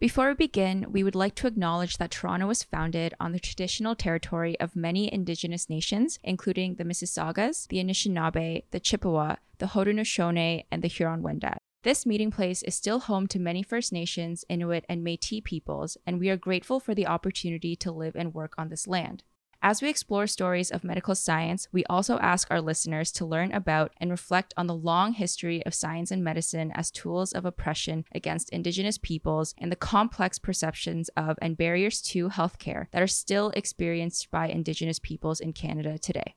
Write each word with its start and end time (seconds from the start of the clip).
Before 0.00 0.28
we 0.28 0.34
begin, 0.34 0.86
we 0.90 1.04
would 1.04 1.14
like 1.14 1.36
to 1.36 1.46
acknowledge 1.46 1.98
that 1.98 2.10
Toronto 2.10 2.48
was 2.48 2.64
founded 2.64 3.14
on 3.20 3.30
the 3.30 3.38
traditional 3.38 3.94
territory 3.94 4.58
of 4.58 4.74
many 4.74 5.10
Indigenous 5.10 5.70
nations, 5.70 6.18
including 6.24 6.74
the 6.74 6.84
Mississaugas, 6.84 7.68
the 7.68 7.78
Anishinaabe, 7.78 8.64
the 8.72 8.80
Chippewa, 8.80 9.36
the 9.58 9.66
Haudenosaunee, 9.66 10.64
and 10.70 10.82
the 10.82 10.88
Huron-Wendat. 10.88 11.58
This 11.84 12.04
meeting 12.04 12.32
place 12.32 12.62
is 12.64 12.74
still 12.74 12.98
home 12.98 13.28
to 13.28 13.38
many 13.38 13.62
First 13.62 13.92
Nations, 13.92 14.44
Inuit, 14.48 14.84
and 14.88 15.04
Metis 15.04 15.42
peoples, 15.44 15.96
and 16.06 16.18
we 16.18 16.28
are 16.28 16.36
grateful 16.36 16.80
for 16.80 16.94
the 16.94 17.06
opportunity 17.06 17.76
to 17.76 17.92
live 17.92 18.16
and 18.16 18.34
work 18.34 18.54
on 18.58 18.70
this 18.70 18.88
land. 18.88 19.22
As 19.66 19.80
we 19.80 19.88
explore 19.88 20.26
stories 20.26 20.70
of 20.70 20.84
medical 20.84 21.14
science, 21.14 21.68
we 21.72 21.86
also 21.86 22.18
ask 22.18 22.48
our 22.50 22.60
listeners 22.60 23.10
to 23.12 23.24
learn 23.24 23.50
about 23.50 23.94
and 23.96 24.10
reflect 24.10 24.52
on 24.58 24.66
the 24.66 24.74
long 24.74 25.14
history 25.14 25.64
of 25.64 25.72
science 25.72 26.10
and 26.10 26.22
medicine 26.22 26.70
as 26.74 26.90
tools 26.90 27.32
of 27.32 27.46
oppression 27.46 28.04
against 28.14 28.50
Indigenous 28.50 28.98
peoples 28.98 29.54
and 29.56 29.72
the 29.72 29.76
complex 29.76 30.38
perceptions 30.38 31.08
of 31.16 31.38
and 31.40 31.56
barriers 31.56 32.02
to 32.02 32.28
healthcare 32.28 32.88
that 32.92 33.00
are 33.00 33.06
still 33.06 33.52
experienced 33.56 34.30
by 34.30 34.48
Indigenous 34.48 34.98
peoples 34.98 35.40
in 35.40 35.54
Canada 35.54 35.96
today. 35.96 36.34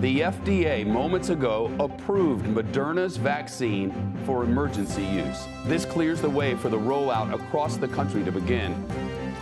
The 0.00 0.20
FDA 0.20 0.86
moments 0.86 1.28
ago 1.28 1.70
approved 1.78 2.46
Moderna's 2.46 3.18
vaccine 3.18 3.92
for 4.24 4.42
emergency 4.42 5.04
use. 5.04 5.46
This 5.66 5.84
clears 5.84 6.22
the 6.22 6.30
way 6.30 6.54
for 6.54 6.70
the 6.70 6.78
rollout 6.78 7.34
across 7.34 7.76
the 7.76 7.88
country 7.88 8.24
to 8.24 8.32
begin. 8.32 8.72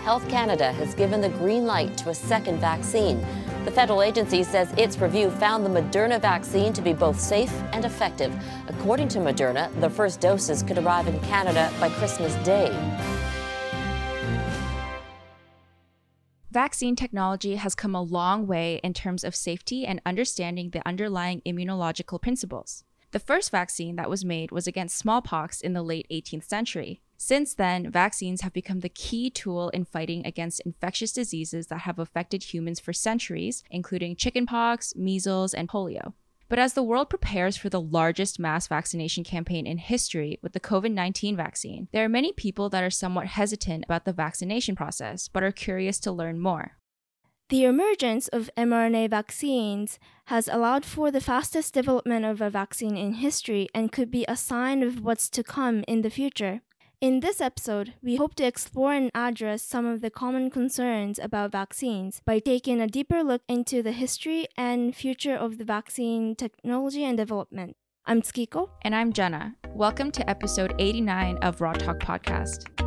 Health 0.06 0.28
Canada 0.28 0.70
has 0.74 0.94
given 0.94 1.20
the 1.20 1.30
green 1.30 1.66
light 1.66 1.96
to 1.98 2.10
a 2.10 2.14
second 2.14 2.60
vaccine. 2.60 3.18
The 3.64 3.72
federal 3.72 4.02
agency 4.02 4.44
says 4.44 4.72
its 4.78 4.98
review 4.98 5.30
found 5.30 5.66
the 5.66 5.80
Moderna 5.82 6.20
vaccine 6.20 6.72
to 6.74 6.80
be 6.80 6.92
both 6.92 7.18
safe 7.18 7.52
and 7.72 7.84
effective. 7.84 8.32
According 8.68 9.08
to 9.08 9.18
Moderna, 9.18 9.68
the 9.80 9.90
first 9.90 10.20
doses 10.20 10.62
could 10.62 10.78
arrive 10.78 11.08
in 11.08 11.18
Canada 11.22 11.72
by 11.80 11.88
Christmas 11.88 12.36
Day. 12.44 12.70
Vaccine 16.52 16.94
technology 16.94 17.56
has 17.56 17.74
come 17.74 17.96
a 17.96 18.00
long 18.00 18.46
way 18.46 18.78
in 18.84 18.94
terms 18.94 19.24
of 19.24 19.34
safety 19.34 19.84
and 19.84 20.00
understanding 20.06 20.70
the 20.70 20.86
underlying 20.86 21.42
immunological 21.44 22.22
principles. 22.22 22.84
The 23.10 23.18
first 23.18 23.50
vaccine 23.50 23.96
that 23.96 24.08
was 24.08 24.24
made 24.24 24.52
was 24.52 24.68
against 24.68 24.98
smallpox 24.98 25.60
in 25.60 25.72
the 25.72 25.82
late 25.82 26.06
18th 26.12 26.44
century. 26.44 27.02
Since 27.18 27.54
then, 27.54 27.90
vaccines 27.90 28.42
have 28.42 28.52
become 28.52 28.80
the 28.80 28.88
key 28.88 29.30
tool 29.30 29.70
in 29.70 29.84
fighting 29.84 30.26
against 30.26 30.60
infectious 30.60 31.12
diseases 31.12 31.68
that 31.68 31.80
have 31.80 31.98
affected 31.98 32.42
humans 32.42 32.78
for 32.78 32.92
centuries, 32.92 33.62
including 33.70 34.16
chickenpox, 34.16 34.94
measles, 34.94 35.54
and 35.54 35.68
polio. 35.68 36.12
But 36.48 36.58
as 36.60 36.74
the 36.74 36.82
world 36.82 37.10
prepares 37.10 37.56
for 37.56 37.68
the 37.68 37.80
largest 37.80 38.38
mass 38.38 38.68
vaccination 38.68 39.24
campaign 39.24 39.66
in 39.66 39.78
history 39.78 40.38
with 40.42 40.52
the 40.52 40.60
COVID 40.60 40.92
19 40.92 41.36
vaccine, 41.36 41.88
there 41.92 42.04
are 42.04 42.08
many 42.08 42.32
people 42.32 42.68
that 42.70 42.84
are 42.84 42.90
somewhat 42.90 43.26
hesitant 43.26 43.84
about 43.84 44.04
the 44.04 44.12
vaccination 44.12 44.76
process 44.76 45.26
but 45.26 45.42
are 45.42 45.52
curious 45.52 45.98
to 46.00 46.12
learn 46.12 46.38
more. 46.38 46.76
The 47.48 47.64
emergence 47.64 48.28
of 48.28 48.50
mRNA 48.56 49.10
vaccines 49.10 49.98
has 50.26 50.48
allowed 50.48 50.84
for 50.84 51.10
the 51.10 51.20
fastest 51.20 51.74
development 51.74 52.24
of 52.24 52.40
a 52.40 52.50
vaccine 52.50 52.96
in 52.96 53.14
history 53.14 53.68
and 53.72 53.92
could 53.92 54.10
be 54.10 54.24
a 54.26 54.36
sign 54.36 54.82
of 54.82 55.04
what's 55.04 55.28
to 55.30 55.44
come 55.44 55.84
in 55.86 56.02
the 56.02 56.10
future. 56.10 56.62
In 57.02 57.20
this 57.20 57.42
episode, 57.42 57.92
we 58.02 58.16
hope 58.16 58.34
to 58.36 58.46
explore 58.46 58.94
and 58.94 59.10
address 59.14 59.62
some 59.62 59.84
of 59.84 60.00
the 60.00 60.08
common 60.08 60.48
concerns 60.50 61.18
about 61.18 61.52
vaccines 61.52 62.22
by 62.24 62.38
taking 62.38 62.80
a 62.80 62.86
deeper 62.86 63.22
look 63.22 63.42
into 63.48 63.82
the 63.82 63.92
history 63.92 64.46
and 64.56 64.96
future 64.96 65.36
of 65.36 65.58
the 65.58 65.64
vaccine 65.64 66.34
technology 66.34 67.04
and 67.04 67.18
development. 67.18 67.76
I'm 68.06 68.22
Tsukiko. 68.22 68.70
And 68.80 68.94
I'm 68.94 69.12
Jenna. 69.12 69.56
Welcome 69.74 70.10
to 70.12 70.30
episode 70.30 70.74
89 70.78 71.36
of 71.42 71.60
Raw 71.60 71.74
Talk 71.74 71.98
Podcast. 71.98 72.85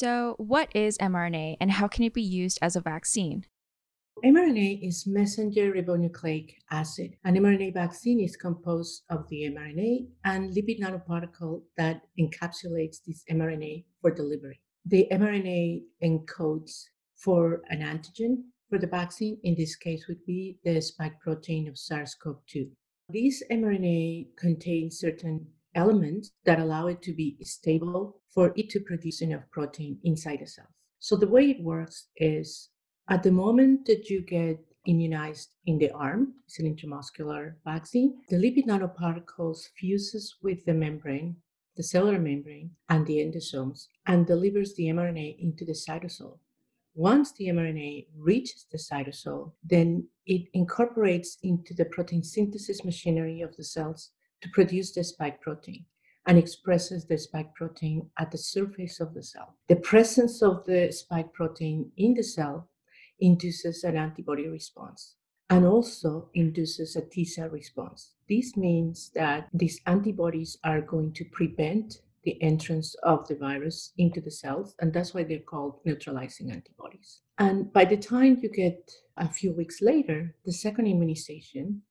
So, 0.00 0.34
what 0.38 0.74
is 0.74 0.96
mRNA 0.96 1.58
and 1.60 1.72
how 1.72 1.86
can 1.86 2.04
it 2.04 2.14
be 2.14 2.22
used 2.22 2.58
as 2.62 2.74
a 2.74 2.80
vaccine? 2.80 3.44
mRNA 4.24 4.88
is 4.88 5.06
messenger 5.06 5.72
ribonucleic 5.72 6.54
acid. 6.70 7.16
An 7.22 7.34
mRNA 7.34 7.74
vaccine 7.74 8.18
is 8.18 8.34
composed 8.34 9.02
of 9.10 9.28
the 9.28 9.42
mRNA 9.54 10.06
and 10.24 10.56
lipid 10.56 10.80
nanoparticle 10.80 11.64
that 11.76 12.00
encapsulates 12.18 13.04
this 13.06 13.22
mRNA 13.30 13.84
for 14.00 14.10
delivery. 14.10 14.62
The 14.86 15.06
mRNA 15.12 15.82
encodes 16.02 16.84
for 17.14 17.60
an 17.68 17.80
antigen 17.80 18.44
for 18.70 18.78
the 18.78 18.86
vaccine, 18.86 19.38
in 19.44 19.54
this 19.54 19.76
case 19.76 20.06
would 20.08 20.24
be 20.24 20.60
the 20.64 20.80
spike 20.80 21.20
protein 21.20 21.68
of 21.68 21.76
SARS-CoV-2. 21.76 22.70
These 23.10 23.42
mRNA 23.50 24.28
contain 24.38 24.90
certain 24.90 25.48
elements 25.74 26.32
that 26.44 26.58
allow 26.58 26.86
it 26.86 27.02
to 27.02 27.12
be 27.12 27.36
stable 27.42 28.20
for 28.28 28.52
it 28.56 28.70
to 28.70 28.80
produce 28.80 29.22
enough 29.22 29.44
protein 29.50 29.98
inside 30.04 30.40
the 30.40 30.46
cell. 30.46 30.68
So 30.98 31.16
the 31.16 31.28
way 31.28 31.50
it 31.50 31.62
works 31.62 32.08
is 32.16 32.68
at 33.08 33.22
the 33.22 33.32
moment 33.32 33.86
that 33.86 34.08
you 34.08 34.22
get 34.22 34.58
immunized 34.86 35.50
in 35.66 35.78
the 35.78 35.90
arm, 35.90 36.34
it's 36.46 36.58
an 36.58 36.74
intramuscular 36.74 37.54
vaccine, 37.64 38.20
the 38.28 38.36
lipid 38.36 38.66
nanoparticles 38.66 39.68
fuses 39.78 40.36
with 40.42 40.64
the 40.64 40.74
membrane, 40.74 41.36
the 41.76 41.82
cellular 41.82 42.18
membrane, 42.18 42.70
and 42.88 43.06
the 43.06 43.18
endosomes, 43.18 43.86
and 44.06 44.26
delivers 44.26 44.74
the 44.74 44.84
mRNA 44.84 45.38
into 45.38 45.64
the 45.64 45.72
cytosol. 45.72 46.38
Once 46.94 47.32
the 47.32 47.46
mRNA 47.46 48.06
reaches 48.16 48.66
the 48.70 48.78
cytosol, 48.78 49.52
then 49.62 50.06
it 50.26 50.48
incorporates 50.54 51.38
into 51.42 51.72
the 51.74 51.84
protein 51.84 52.22
synthesis 52.22 52.84
machinery 52.84 53.40
of 53.40 53.56
the 53.56 53.64
cells 53.64 54.10
to 54.42 54.48
produce 54.50 54.92
the 54.92 55.04
spike 55.04 55.40
protein 55.40 55.84
and 56.26 56.38
expresses 56.38 57.06
the 57.06 57.18
spike 57.18 57.54
protein 57.54 58.08
at 58.18 58.30
the 58.30 58.38
surface 58.38 59.00
of 59.00 59.14
the 59.14 59.22
cell. 59.22 59.56
The 59.68 59.76
presence 59.76 60.42
of 60.42 60.64
the 60.66 60.92
spike 60.92 61.32
protein 61.32 61.90
in 61.96 62.14
the 62.14 62.22
cell 62.22 62.68
induces 63.20 63.84
an 63.84 63.96
antibody 63.96 64.48
response 64.48 65.16
and 65.48 65.66
also 65.66 66.30
induces 66.34 66.94
a 66.96 67.02
T 67.02 67.24
cell 67.24 67.48
response. 67.48 68.12
This 68.28 68.56
means 68.56 69.10
that 69.14 69.48
these 69.52 69.80
antibodies 69.86 70.56
are 70.62 70.80
going 70.80 71.12
to 71.14 71.24
prevent 71.32 72.00
the 72.22 72.40
entrance 72.42 72.94
of 73.02 73.26
the 73.26 73.34
virus 73.34 73.92
into 73.96 74.20
the 74.20 74.30
cells, 74.30 74.74
and 74.78 74.92
that's 74.92 75.14
why 75.14 75.24
they're 75.24 75.38
called 75.38 75.80
neutralizing 75.84 76.52
antibodies. 76.52 77.20
And 77.38 77.72
by 77.72 77.86
the 77.86 77.96
time 77.96 78.38
you 78.42 78.50
get 78.50 78.92
a 79.16 79.28
few 79.28 79.52
weeks 79.52 79.80
later, 79.80 80.36
the 80.44 80.52
second 80.52 80.86
immunization, 80.86 81.82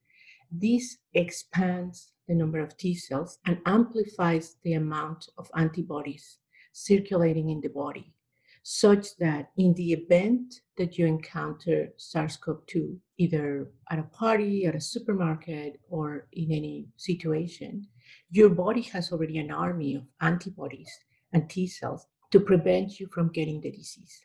this 0.52 0.98
expands 1.14 2.12
the 2.30 2.36
number 2.36 2.60
of 2.60 2.78
T 2.78 2.94
cells 2.94 3.40
and 3.46 3.58
amplifies 3.66 4.56
the 4.64 4.74
amount 4.74 5.28
of 5.40 5.50
antibodies 5.58 6.38
circulating 6.72 7.50
in 7.50 7.60
the 7.60 7.70
body, 7.70 8.14
such 8.62 9.18
that 9.18 9.50
in 9.58 9.74
the 9.74 9.92
event 9.94 10.62
that 10.78 10.98
you 10.98 11.08
encounter 11.08 11.90
SARS 11.98 12.38
CoV 12.38 12.66
2, 12.68 12.98
either 13.18 13.72
at 13.90 13.98
a 13.98 14.04
party, 14.04 14.68
at 14.68 14.76
a 14.76 14.80
supermarket, 14.80 15.80
or 15.90 16.28
in 16.34 16.52
any 16.52 16.88
situation, 16.98 17.88
your 18.30 18.50
body 18.50 18.82
has 18.82 19.12
already 19.12 19.40
an 19.40 19.50
army 19.50 19.96
of 19.96 20.04
antibodies 20.22 20.92
and 21.34 21.50
T 21.50 21.66
cells 21.66 22.06
to 22.32 22.40
prevent 22.40 23.00
you 23.00 23.08
from 23.08 23.32
getting 23.32 23.60
the 23.60 23.72
disease 23.72 24.24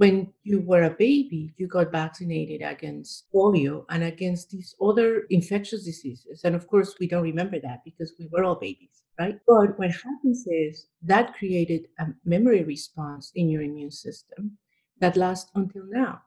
when 0.00 0.32
you 0.44 0.62
were 0.62 0.84
a 0.84 0.96
baby, 1.08 1.52
you 1.58 1.66
got 1.68 1.92
vaccinated 1.92 2.62
against 2.62 3.30
polio 3.34 3.84
and 3.90 4.02
against 4.02 4.48
these 4.48 4.74
other 4.80 5.26
infectious 5.28 5.84
diseases. 5.84 6.40
And 6.42 6.54
of 6.54 6.66
course, 6.66 6.94
we 6.98 7.06
don't 7.06 7.22
remember 7.22 7.60
that 7.60 7.84
because 7.84 8.14
we 8.18 8.26
were 8.32 8.42
all 8.42 8.54
babies, 8.54 9.02
right? 9.18 9.38
But 9.46 9.78
what 9.78 9.90
happens 9.90 10.46
is 10.46 10.86
that 11.02 11.34
created 11.34 11.82
a 11.98 12.06
memory 12.24 12.64
response 12.64 13.30
in 13.34 13.50
your 13.50 13.60
immune 13.60 13.90
system 13.90 14.56
that 15.00 15.18
lasts 15.18 15.50
until 15.54 15.84
now, 15.90 16.22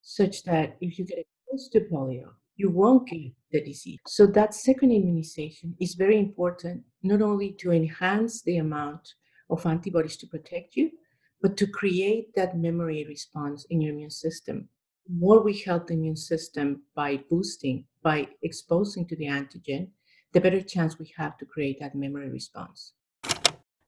such 0.00 0.44
that 0.44 0.76
if 0.80 0.96
you 0.96 1.04
get 1.04 1.26
exposed 1.26 1.72
to 1.72 1.80
polio, 1.92 2.28
you 2.54 2.70
won't 2.70 3.08
get 3.08 3.32
the 3.50 3.64
disease. 3.64 3.98
So 4.06 4.28
that 4.28 4.54
second 4.54 4.92
immunization 4.92 5.74
is 5.80 5.94
very 5.94 6.20
important, 6.20 6.84
not 7.02 7.20
only 7.20 7.50
to 7.62 7.72
enhance 7.72 8.42
the 8.42 8.58
amount 8.58 9.14
of 9.50 9.66
antibodies 9.66 10.16
to 10.18 10.28
protect 10.28 10.76
you, 10.76 10.92
but 11.40 11.56
to 11.56 11.66
create 11.66 12.34
that 12.34 12.56
memory 12.56 13.04
response 13.08 13.66
in 13.70 13.80
your 13.80 13.92
immune 13.92 14.10
system. 14.10 14.68
The 15.06 15.14
more 15.14 15.42
we 15.42 15.58
help 15.58 15.86
the 15.86 15.94
immune 15.94 16.16
system 16.16 16.82
by 16.94 17.20
boosting, 17.30 17.84
by 18.02 18.28
exposing 18.42 19.06
to 19.08 19.16
the 19.16 19.26
antigen, 19.26 19.88
the 20.32 20.40
better 20.40 20.60
chance 20.60 20.98
we 20.98 21.12
have 21.16 21.38
to 21.38 21.46
create 21.46 21.80
that 21.80 21.94
memory 21.94 22.28
response. 22.30 22.92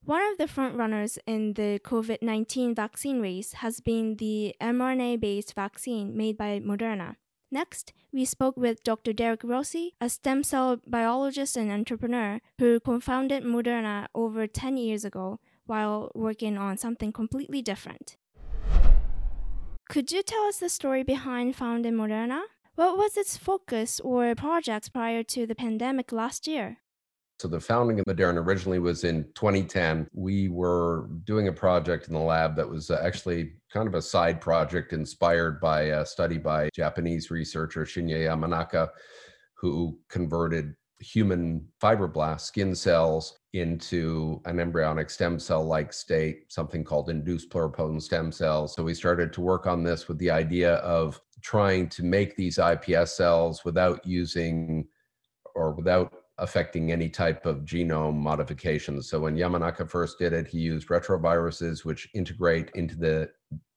One 0.04 0.22
of 0.32 0.38
the 0.38 0.46
frontrunners 0.46 1.18
in 1.26 1.52
the 1.54 1.78
COVID 1.84 2.22
19 2.22 2.74
vaccine 2.74 3.20
race 3.20 3.52
has 3.54 3.80
been 3.80 4.16
the 4.16 4.54
mRNA 4.60 5.20
based 5.20 5.54
vaccine 5.54 6.16
made 6.16 6.38
by 6.38 6.58
Moderna. 6.60 7.16
Next, 7.52 7.92
we 8.12 8.24
spoke 8.24 8.56
with 8.56 8.82
Dr. 8.84 9.12
Derek 9.12 9.42
Rossi, 9.44 9.94
a 10.00 10.08
stem 10.08 10.42
cell 10.42 10.80
biologist 10.86 11.56
and 11.56 11.70
entrepreneur 11.70 12.40
who 12.58 12.80
co 12.80 13.00
founded 13.00 13.44
Moderna 13.44 14.06
over 14.14 14.46
10 14.46 14.76
years 14.78 15.04
ago 15.04 15.40
while 15.70 16.10
working 16.16 16.58
on 16.58 16.76
something 16.76 17.12
completely 17.12 17.62
different. 17.62 18.16
Could 19.88 20.10
you 20.12 20.22
tell 20.22 20.44
us 20.44 20.58
the 20.58 20.68
story 20.68 21.04
behind 21.04 21.56
founding 21.56 21.94
Moderna? 21.94 22.42
What 22.74 22.98
was 22.98 23.16
its 23.16 23.36
focus 23.36 24.00
or 24.00 24.34
projects 24.34 24.88
prior 24.88 25.22
to 25.22 25.46
the 25.46 25.54
pandemic 25.54 26.12
last 26.12 26.48
year? 26.48 26.78
So 27.38 27.48
the 27.48 27.60
founding 27.60 28.00
of 28.00 28.04
Moderna 28.04 28.44
originally 28.44 28.80
was 28.80 29.04
in 29.04 29.24
2010. 29.34 30.08
We 30.12 30.48
were 30.48 31.08
doing 31.24 31.48
a 31.48 31.52
project 31.52 32.08
in 32.08 32.14
the 32.14 32.20
lab 32.20 32.54
that 32.56 32.68
was 32.68 32.90
uh, 32.90 33.00
actually 33.02 33.52
kind 33.72 33.88
of 33.88 33.94
a 33.94 34.02
side 34.02 34.40
project 34.40 34.92
inspired 34.92 35.60
by 35.60 35.82
a 35.82 36.04
study 36.04 36.36
by 36.36 36.68
Japanese 36.74 37.30
researcher 37.30 37.84
Shinya 37.84 38.18
Yamanaka, 38.28 38.88
who 39.54 39.98
converted 40.08 40.74
human 41.00 41.66
fibroblast 41.82 42.40
skin 42.40 42.74
cells 42.74 43.38
into 43.52 44.40
an 44.44 44.60
embryonic 44.60 45.10
stem 45.10 45.38
cell 45.38 45.64
like 45.64 45.92
state, 45.92 46.52
something 46.52 46.84
called 46.84 47.10
induced 47.10 47.50
pluripotent 47.50 48.02
stem 48.02 48.30
cells. 48.30 48.74
So 48.74 48.82
we 48.82 48.94
started 48.94 49.32
to 49.32 49.40
work 49.40 49.66
on 49.66 49.82
this 49.82 50.08
with 50.08 50.18
the 50.18 50.30
idea 50.30 50.74
of 50.76 51.20
trying 51.42 51.88
to 51.88 52.04
make 52.04 52.36
these 52.36 52.58
iPS 52.58 53.08
cells 53.08 53.64
without 53.64 54.06
using 54.06 54.86
or 55.54 55.72
without 55.72 56.12
affecting 56.38 56.92
any 56.92 57.08
type 57.08 57.44
of 57.44 57.64
genome 57.64 58.16
modifications. 58.16 59.08
So 59.08 59.20
when 59.20 59.36
Yamanaka 59.36 59.88
first 59.88 60.18
did 60.18 60.32
it, 60.32 60.46
he 60.46 60.58
used 60.58 60.88
retroviruses 60.88 61.84
which 61.84 62.08
integrate 62.14 62.70
into 62.74 62.96
the 62.96 63.30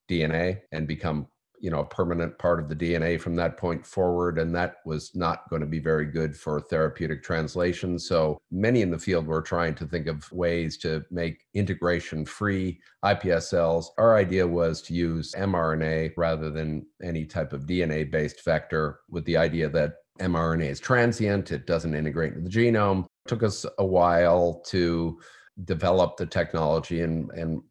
DNA 0.10 0.62
and 0.72 0.88
become 0.88 1.28
you 1.64 1.72
know 1.72 1.80
a 1.80 1.86
permanent 1.86 2.38
part 2.38 2.60
of 2.60 2.68
the 2.68 2.76
DNA 2.76 3.20
from 3.20 3.36
that 3.38 3.56
point 3.58 3.88
forward 3.88 4.38
and 4.38 4.54
that 4.54 4.76
was 4.86 5.16
not 5.16 5.50
going 5.50 5.62
to 5.62 5.66
be 5.66 5.80
very 5.80 6.06
good 6.06 6.36
for 6.36 6.60
therapeutic 6.60 7.24
translation 7.24 7.98
so 7.98 8.38
many 8.52 8.82
in 8.82 8.92
the 8.92 9.00
field 9.00 9.26
were 9.26 9.42
trying 9.42 9.74
to 9.74 9.86
think 9.86 10.08
of 10.08 10.30
ways 10.34 10.78
to 10.78 11.04
make 11.10 11.46
integration 11.54 12.26
free 12.26 12.78
iPS 13.06 13.44
cells 13.44 13.94
our 13.98 14.18
idea 14.18 14.46
was 14.46 14.82
to 14.82 14.94
use 14.94 15.34
mRNA 15.38 16.12
rather 16.18 16.50
than 16.50 16.86
any 17.02 17.24
type 17.26 17.54
of 17.54 17.62
DNA 17.62 18.12
based 18.12 18.44
vector 18.44 19.00
with 19.10 19.24
the 19.24 19.38
idea 19.38 19.70
that 19.70 19.94
mRNA 20.20 20.70
is 20.70 20.80
transient, 20.80 21.52
it 21.52 21.66
doesn't 21.66 21.96
integrate 21.96 22.34
into 22.34 22.48
the 22.48 22.50
genome. 22.50 23.06
It 23.06 23.30
took 23.30 23.42
us 23.42 23.66
a 23.80 23.86
while 23.86 24.62
to 24.68 25.20
develop 25.66 26.18
the 26.18 26.26
technology 26.26 27.02
and, 27.02 27.30
and 27.32 27.62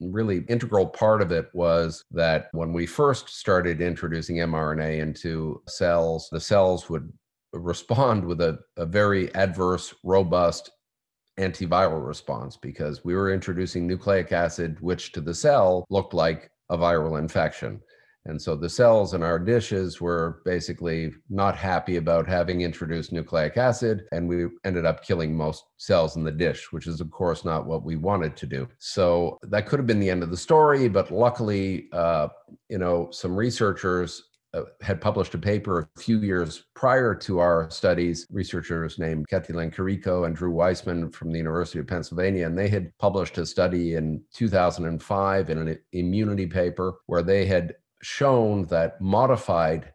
really 0.00 0.44
integral 0.48 0.86
part 0.86 1.22
of 1.22 1.32
it 1.32 1.48
was 1.52 2.04
that 2.10 2.48
when 2.52 2.72
we 2.72 2.86
first 2.86 3.28
started 3.28 3.80
introducing 3.80 4.36
mRNA 4.36 5.00
into 5.00 5.62
cells, 5.68 6.28
the 6.32 6.40
cells 6.40 6.88
would 6.88 7.12
respond 7.52 8.24
with 8.24 8.40
a, 8.40 8.58
a 8.76 8.86
very 8.86 9.34
adverse, 9.34 9.94
robust 10.04 10.70
antiviral 11.38 12.06
response 12.06 12.56
because 12.56 13.04
we 13.04 13.14
were 13.14 13.32
introducing 13.32 13.86
nucleic 13.86 14.32
acid, 14.32 14.78
which 14.80 15.12
to 15.12 15.20
the 15.20 15.34
cell 15.34 15.84
looked 15.90 16.14
like 16.14 16.50
a 16.70 16.76
viral 16.76 17.18
infection. 17.18 17.80
And 18.26 18.40
so 18.40 18.54
the 18.54 18.68
cells 18.68 19.14
in 19.14 19.22
our 19.22 19.38
dishes 19.38 20.00
were 20.00 20.42
basically 20.44 21.12
not 21.30 21.56
happy 21.56 21.96
about 21.96 22.28
having 22.28 22.60
introduced 22.60 23.12
nucleic 23.12 23.56
acid, 23.56 24.06
and 24.12 24.28
we 24.28 24.46
ended 24.64 24.84
up 24.84 25.02
killing 25.02 25.34
most 25.34 25.64
cells 25.78 26.16
in 26.16 26.24
the 26.24 26.30
dish, 26.30 26.70
which 26.70 26.86
is, 26.86 27.00
of 27.00 27.10
course, 27.10 27.44
not 27.44 27.66
what 27.66 27.82
we 27.82 27.96
wanted 27.96 28.36
to 28.36 28.46
do. 28.46 28.68
So 28.78 29.38
that 29.42 29.66
could 29.66 29.78
have 29.78 29.86
been 29.86 30.00
the 30.00 30.10
end 30.10 30.22
of 30.22 30.30
the 30.30 30.36
story, 30.36 30.88
but 30.88 31.10
luckily, 31.10 31.88
uh, 31.92 32.28
you 32.68 32.78
know, 32.78 33.08
some 33.10 33.34
researchers 33.34 34.22
uh, 34.52 34.62
had 34.80 35.00
published 35.00 35.34
a 35.34 35.38
paper 35.38 35.88
a 35.96 36.00
few 36.00 36.20
years 36.20 36.64
prior 36.74 37.14
to 37.14 37.38
our 37.38 37.70
studies, 37.70 38.26
researchers 38.30 38.98
named 38.98 39.28
Katalin 39.28 39.72
Karikó 39.72 40.26
and 40.26 40.34
Drew 40.34 40.50
Weissman 40.50 41.12
from 41.12 41.30
the 41.30 41.38
University 41.38 41.78
of 41.78 41.86
Pennsylvania, 41.86 42.46
and 42.46 42.58
they 42.58 42.68
had 42.68 42.90
published 42.98 43.38
a 43.38 43.46
study 43.46 43.94
in 43.94 44.20
2005 44.34 45.50
in 45.50 45.58
an 45.58 45.78
immunity 45.92 46.46
paper 46.46 46.94
where 47.06 47.22
they 47.22 47.46
had 47.46 47.74
shown 48.02 48.64
that 48.66 49.00
modified 49.00 49.92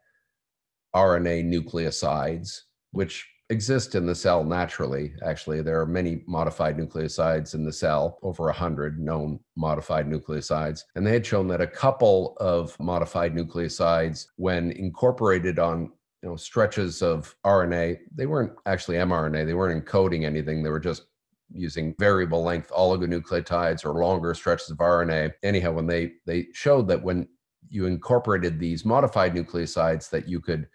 RNA 0.96 1.46
nucleosides, 1.46 2.62
which 2.92 3.28
exist 3.50 3.96
in 3.96 4.06
the 4.06 4.16
cell 4.16 4.44
naturally, 4.44 5.14
actually, 5.24 5.62
there 5.62 5.80
are 5.80 5.86
many 5.86 6.24
modified 6.28 6.78
nucleosides 6.78 7.54
in 7.54 7.64
the 7.64 7.72
cell, 7.72 8.18
over 8.24 8.46
100 8.46 9.00
known 9.00 9.40
modified 9.56 10.08
nucleosides. 10.08 10.82
And 10.96 11.06
they 11.06 11.14
had 11.14 11.26
shown 11.26 11.48
that 11.50 11.62
a 11.62 11.68
couple 11.68 12.36
of 12.40 12.80
modified 12.80 13.36
nucleosides, 13.36 14.28
when 14.38 14.72
incorporated 14.72 15.60
on 15.60 15.92
you 16.24 16.30
know, 16.30 16.36
stretches 16.36 17.04
of 17.04 17.36
RNA, 17.46 18.00
they 18.16 18.26
weren't 18.26 18.54
actually 18.66 18.98
mRNA, 18.98 19.46
they 19.46 19.54
weren't 19.54 19.86
encoding 19.86 20.24
anything, 20.24 20.64
they 20.64 20.70
were 20.70 20.80
just 20.80 21.04
using 21.52 21.94
variable 22.00 22.42
length 22.44 22.72
oligonucleotides 22.72 23.86
or 23.86 24.02
longer 24.02 24.34
stretches 24.34 24.72
of 24.72 24.78
RNA. 24.78 25.34
Anyhow, 25.44 25.74
when 25.74 25.86
they 25.86 26.14
they 26.26 26.48
showed 26.54 26.88
that 26.88 27.04
when 27.04 27.28
you 27.70 27.86
incorporated 27.86 28.60
these 28.60 28.86
modified 28.86 29.34
nucleosides 29.34 30.10
that 30.10 30.28
you 30.28 30.40
could 30.40 30.68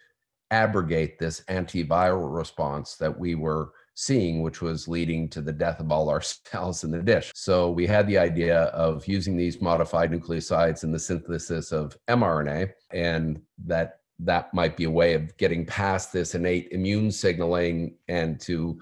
abrogate 0.51 1.19
this 1.19 1.43
antiviral 1.49 2.35
response 2.35 2.97
that 2.97 3.17
we 3.17 3.35
were 3.35 3.71
seeing, 3.95 4.43
which 4.43 4.63
was 4.63 4.89
leading 4.89 5.29
to 5.29 5.41
the 5.41 5.53
death 5.53 5.81
of 5.81 5.93
all 5.93 6.09
our 6.09 6.21
cells 6.51 6.85
in 6.85 6.91
the 6.91 7.03
dish. 7.03 7.31
So 7.35 7.71
we 7.71 7.87
had 7.87 8.07
the 8.07 8.19
idea 8.19 8.63
of 8.65 9.07
using 9.07 9.37
these 9.37 9.61
modified 9.61 10.11
nucleosides 10.11 10.85
in 10.85 10.93
the 10.93 10.99
synthesis 10.99 11.73
of 11.73 11.97
mRNA, 12.09 12.73
and 12.93 13.41
that 13.67 14.01
that 14.23 14.53
might 14.53 14.77
be 14.77 14.85
a 14.85 14.91
way 14.91 15.15
of 15.15 15.35
getting 15.39 15.65
past 15.65 16.13
this 16.13 16.35
innate 16.35 16.69
immune 16.73 17.11
signaling 17.11 17.97
and 18.09 18.39
to 18.41 18.79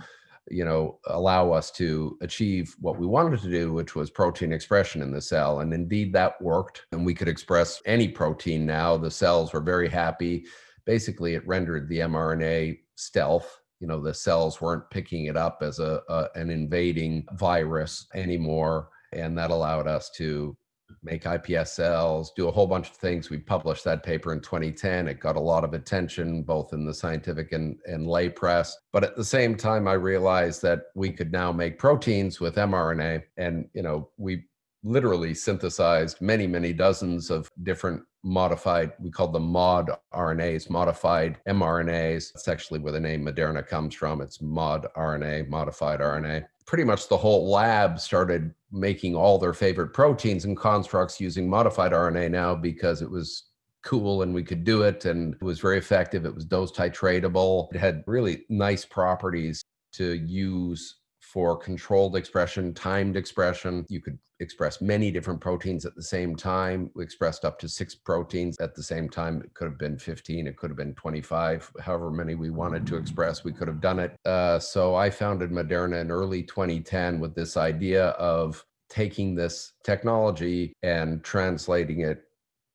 you 0.51 0.65
know 0.65 0.99
allow 1.07 1.53
us 1.53 1.71
to 1.73 2.17
achieve 2.23 2.75
what 2.81 2.99
we 2.99 3.07
wanted 3.07 3.41
to 3.41 3.51
do 3.51 3.73
which 3.73 3.95
was 3.95 4.11
protein 4.11 4.53
expression 4.53 5.03
in 5.03 5.13
the 5.13 5.21
cell. 5.21 5.61
And 5.61 5.73
indeed 5.73 6.13
that 6.15 6.41
worked 6.41 6.87
and 6.93 7.05
we 7.05 7.15
could 7.15 7.29
express 7.29 7.83
any 7.87 8.09
protein 8.09 8.67
now. 8.67 8.97
The 8.97 9.11
cells 9.11 9.53
were 9.53 9.61
very 9.61 9.89
happy. 9.89 10.47
Basically 10.87 11.35
it 11.35 11.47
rendered 11.47 11.89
the 11.89 12.01
mrna 12.01 12.79
stealth. 12.97 13.61
You 13.81 13.87
know 13.87 14.01
the 14.01 14.15
cells 14.15 14.61
weren't 14.61 14.91
picking 14.91 15.27
it 15.27 15.37
up 15.37 15.59
as 15.63 15.79
a, 15.79 16.01
a 16.09 16.29
an 16.35 16.51
invading 16.51 17.27
virus 17.35 18.07
anymore 18.15 18.89
and 19.13 19.37
that 19.39 19.51
allowed 19.51 19.87
us 19.87 20.11
to 20.11 20.57
make 21.03 21.27
IPS 21.27 21.73
cells, 21.73 22.33
do 22.37 22.49
a 22.49 22.51
whole 22.51 22.67
bunch 22.67 22.91
of 22.91 22.97
things. 22.97 23.31
We 23.31 23.39
published 23.39 23.85
that 23.85 24.03
paper 24.03 24.33
in 24.33 24.41
2010. 24.41 25.09
It 25.09 25.21
got 25.21 25.37
a 25.37 25.41
lot 25.41 25.65
of 25.65 25.75
attention, 25.75 26.43
both 26.43 26.73
in 26.73 26.85
the 26.85 26.95
scientific 26.95 27.53
and, 27.53 27.77
and 27.87 28.07
lay 28.07 28.29
press. 28.29 28.77
But 28.93 29.05
at 29.05 29.17
the 29.17 29.25
same 29.25 29.57
time, 29.57 29.89
I 29.89 29.95
realized 29.95 30.63
that 30.63 30.85
we 30.95 31.11
could 31.11 31.33
now 31.33 31.53
make 31.53 31.79
proteins 31.79 32.41
with 32.41 32.57
mRNA. 32.57 33.23
And, 33.37 33.69
you 33.75 33.83
know, 33.83 34.11
we 34.17 34.45
literally 34.83 35.35
synthesized 35.35 36.21
many, 36.21 36.47
many 36.47 36.73
dozens 36.73 37.31
of 37.31 37.51
different 37.63 38.03
modified, 38.29 38.93
we 39.01 39.11
call 39.11 39.29
them 39.29 39.49
mod 39.49 39.91
RNAs, 40.13 40.71
modified 40.71 41.39
mRNAs. 41.49 42.33
That's 42.33 42.49
actually 42.49 42.79
where 42.79 42.93
the 42.93 43.01
name 43.01 43.25
Moderna 43.25 43.67
comes 43.67 43.95
from. 43.95 44.21
It's 44.21 44.41
mod 44.41 44.87
RNA, 44.97 45.49
modified 45.49 46.01
RNA. 46.01 46.45
Pretty 46.67 46.85
much 46.85 47.09
the 47.09 47.17
whole 47.17 47.51
lab 47.51 47.99
started 47.99 48.55
making 48.71 49.17
all 49.17 49.39
their 49.39 49.55
favorite 49.55 49.95
proteins 49.95 50.45
and 50.45 50.57
constructs 50.57 51.21
using 51.21 51.49
modified 51.49 51.93
RNA 51.93 52.31
now 52.31 52.55
because 52.55 53.01
it 53.01 53.11
was 53.11 53.45
cool 53.83 54.23
and 54.23 54.35
we 54.35 54.43
could 54.43 54.65
do 54.65 54.83
it 54.83 55.07
and 55.07 55.35
it 55.35 55.43
was 55.43 55.61
very 55.61 55.79
effective. 55.79 56.27
It 56.27 56.35
was 56.35 56.45
dose 56.45 56.71
titratable. 56.71 57.73
It 57.75 57.79
had 57.79 58.05
really 58.07 58.45
nice 58.51 58.85
properties 58.85 59.63
to 59.93 60.15
use 60.15 60.98
for 61.33 61.57
controlled 61.57 62.17
expression, 62.17 62.73
timed 62.73 63.15
expression. 63.15 63.85
You 63.91 64.01
could 64.01 64.19
express 64.41 64.81
many 64.81 65.11
different 65.11 65.41
proteins 65.41 65.85
at 65.85 65.95
the 65.95 66.03
same 66.03 66.35
time. 66.35 66.91
We 66.95 67.05
expressed 67.05 67.45
up 67.45 67.59
to 67.59 67.69
six 67.69 67.95
proteins 67.95 68.57
at 68.61 68.75
the 68.75 68.83
same 68.83 69.11
time. 69.11 69.43
It 69.45 69.53
could 69.53 69.67
have 69.67 69.79
been 69.79 69.99
15, 69.99 70.47
it 70.47 70.57
could 70.57 70.71
have 70.71 70.77
been 70.77 70.95
25, 70.95 71.71
however 71.81 72.11
many 72.11 72.35
we 72.35 72.49
wanted 72.49 72.87
to 72.87 72.97
express, 72.97 73.45
we 73.45 73.53
could 73.53 73.69
have 73.69 73.81
done 73.81 73.99
it. 73.99 74.17
Uh, 74.25 74.59
so 74.59 74.95
I 74.95 75.11
founded 75.11 75.51
Moderna 75.51 76.01
in 76.01 76.11
early 76.11 76.43
2010 76.45 77.21
with 77.21 77.35
this 77.35 77.59
idea 77.59 78.09
of 78.11 78.65
taking 78.89 79.35
this 79.35 79.73
technology 79.85 80.73
and 80.83 81.23
translating 81.23 82.01
it 82.01 82.25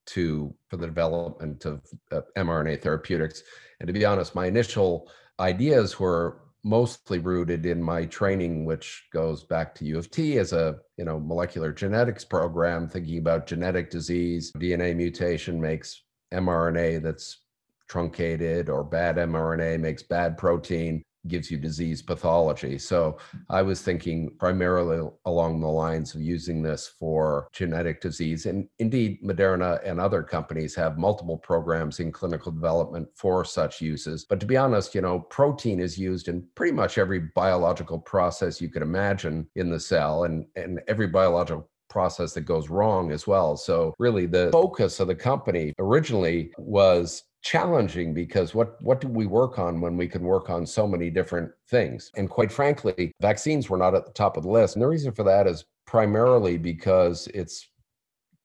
to 0.05 0.53
for 0.67 0.77
the 0.77 0.85
development 0.85 1.65
of 1.65 1.81
uh, 2.11 2.21
mRNA 2.37 2.81
therapeutics. 2.81 3.41
And 3.79 3.87
to 3.87 3.93
be 3.93 4.05
honest, 4.05 4.35
my 4.35 4.45
initial 4.45 5.09
ideas 5.39 5.99
were 5.99 6.42
mostly 6.63 7.19
rooted 7.19 7.65
in 7.65 7.81
my 7.81 8.05
training 8.05 8.65
which 8.65 9.07
goes 9.11 9.43
back 9.43 9.75
to 9.75 9.85
U 9.85 9.97
of 9.97 10.09
T 10.09 10.37
as 10.37 10.53
a 10.53 10.77
you 10.97 11.05
know 11.05 11.19
molecular 11.19 11.71
genetics 11.73 12.23
program 12.23 12.87
thinking 12.87 13.17
about 13.17 13.47
genetic 13.47 13.89
disease. 13.89 14.51
DNA 14.57 14.95
mutation 14.95 15.59
makes 15.59 16.03
mRNA 16.33 17.03
that's 17.03 17.41
truncated 17.89 18.69
or 18.69 18.83
bad 18.83 19.17
mRNA 19.17 19.79
makes 19.79 20.03
bad 20.03 20.37
protein 20.37 21.03
gives 21.27 21.49
you 21.49 21.57
disease 21.57 22.01
pathology. 22.01 22.77
So 22.77 23.17
I 23.49 23.61
was 23.61 23.81
thinking 23.81 24.35
primarily 24.39 25.09
along 25.25 25.61
the 25.61 25.67
lines 25.67 26.15
of 26.15 26.21
using 26.21 26.61
this 26.61 26.87
for 26.99 27.47
genetic 27.53 28.01
disease. 28.01 28.45
And 28.45 28.67
indeed, 28.79 29.19
Moderna 29.23 29.79
and 29.85 29.99
other 29.99 30.23
companies 30.23 30.75
have 30.75 30.97
multiple 30.97 31.37
programs 31.37 31.99
in 31.99 32.11
clinical 32.11 32.51
development 32.51 33.07
for 33.15 33.45
such 33.45 33.81
uses. 33.81 34.25
But 34.25 34.39
to 34.39 34.45
be 34.45 34.57
honest, 34.57 34.95
you 34.95 35.01
know, 35.01 35.19
protein 35.19 35.79
is 35.79 35.97
used 35.97 36.27
in 36.27 36.45
pretty 36.55 36.73
much 36.73 36.97
every 36.97 37.19
biological 37.35 37.99
process 37.99 38.61
you 38.61 38.69
could 38.69 38.81
imagine 38.81 39.47
in 39.55 39.69
the 39.69 39.79
cell. 39.79 40.25
And, 40.25 40.45
and 40.55 40.81
every 40.87 41.07
biological 41.07 41.69
process 41.89 42.33
that 42.33 42.41
goes 42.41 42.69
wrong 42.69 43.11
as 43.11 43.27
well. 43.27 43.55
So 43.55 43.93
really 43.99 44.25
the 44.25 44.49
focus 44.51 44.99
of 44.99 45.07
the 45.07 45.15
company 45.15 45.73
originally 45.77 46.51
was 46.57 47.23
challenging 47.43 48.13
because 48.13 48.55
what 48.55 48.81
what 48.81 49.01
do 49.01 49.07
we 49.07 49.25
work 49.25 49.59
on 49.59 49.81
when 49.81 49.97
we 49.97 50.07
can 50.07 50.23
work 50.23 50.49
on 50.49 50.65
so 50.65 50.87
many 50.87 51.09
different 51.09 51.51
things? 51.69 52.09
And 52.15 52.29
quite 52.29 52.51
frankly 52.51 53.11
vaccines 53.21 53.69
were 53.69 53.77
not 53.77 53.93
at 53.93 54.05
the 54.05 54.13
top 54.13 54.37
of 54.37 54.43
the 54.43 54.49
list. 54.49 54.75
And 54.75 54.81
the 54.81 54.87
reason 54.87 55.11
for 55.11 55.23
that 55.23 55.45
is 55.45 55.65
primarily 55.85 56.57
because 56.57 57.27
it's 57.33 57.69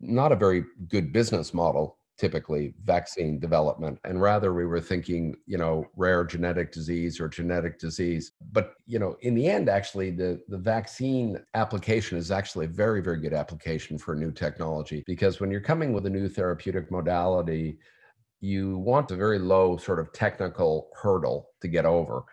not 0.01 0.33
a 0.33 0.37
very 0.37 0.65
good 0.89 1.13
business 1.13 1.55
model 1.55 1.97
typically 2.19 2.75
vaccine 2.85 3.39
development. 3.39 3.97
And 4.03 4.21
rather 4.21 4.53
we 4.53 4.67
were 4.67 4.81
thinking 4.81 5.37
you 5.47 5.59
know 5.59 5.87
rare 5.95 6.25
genetic 6.25 6.73
disease 6.73 7.21
or 7.21 7.29
genetic 7.29 7.79
disease. 7.79 8.33
But 8.51 8.75
you 8.87 8.99
know 8.99 9.17
in 9.21 9.37
the 9.37 9.47
end 9.47 9.69
actually 9.69 10.11
the 10.11 10.43
the 10.49 10.59
vaccine 10.59 11.41
application 11.55 12.19
is 12.19 12.33
actually 12.33 12.67
a 12.67 12.71
very 12.71 13.01
very 13.01 13.21
good 13.21 13.33
application 13.33 13.97
for 13.97 14.17
new 14.17 14.33
technology. 14.33 15.05
Because 15.07 15.39
when 15.39 15.53
you're 15.53 15.61
coming 15.61 15.93
with 15.93 16.05
a 16.07 16.11
new 16.11 16.29
therapeutic 16.29 16.91
modality 16.91 17.79
you 18.41 18.79
want 18.79 19.11
a 19.11 19.17
very 19.17 19.39
low 19.39 19.77
sort 19.77 19.99
of 19.99 20.13
technical 20.13 20.91
hurdle 21.01 21.51
to 21.61 21.69
get 21.69 21.85
over 21.85 22.25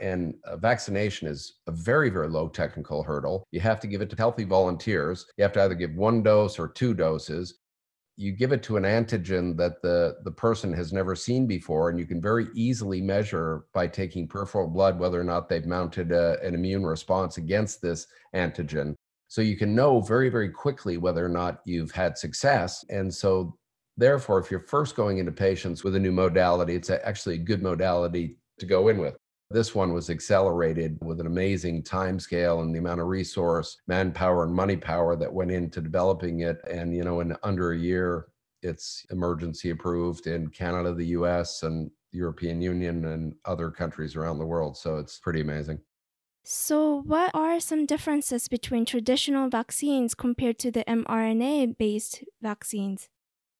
and 0.00 0.34
vaccination 0.56 1.28
is 1.28 1.60
a 1.68 1.70
very, 1.70 2.10
very 2.10 2.28
low 2.28 2.48
technical 2.48 3.04
hurdle. 3.04 3.46
You 3.52 3.60
have 3.60 3.78
to 3.78 3.86
give 3.86 4.02
it 4.02 4.10
to 4.10 4.16
healthy 4.16 4.42
volunteers. 4.42 5.24
You 5.36 5.44
have 5.44 5.52
to 5.52 5.62
either 5.62 5.76
give 5.76 5.94
one 5.94 6.20
dose 6.20 6.58
or 6.58 6.66
two 6.66 6.94
doses 6.94 7.60
you 8.16 8.30
give 8.30 8.52
it 8.52 8.62
to 8.62 8.76
an 8.76 8.84
antigen 8.84 9.56
that 9.56 9.82
the 9.82 10.16
the 10.24 10.30
person 10.30 10.72
has 10.72 10.92
never 10.92 11.14
seen 11.14 11.46
before 11.46 11.90
and 11.90 11.98
you 11.98 12.06
can 12.06 12.20
very 12.20 12.46
easily 12.54 13.00
measure 13.00 13.64
by 13.72 13.86
taking 13.86 14.28
peripheral 14.28 14.68
blood 14.68 14.98
whether 14.98 15.20
or 15.20 15.24
not 15.24 15.48
they've 15.48 15.66
mounted 15.66 16.12
a, 16.12 16.40
an 16.42 16.54
immune 16.54 16.84
response 16.84 17.38
against 17.38 17.82
this 17.82 18.06
antigen 18.34 18.94
so 19.28 19.40
you 19.40 19.56
can 19.56 19.74
know 19.74 20.00
very 20.00 20.28
very 20.28 20.48
quickly 20.48 20.96
whether 20.96 21.24
or 21.24 21.28
not 21.28 21.60
you've 21.64 21.90
had 21.90 22.16
success 22.16 22.84
and 22.88 23.12
so 23.12 23.56
therefore 23.96 24.38
if 24.38 24.50
you're 24.50 24.60
first 24.60 24.96
going 24.96 25.18
into 25.18 25.32
patients 25.32 25.84
with 25.84 25.94
a 25.96 26.00
new 26.00 26.12
modality 26.12 26.74
it's 26.74 26.90
actually 26.90 27.36
a 27.36 27.38
good 27.38 27.62
modality 27.62 28.36
to 28.58 28.66
go 28.66 28.88
in 28.88 28.98
with 28.98 29.16
this 29.50 29.74
one 29.74 29.92
was 29.92 30.10
accelerated 30.10 30.98
with 31.00 31.20
an 31.20 31.26
amazing 31.26 31.82
time 31.82 32.18
scale 32.18 32.60
and 32.60 32.74
the 32.74 32.78
amount 32.78 33.00
of 33.00 33.06
resource, 33.06 33.76
manpower, 33.86 34.44
and 34.44 34.54
money 34.54 34.76
power 34.76 35.16
that 35.16 35.32
went 35.32 35.50
into 35.50 35.80
developing 35.80 36.40
it. 36.40 36.60
And, 36.68 36.94
you 36.94 37.04
know, 37.04 37.20
in 37.20 37.36
under 37.42 37.72
a 37.72 37.78
year, 37.78 38.26
it's 38.62 39.06
emergency 39.10 39.70
approved 39.70 40.26
in 40.26 40.48
Canada, 40.48 40.94
the 40.94 41.06
US, 41.18 41.62
and 41.62 41.90
European 42.10 42.60
Union, 42.62 43.04
and 43.04 43.34
other 43.44 43.70
countries 43.70 44.16
around 44.16 44.38
the 44.38 44.46
world. 44.46 44.76
So 44.76 44.96
it's 44.96 45.18
pretty 45.18 45.40
amazing. 45.40 45.80
So, 46.42 47.02
what 47.02 47.30
are 47.32 47.58
some 47.60 47.86
differences 47.86 48.48
between 48.48 48.84
traditional 48.84 49.48
vaccines 49.48 50.14
compared 50.14 50.58
to 50.58 50.70
the 50.70 50.84
mRNA 50.84 51.78
based 51.78 52.22
vaccines? 52.42 53.08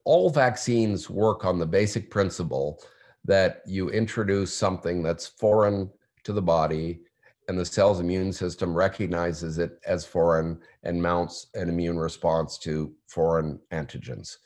All 0.04 0.30
vaccines 0.30 1.08
work 1.08 1.44
on 1.44 1.58
the 1.58 1.66
basic 1.66 2.10
principle 2.10 2.82
that 3.24 3.62
you 3.66 3.90
introduce 3.90 4.52
something 4.52 5.02
that's 5.02 5.26
foreign 5.26 5.90
to 6.24 6.32
the 6.32 6.42
body 6.42 7.00
and 7.48 7.58
the 7.58 7.64
cell's 7.64 8.00
immune 8.00 8.32
system 8.32 8.74
recognizes 8.74 9.58
it 9.58 9.78
as 9.86 10.04
foreign 10.04 10.58
and 10.82 11.02
mounts 11.02 11.48
an 11.54 11.68
immune 11.68 11.98
response 11.98 12.58
to 12.58 12.94
foreign 13.06 13.58
antigens 13.72 14.36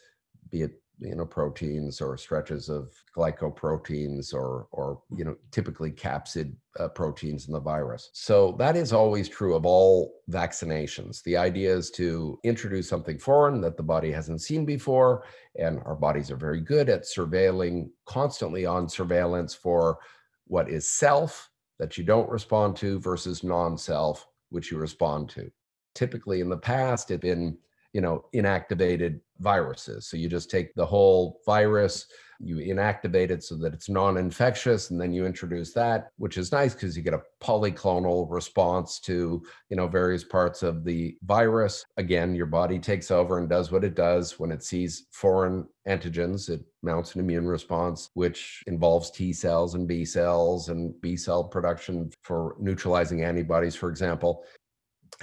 be 0.51 0.63
it 0.63 0.81
you 1.01 1.15
know 1.15 1.25
proteins 1.25 2.01
or 2.01 2.17
stretches 2.17 2.69
of 2.69 2.93
glycoproteins 3.17 4.35
or 4.35 4.67
or 4.73 5.01
you 5.17 5.25
know 5.25 5.37
typically 5.51 5.93
capsid 5.93 6.55
uh, 6.79 6.89
proteins 6.89 7.47
in 7.47 7.53
the 7.53 7.61
virus. 7.61 8.11
So 8.13 8.57
that 8.59 8.77
is 8.77 8.93
always 8.93 9.29
true 9.29 9.55
of 9.55 9.65
all 9.65 10.15
vaccinations. 10.31 11.23
The 11.23 11.37
idea 11.37 11.75
is 11.75 11.91
to 11.93 12.39
introduce 12.45 12.89
something 12.89 13.19
foreign 13.19 13.61
that 13.63 13.77
the 13.77 13.83
body 13.83 14.11
hasn't 14.11 14.43
seen 14.43 14.65
before 14.65 15.25
and 15.57 15.81
our 15.85 15.97
bodies 15.97 16.31
are 16.31 16.37
very 16.37 16.61
good 16.61 16.89
at 16.89 17.05
surveilling 17.05 17.91
constantly 18.07 18.67
on 18.67 18.89
surveillance 18.89 19.55
for 19.55 19.99
what 20.47 20.69
is 20.69 20.89
self 20.89 21.51
that 21.79 21.97
you 21.97 22.05
don't 22.05 22.31
respond 22.31 22.77
to 22.77 22.99
versus 23.01 23.45
non-self 23.45 24.27
which 24.51 24.71
you 24.71 24.79
respond 24.79 25.29
to. 25.31 25.51
Typically 25.95 26.41
in 26.41 26.49
the 26.49 26.57
past 26.57 27.11
it's 27.11 27.21
been 27.21 27.57
you 27.93 28.01
know, 28.01 28.25
inactivated 28.35 29.21
viruses. 29.39 30.09
So 30.09 30.17
you 30.17 30.29
just 30.29 30.51
take 30.51 30.75
the 30.75 30.87
whole 30.87 31.41
virus, 31.47 32.07
you 32.41 32.57
inactivate 32.57 33.31
it 33.31 33.43
so 33.43 33.57
that 33.57 33.73
it's 33.73 33.89
non-infectious, 33.89 34.91
and 34.91 35.01
then 35.01 35.13
you 35.13 35.27
introduce 35.27 35.73
that, 35.73 36.11
which 36.19 36.39
is 36.39 36.53
nice 36.53 36.75
because 36.75 36.97
you 36.97 37.03
get 37.03 37.15
a 37.15 37.23
polyclonal 37.43 38.27
response 38.31 39.01
to, 39.01 39.43
you 39.71 39.77
know, 39.77 39.89
various 39.89 40.23
parts 40.23 40.63
of 40.63 40.85
the 40.85 41.17
virus. 41.25 41.85
Again, 41.97 42.35
your 42.35 42.47
body 42.47 42.79
takes 42.79 43.11
over 43.11 43.39
and 43.39 43.49
does 43.49 43.73
what 43.73 43.85
it 43.85 43.95
does 43.95 44.39
when 44.39 44.53
it 44.53 44.63
sees 44.63 45.07
foreign 45.11 45.67
antigens. 45.89 46.49
It 46.49 46.65
mounts 46.83 47.15
an 47.15 47.21
immune 47.21 47.47
response, 47.47 48.11
which 48.15 48.63
involves 48.67 49.11
T 49.11 49.33
cells 49.33 49.75
and 49.75 49.89
B 49.89 50.05
cells 50.05 50.69
and 50.69 51.01
B 51.01 51.17
cell 51.17 51.43
production 51.43 52.11
for 52.23 52.55
neutralizing 52.61 53.25
antibodies, 53.25 53.75
for 53.75 53.89
example. 53.89 54.45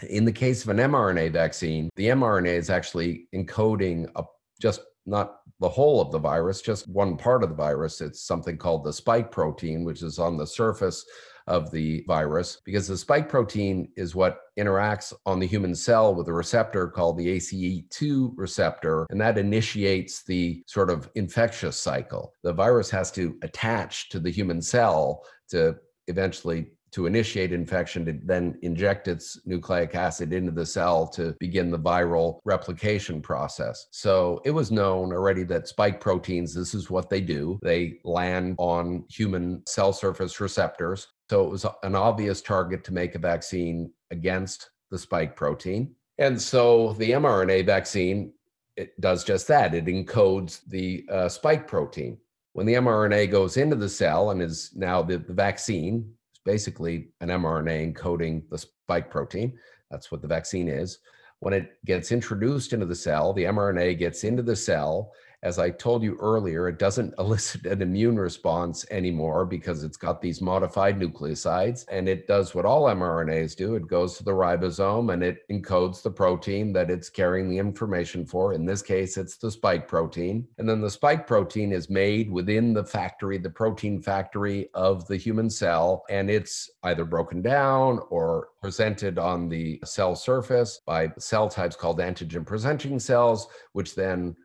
In 0.10 0.26
the 0.26 0.32
case 0.32 0.64
of 0.64 0.70
an 0.70 0.78
mRNA 0.78 1.32
vaccine, 1.32 1.90
the 1.96 2.08
mRNA 2.08 2.56
is 2.58 2.70
actually 2.70 3.28
encoding 3.34 4.10
a, 4.16 4.24
just 4.62 4.82
not 5.06 5.40
the 5.60 5.70
whole 5.70 6.02
of 6.02 6.12
the 6.12 6.20
virus, 6.20 6.62
just 6.62 6.90
one 6.90 7.16
part 7.18 7.44
of 7.44 7.50
the 7.50 7.56
virus. 7.56 8.02
It's 8.02 8.24
something 8.24 8.58
called 8.58 8.84
the 8.84 8.94
spike 8.94 9.32
protein, 9.32 9.84
which 9.84 10.02
is 10.02 10.20
on 10.20 10.38
the 10.38 10.48
surface 10.48 11.06
of 11.48 11.70
the 11.72 12.04
virus, 12.08 12.60
because 12.66 12.88
the 12.88 12.98
spike 12.98 13.30
protein 13.30 13.88
is 13.96 14.16
what 14.16 14.40
interacts 14.58 15.14
on 15.28 15.40
the 15.40 15.46
human 15.46 15.76
cell 15.76 16.16
with 16.16 16.28
a 16.28 16.34
receptor 16.34 16.88
called 16.88 17.18
the 17.18 17.38
ACE2 17.38 18.32
receptor, 18.36 19.06
and 19.12 19.22
that 19.22 19.38
initiates 19.38 20.24
the 20.24 20.64
sort 20.66 20.90
of 20.90 21.10
infectious 21.14 21.78
cycle. 21.78 22.34
The 22.42 22.54
virus 22.54 22.90
has 22.90 23.12
to 23.12 23.38
attach 23.44 24.10
to 24.10 24.20
the 24.20 24.32
human 24.32 24.60
cell 24.62 25.24
to 25.50 25.76
eventually 26.08 26.72
to 26.96 27.08
initiate 27.08 27.52
infection 27.52 28.06
to 28.06 28.18
then 28.24 28.58
inject 28.62 29.10
its 29.10 29.38
nucleic 29.46 29.94
acid 29.96 30.32
into 30.32 30.50
the 30.50 30.66
cell 30.66 31.06
to 31.06 31.36
begin 31.42 31.70
the 31.70 31.78
viral 31.78 32.40
replication 32.46 33.22
process. 33.22 33.88
So 33.92 34.40
it 34.46 34.52
was 34.52 34.72
known 34.72 35.12
already 35.12 35.44
that 35.44 35.68
spike 35.68 36.00
proteins, 36.00 36.54
this 36.54 36.74
is 36.74 36.90
what 36.90 37.10
they 37.10 37.20
do. 37.20 37.60
They 37.62 38.00
land 38.06 38.56
on 38.60 39.04
human 39.10 39.62
cell 39.68 39.92
surface 39.92 40.40
receptors. 40.40 41.08
So 41.30 41.46
it 41.46 41.50
was 41.50 41.66
an 41.84 41.96
obvious 41.96 42.42
target 42.42 42.86
to 42.86 42.94
make 42.94 43.16
a 43.16 43.20
vaccine 43.20 43.92
against 44.12 44.70
the 44.90 44.98
spike 44.98 45.36
protein. 45.36 45.94
And 46.18 46.42
so 46.42 46.94
the 46.94 47.12
mRNA 47.12 47.66
vaccine, 47.66 48.32
it 48.78 49.02
does 49.02 49.26
just 49.26 49.50
that. 49.50 49.76
It 49.76 49.88
encodes 49.88 50.62
the 50.66 51.06
uh, 51.12 51.28
spike 51.28 51.68
protein. 51.68 52.20
When 52.54 52.66
the 52.66 52.76
mRNA 52.76 53.32
goes 53.32 53.58
into 53.58 53.76
the 53.76 53.90
cell 53.90 54.30
and 54.30 54.42
is 54.42 54.72
now 54.74 55.02
the, 55.02 55.18
the 55.18 55.34
vaccine, 55.34 56.14
basically 56.46 57.10
an 57.22 57.30
mRNA 57.30 57.94
encoding 57.94 58.48
the 58.50 58.58
spike 58.58 59.10
protein. 59.10 59.58
That's 59.92 60.12
what 60.12 60.22
the 60.22 60.28
vaccine 60.28 60.70
is. 60.70 61.00
When 61.40 61.54
it 61.54 61.84
gets 61.86 62.12
introduced 62.12 62.72
into 62.72 62.86
the 62.86 62.96
cell, 62.96 63.34
the 63.34 63.44
mRNA 63.44 64.00
gets 64.00 64.24
into 64.24 64.42
the 64.44 64.56
cell 64.56 65.12
as 65.46 65.60
I 65.60 65.70
told 65.70 66.02
you 66.02 66.18
earlier, 66.20 66.68
it 66.68 66.80
doesn't 66.80 67.14
elicit 67.20 67.68
an 67.68 67.82
immune 67.84 68.18
response 68.18 68.84
anymore 68.90 69.46
because 69.46 69.84
it's 69.84 69.96
got 69.96 70.20
these 70.20 70.42
modified 70.42 71.00
nucleosides. 71.00 71.86
And 71.90 72.10
it 72.10 72.28
does 72.28 72.56
what 72.56 72.66
all 72.66 72.86
mRNAs 72.86 73.56
do 73.56 73.76
it 73.76 73.88
goes 73.88 74.18
to 74.18 74.24
the 74.24 74.32
ribosome 74.32 75.14
and 75.14 75.24
it 75.24 75.48
encodes 75.52 76.02
the 76.02 76.10
protein 76.10 76.74
that 76.74 76.90
it's 76.90 77.10
carrying 77.10 77.48
the 77.48 77.60
information 77.60 78.26
for. 78.26 78.54
In 78.54 78.66
this 78.66 78.82
case, 78.82 79.18
it's 79.18 79.38
the 79.38 79.52
spike 79.52 79.88
protein. 79.88 80.48
And 80.58 80.68
then 80.68 80.82
the 80.82 80.90
spike 80.90 81.28
protein 81.28 81.72
is 81.72 81.92
made 81.92 82.32
within 82.32 82.74
the 82.74 82.84
factory, 82.84 83.38
the 83.38 83.50
protein 83.50 84.02
factory 84.02 84.70
of 84.74 85.08
the 85.08 85.18
human 85.18 85.52
cell. 85.52 86.06
And 86.10 86.30
it's 86.30 86.72
either 86.84 87.06
broken 87.06 87.44
down 87.44 88.00
or 88.10 88.48
presented 88.62 89.20
on 89.20 89.48
the 89.48 89.80
cell 89.86 90.16
surface 90.16 90.82
by 90.88 91.12
cell 91.20 91.48
types 91.48 91.76
called 91.76 92.00
antigen 92.00 92.44
presenting 92.44 92.98
cells, 93.00 93.48
which 93.74 93.94
then 93.94 94.36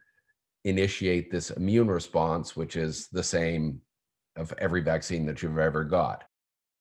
initiate 0.65 1.31
this 1.31 1.51
immune 1.51 1.89
response, 1.89 2.57
which 2.57 2.77
is 2.77 3.09
the 3.09 3.23
same 3.23 3.81
of 4.37 4.53
every 4.59 4.83
vaccine 4.83 5.27
that 5.27 5.43
you've 5.43 5.59
ever 5.59 5.85
got. 5.85 6.25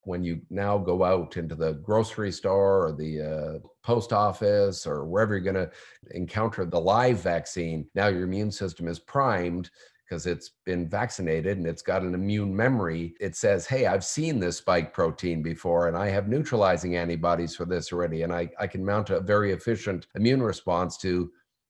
When 0.04 0.24
you 0.24 0.42
now 0.50 0.78
go 0.78 1.04
out 1.04 1.38
into 1.38 1.56
the 1.56 1.74
grocery 1.74 2.32
store 2.32 2.88
or 2.88 2.92
the 2.94 3.22
uh, 3.22 3.68
post 3.84 4.14
office 4.14 4.88
or 4.88 5.06
wherever 5.06 5.34
you're 5.36 5.54
going 5.54 5.68
to 5.68 5.72
encounter 6.12 6.66
the 6.66 6.80
live 6.80 7.22
vaccine, 7.22 7.88
now 7.96 8.08
your 8.08 8.24
immune 8.24 8.52
system 8.52 8.88
is 8.88 9.00
primed 9.00 9.70
because 10.10 10.26
it's 10.26 10.52
been 10.66 10.90
vaccinated 10.90 11.58
and 11.58 11.68
it's 11.68 11.84
got 11.84 12.02
an 12.02 12.16
immune 12.16 12.56
memory. 12.56 13.14
It 13.20 13.36
says, 13.36 13.68
Hey, 13.68 13.86
I've 13.86 14.04
seen 14.04 14.40
this 14.40 14.58
spike 14.58 14.94
protein 14.94 15.44
before 15.44 15.88
and 15.88 15.96
I 15.96 16.10
have 16.10 16.28
neutralizing 16.28 16.96
antibodies 16.96 17.56
for 17.56 17.66
this 17.66 17.92
already. 17.92 18.24
And 18.24 18.34
I, 18.34 18.50
I 18.60 18.66
can 18.66 18.84
mount 18.84 19.12
a 19.12 19.20
very 19.20 19.52
efficient 19.52 20.08
immune 20.16 20.42
response 20.42 20.98
to 21.00 21.30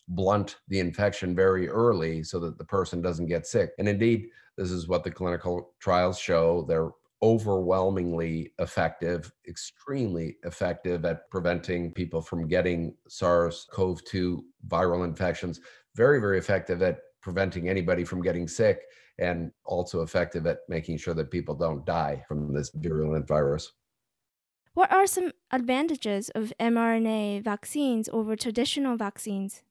blunt 0.10 0.58
the 0.68 0.80
infection 0.80 1.36
very 1.36 1.70
early 1.70 2.24
so 2.24 2.40
that 2.40 2.58
the 2.58 2.66
person 2.66 3.02
doesn't 3.02 3.28
get 3.28 3.48
sick. 3.48 3.72
And 3.78 3.88
indeed, 3.88 4.28
this 4.58 4.72
is 4.72 4.88
what 4.88 5.04
the 5.04 5.12
clinical 5.12 5.74
trials 5.80 6.20
show. 6.20 6.66
They're 6.68 6.92
overwhelmingly 7.22 8.54
effective, 8.60 9.32
extremely 9.48 10.38
effective 10.44 11.06
at 11.06 11.30
preventing 11.30 11.92
people 11.92 12.22
from 12.22 12.48
getting 12.48 12.96
SARS 13.08 13.68
CoV 13.72 14.04
2 14.06 14.44
viral 14.68 15.06
infections, 15.06 15.60
very, 15.96 16.20
very 16.20 16.38
effective 16.38 16.82
at 16.82 17.00
preventing 17.22 17.68
anybody 17.68 18.04
from 18.06 18.22
getting 18.22 18.48
sick, 18.48 18.84
and 19.20 19.52
also 19.66 20.02
effective 20.02 20.48
at 20.48 20.60
making 20.70 20.98
sure 20.98 21.14
that 21.14 21.30
people 21.30 21.54
don't 21.54 21.86
die 21.86 22.24
from 22.28 22.54
this 22.54 22.72
virulent 22.74 23.28
virus. 23.28 23.74
What 24.74 24.92
are 24.94 25.06
some 25.06 25.34
advantages 25.52 26.30
of 26.30 26.54
mRNA 26.58 27.44
vaccines 27.44 28.08
over 28.08 28.38
traditional 28.38 28.96
vaccines? 28.96 29.62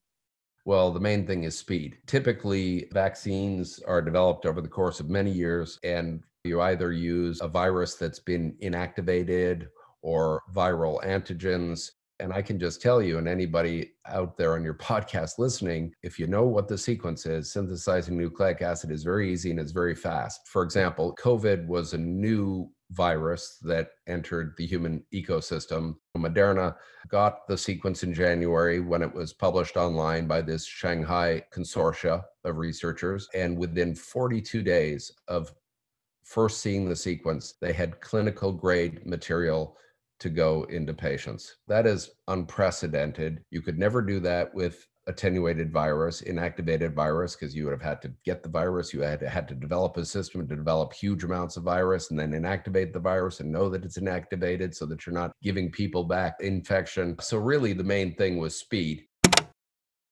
Well, 0.69 0.91
the 0.91 1.01
main 1.01 1.27
thing 1.27 1.45
is 1.45 1.57
speed. 1.57 1.97
Typically, 2.07 2.91
vaccines 2.93 3.81
are 3.89 4.03
developed 4.03 4.45
over 4.45 4.61
the 4.61 4.69
course 4.69 5.01
of 5.01 5.09
many 5.09 5.31
years, 5.31 5.79
and 5.83 6.23
you 6.45 6.61
either 6.61 6.93
use 6.93 7.41
a 7.41 7.49
virus 7.49 7.95
that's 7.95 8.19
been 8.19 8.55
inactivated 8.63 9.69
or 10.03 10.43
viral 10.55 11.03
antigens. 11.03 11.93
And 12.21 12.35
I 12.35 12.43
can 12.43 12.59
just 12.59 12.83
tell 12.83 13.01
you, 13.01 13.17
and 13.17 13.27
anybody 13.27 13.93
out 14.05 14.37
there 14.37 14.57
on 14.57 14.63
your 14.63 14.75
podcast 14.91 15.39
listening, 15.39 15.95
if 16.03 16.19
you 16.19 16.27
know 16.27 16.45
what 16.45 16.69
the 16.69 16.77
sequence 16.77 17.25
is, 17.25 17.51
synthesizing 17.51 18.19
nucleic 18.19 18.61
acid 18.61 18.91
is 18.91 19.05
very 19.05 19.33
easy 19.33 19.51
and 19.51 19.59
it's 19.59 19.73
very 19.73 19.95
fast. 19.95 20.49
For 20.49 20.63
example, 20.63 21.17
COVID 21.19 21.67
was 21.67 21.95
a 21.95 21.99
new 21.99 22.71
virus 22.90 23.59
that 23.62 23.90
entered 24.07 24.54
the 24.57 24.66
human 24.66 25.04
ecosystem. 25.12 25.97
Moderna 26.16 26.75
got 27.09 27.47
the 27.47 27.57
sequence 27.57 28.02
in 28.02 28.14
January 28.14 28.80
when 28.80 29.02
it 29.02 29.14
was 29.14 29.33
published 29.33 29.76
online 29.76 30.26
by 30.26 30.40
this 30.40 30.64
Shanghai 30.64 31.42
consortia 31.52 32.23
of 32.45 32.57
researchers. 32.57 33.28
And 33.35 33.59
within 33.59 33.95
42 33.95 34.62
days 34.62 35.12
of 35.28 35.52
first 36.25 36.61
seeing 36.61 36.88
the 36.88 36.97
sequence, 36.97 37.54
they 37.61 37.73
had 37.73 38.00
clinical 38.00 38.52
grade 38.52 39.07
material 39.07 39.76
to 40.21 40.28
go 40.28 40.64
into 40.64 40.92
patients. 40.92 41.57
That 41.68 41.87
is 41.87 42.11
unprecedented. 42.26 43.45
You 43.50 43.62
could 43.62 43.78
never 43.78 44.02
do 44.02 44.18
that 44.21 44.52
with 44.54 44.87
attenuated 45.09 45.73
virus, 45.73 46.23
inactivated 46.23 46.95
virus, 46.95 47.35
because 47.35 47.55
you 47.55 47.65
would 47.65 47.73
have 47.73 47.83
had 47.83 48.00
to 48.03 48.12
get 48.25 48.43
the 48.43 48.49
virus. 48.49 48.93
You 48.93 49.00
had 49.00 49.21
to, 49.21 49.29
had 49.29 49.49
to 49.49 49.55
develop 49.55 49.97
a 49.97 50.05
system 50.05 50.47
to 50.47 50.55
develop 50.55 50.93
huge 50.93 51.25
amounts 51.25 51.57
of 51.57 51.65
virus 51.65 52.11
and 52.11 52.19
then 52.19 52.33
inactivate 52.33 52.93
the 52.93 53.00
virus 53.00 53.41
and 53.41 53.50
know 53.50 53.69
that 53.71 53.85
it's 53.85 53.99
inactivated 53.99 54.75
so 54.75 54.87
that 54.87 55.05
you're 55.07 55.15
not 55.15 55.33
giving 55.43 55.71
people 55.71 56.05
back 56.05 56.37
infection. 56.41 57.17
So, 57.21 57.38
really, 57.38 57.73
the 57.73 57.85
main 57.85 58.15
thing 58.15 58.38
was 58.38 58.55
speed. 58.55 59.05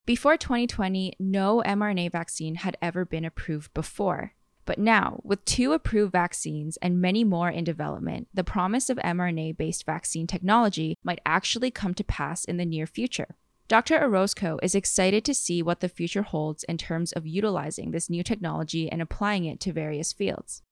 Before 0.06 0.36
2020, 0.36 1.14
no 1.18 1.62
mRNA 1.66 2.12
vaccine 2.12 2.56
had 2.56 2.76
ever 2.80 3.04
been 3.04 3.24
approved 3.24 3.74
before. 3.74 4.32
But 4.64 4.78
now, 4.78 5.20
with 5.22 5.44
two 5.44 5.72
approved 5.72 6.12
vaccines 6.12 6.76
and 6.78 7.00
many 7.00 7.22
more 7.22 7.48
in 7.48 7.64
development, 7.64 8.28
the 8.34 8.44
promise 8.44 8.90
of 8.90 8.98
mRNA 8.98 9.56
based 9.56 9.86
vaccine 9.86 10.26
technology 10.26 10.96
might 11.04 11.20
actually 11.24 11.70
come 11.70 11.94
to 11.94 12.04
pass 12.04 12.44
in 12.44 12.56
the 12.56 12.66
near 12.66 12.86
future. 12.86 13.36
Dr. 13.68 14.00
Orozco 14.00 14.58
is 14.62 14.76
excited 14.76 15.24
to 15.24 15.34
see 15.34 15.60
what 15.60 15.80
the 15.80 15.88
future 15.88 16.22
holds 16.22 16.62
in 16.64 16.78
terms 16.78 17.10
of 17.12 17.26
utilizing 17.26 17.90
this 17.90 18.08
new 18.08 18.22
technology 18.22 18.88
and 18.88 19.02
applying 19.02 19.44
it 19.44 19.58
to 19.60 19.72
various 19.72 20.12
fields. 20.12 20.62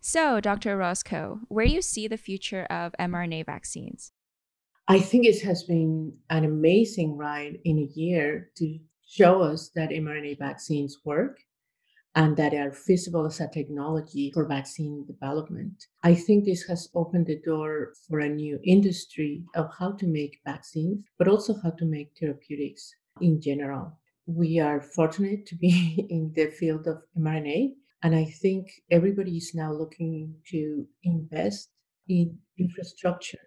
So, 0.00 0.38
Dr. 0.38 0.74
Orozco, 0.74 1.40
where 1.48 1.64
do 1.66 1.72
you 1.72 1.80
see 1.80 2.06
the 2.06 2.18
future 2.18 2.64
of 2.64 2.92
mRNA 3.00 3.46
vaccines? 3.46 4.12
I 4.86 5.00
think 5.00 5.24
it 5.24 5.40
has 5.40 5.62
been 5.62 6.12
an 6.28 6.44
amazing 6.44 7.16
ride 7.16 7.58
in 7.64 7.78
a 7.78 7.98
year 7.98 8.50
to 8.56 8.78
show 9.06 9.40
us 9.40 9.70
that 9.74 9.88
mRNA 9.88 10.38
vaccines 10.38 10.98
work 11.06 11.38
and 12.14 12.36
that 12.36 12.54
are 12.54 12.72
feasible 12.72 13.26
as 13.26 13.40
a 13.40 13.48
technology 13.48 14.30
for 14.32 14.46
vaccine 14.46 15.04
development. 15.04 15.86
I 16.02 16.14
think 16.14 16.44
this 16.44 16.62
has 16.68 16.88
opened 16.94 17.26
the 17.26 17.40
door 17.40 17.92
for 18.08 18.20
a 18.20 18.28
new 18.28 18.60
industry 18.64 19.42
of 19.56 19.70
how 19.78 19.92
to 19.92 20.06
make 20.06 20.40
vaccines, 20.44 21.04
but 21.18 21.28
also 21.28 21.54
how 21.62 21.70
to 21.70 21.84
make 21.84 22.12
therapeutics 22.18 22.94
in 23.20 23.40
general. 23.40 23.98
We 24.26 24.60
are 24.60 24.80
fortunate 24.80 25.46
to 25.46 25.56
be 25.56 26.06
in 26.10 26.32
the 26.34 26.46
field 26.46 26.86
of 26.86 27.02
mRNA, 27.18 27.72
and 28.02 28.14
I 28.14 28.26
think 28.26 28.68
everybody 28.90 29.36
is 29.36 29.52
now 29.54 29.72
looking 29.72 30.34
to 30.50 30.86
invest 31.02 31.70
in 32.08 32.38
infrastructure 32.58 33.38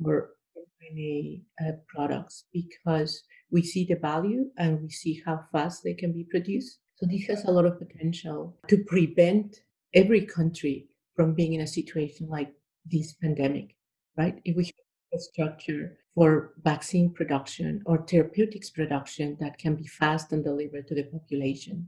for 0.00 0.30
mRNA 0.56 1.42
uh, 1.60 1.72
products 1.88 2.44
because 2.52 3.22
we 3.50 3.62
see 3.62 3.84
the 3.84 3.96
value 3.96 4.50
and 4.58 4.82
we 4.82 4.90
see 4.90 5.22
how 5.24 5.40
fast 5.50 5.82
they 5.82 5.94
can 5.94 6.12
be 6.12 6.24
produced 6.30 6.78
so 6.96 7.06
this 7.06 7.26
has 7.26 7.44
a 7.44 7.50
lot 7.50 7.66
of 7.66 7.78
potential 7.78 8.56
to 8.68 8.78
prevent 8.84 9.60
every 9.94 10.24
country 10.24 10.88
from 11.14 11.34
being 11.34 11.52
in 11.52 11.60
a 11.60 11.66
situation 11.66 12.26
like 12.28 12.52
this 12.86 13.12
pandemic, 13.12 13.76
right? 14.16 14.40
If 14.44 14.56
we 14.56 14.64
have 14.64 14.74
a 15.14 15.18
structure 15.18 15.98
for 16.14 16.54
vaccine 16.62 17.12
production 17.12 17.82
or 17.84 18.06
therapeutics 18.06 18.70
production 18.70 19.36
that 19.40 19.58
can 19.58 19.74
be 19.74 19.86
fast 19.86 20.32
and 20.32 20.42
delivered 20.42 20.88
to 20.88 20.94
the 20.94 21.04
population, 21.04 21.86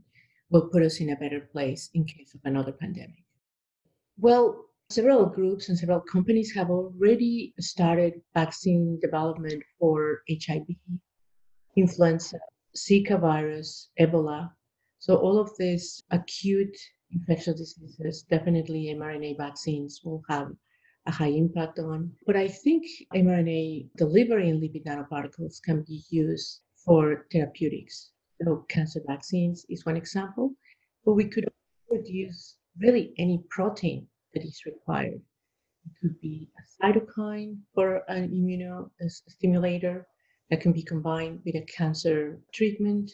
will 0.51 0.69
put 0.69 0.83
us 0.83 0.99
in 0.99 1.09
a 1.09 1.15
better 1.15 1.41
place 1.51 1.89
in 1.95 2.03
case 2.05 2.35
of 2.35 2.41
another 2.43 2.71
pandemic. 2.71 3.23
Well, 4.19 4.65
several 4.91 5.25
groups 5.25 5.69
and 5.69 5.77
several 5.77 6.01
companies 6.01 6.53
have 6.53 6.69
already 6.69 7.53
started 7.59 8.21
vaccine 8.35 8.99
development 9.01 9.63
for 9.79 10.21
HIV, 10.29 10.67
influenza, 11.75 12.39
Zika 12.77 13.19
virus, 13.19 13.89
Ebola, 13.99 14.51
so 14.99 15.15
all 15.15 15.39
of 15.39 15.55
these 15.57 16.03
acute 16.11 16.77
infectious 17.11 17.57
diseases, 17.57 18.23
definitely 18.23 18.93
mRNA 18.93 19.37
vaccines 19.37 20.01
will 20.03 20.21
have 20.27 20.51
a 21.05 21.11
high 21.11 21.29
impact 21.29 21.79
on. 21.79 22.11
But 22.25 22.35
I 22.35 22.49
think 22.49 22.85
mRNA 23.15 23.89
delivery 23.95 24.49
in 24.49 24.59
lipid 24.59 24.85
nanoparticles 24.85 25.61
can 25.63 25.83
be 25.83 26.03
used 26.09 26.61
for 26.75 27.25
therapeutics. 27.31 28.11
So 28.43 28.65
cancer 28.67 29.01
vaccines 29.07 29.65
is 29.69 29.85
one 29.85 29.95
example, 29.95 30.53
but 31.05 31.13
we 31.13 31.29
could 31.29 31.47
produce 31.87 32.57
really 32.77 33.13
any 33.17 33.41
protein 33.49 34.05
that 34.33 34.43
is 34.43 34.65
required. 34.65 35.21
It 35.85 35.91
could 36.01 36.19
be 36.19 36.49
a 36.59 36.63
cytokine 36.83 37.57
for 37.73 38.03
an 38.09 38.29
immunostimulator 38.29 40.03
that 40.49 40.59
can 40.59 40.73
be 40.73 40.83
combined 40.83 41.39
with 41.45 41.55
a 41.55 41.65
cancer 41.65 42.41
treatment 42.53 43.11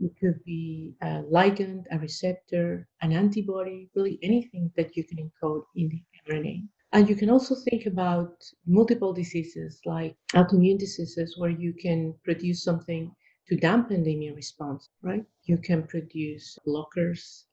it 0.00 0.12
could 0.20 0.42
be 0.44 0.94
a 1.02 1.22
ligand, 1.22 1.84
a 1.90 1.98
receptor, 1.98 2.88
an 3.02 3.12
antibody, 3.12 3.90
really 3.94 4.18
anything 4.22 4.70
that 4.76 4.96
you 4.96 5.04
can 5.04 5.18
encode 5.18 5.64
in 5.74 5.88
the 5.88 6.02
mRNA. 6.32 6.68
And 6.92 7.08
you 7.08 7.16
can 7.16 7.30
also 7.30 7.54
think 7.54 7.86
about 7.86 8.42
multiple 8.66 9.12
diseases 9.12 9.80
like 9.84 10.16
autoimmune 10.34 10.78
diseases 10.78 11.36
where 11.36 11.50
you 11.50 11.72
can 11.74 12.14
produce 12.24 12.62
something 12.62 13.14
to 13.48 13.56
dampen 13.56 14.02
the 14.04 14.14
immune 14.14 14.36
response, 14.36 14.88
right? 15.02 15.24
You 15.44 15.58
can 15.58 15.86
produce 15.86 16.58
blockers 16.66 17.44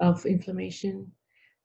of 0.00 0.24
inflammation, 0.26 1.12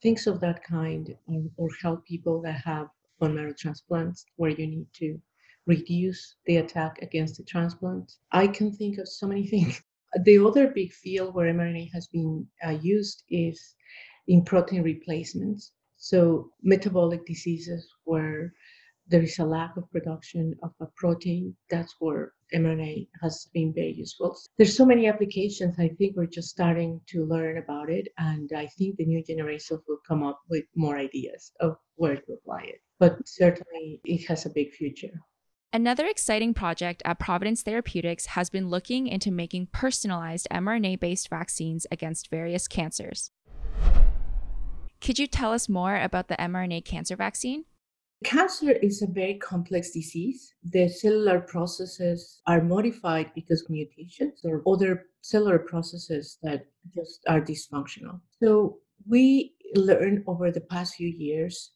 things 0.02 0.28
of 0.28 0.39
that 0.41 0.63
kind, 0.63 1.15
or, 1.28 1.43
or 1.58 1.69
help 1.82 2.06
people 2.06 2.41
that 2.41 2.62
have 2.65 2.89
bone 3.19 3.36
marrow 3.36 3.54
transplants 3.54 4.26
where 4.36 4.52
you 4.52 4.67
need 4.67 4.88
to 4.95 5.19
reduce 5.65 6.36
the 6.45 6.58
attack 6.58 7.00
against 7.02 7.38
the 7.38 7.43
transplant. 7.43 8.12
I 8.32 8.48
can 8.48 8.71
think 8.71 8.98
of 8.98 9.08
so 9.08 9.28
many 9.28 9.48
things 9.54 9.82
the 10.23 10.39
other 10.39 10.67
big 10.67 10.91
field 10.93 11.34
where 11.34 11.51
mRNA 11.54 11.91
has 11.93 12.08
been 12.08 12.47
uh, 12.65 12.78
used 12.82 13.23
is 13.30 13.75
in 14.28 14.43
protein 14.43 14.82
replacements. 14.82 15.71
So, 15.97 16.51
metabolic 16.62 17.25
diseases 17.25 17.88
where 18.04 18.54
there 19.08 19.21
is 19.21 19.38
a 19.39 19.45
lack 19.45 19.78
of 19.78 19.89
production 19.91 20.56
of 20.63 20.71
a 20.80 20.88
protein, 20.95 21.56
that's 21.69 21.95
where 21.99 22.34
mRNA 22.54 23.08
has 23.21 23.47
been 23.54 23.73
very 23.73 23.93
useful. 23.93 24.38
There's 24.58 24.75
so 24.75 24.86
many 24.86 25.08
applications. 25.08 25.75
I 25.80 25.89
think 25.89 26.15
we're 26.15 26.25
just 26.25 26.49
starting 26.49 27.01
to 27.08 27.25
learn 27.25 27.58
about 27.58 27.89
it, 27.89 28.08
and 28.17 28.51
I 28.56 28.67
think 28.67 28.97
the 28.97 29.06
new 29.06 29.23
generations 29.23 29.82
will 29.88 29.99
come 30.08 30.23
up 30.23 30.39
with 30.49 30.65
more 30.75 30.97
ideas 30.97 31.51
of 31.60 31.78
where 31.95 32.15
to 32.15 32.34
apply 32.34 32.63
it. 32.63 32.82
But 32.99 33.28
certainly, 33.28 34.01
it 34.06 34.25
has 34.28 34.45
a 34.45 34.49
big 34.49 34.71
future. 34.71 35.21
Another 35.75 36.05
exciting 36.05 36.53
project 36.53 37.01
at 37.03 37.19
Providence 37.19 37.61
Therapeutics 37.61 38.27
has 38.27 38.49
been 38.49 38.69
looking 38.69 39.07
into 39.07 39.29
making 39.29 39.67
personalized 39.73 40.47
mRNA 40.49 41.01
based 41.01 41.29
vaccines 41.29 41.85
against 41.91 42.29
various 42.29 42.65
cancers. 42.65 43.31
Could 45.01 45.19
you 45.19 45.27
tell 45.27 45.51
us 45.51 45.67
more 45.67 45.97
about 45.97 46.29
the 46.29 46.38
mRNA 46.38 46.85
cancer 46.85 47.17
vaccine? 47.17 47.65
Cancer 48.23 48.71
is 48.71 49.01
a 49.01 49.07
very 49.07 49.33
complex 49.33 49.91
disease. 49.91 50.53
The 50.63 50.88
cellular 50.88 51.41
processes 51.41 52.39
are 52.47 52.63
modified 52.63 53.31
because 53.35 53.61
of 53.63 53.69
mutations 53.69 54.45
or 54.45 54.63
other 54.65 55.07
cellular 55.19 55.59
processes 55.59 56.38
that 56.41 56.67
just 56.93 57.19
are 57.27 57.41
dysfunctional. 57.41 58.21
So, 58.41 58.77
we 59.05 59.55
learned 59.75 60.23
over 60.25 60.51
the 60.51 60.61
past 60.61 60.95
few 60.95 61.09
years 61.09 61.71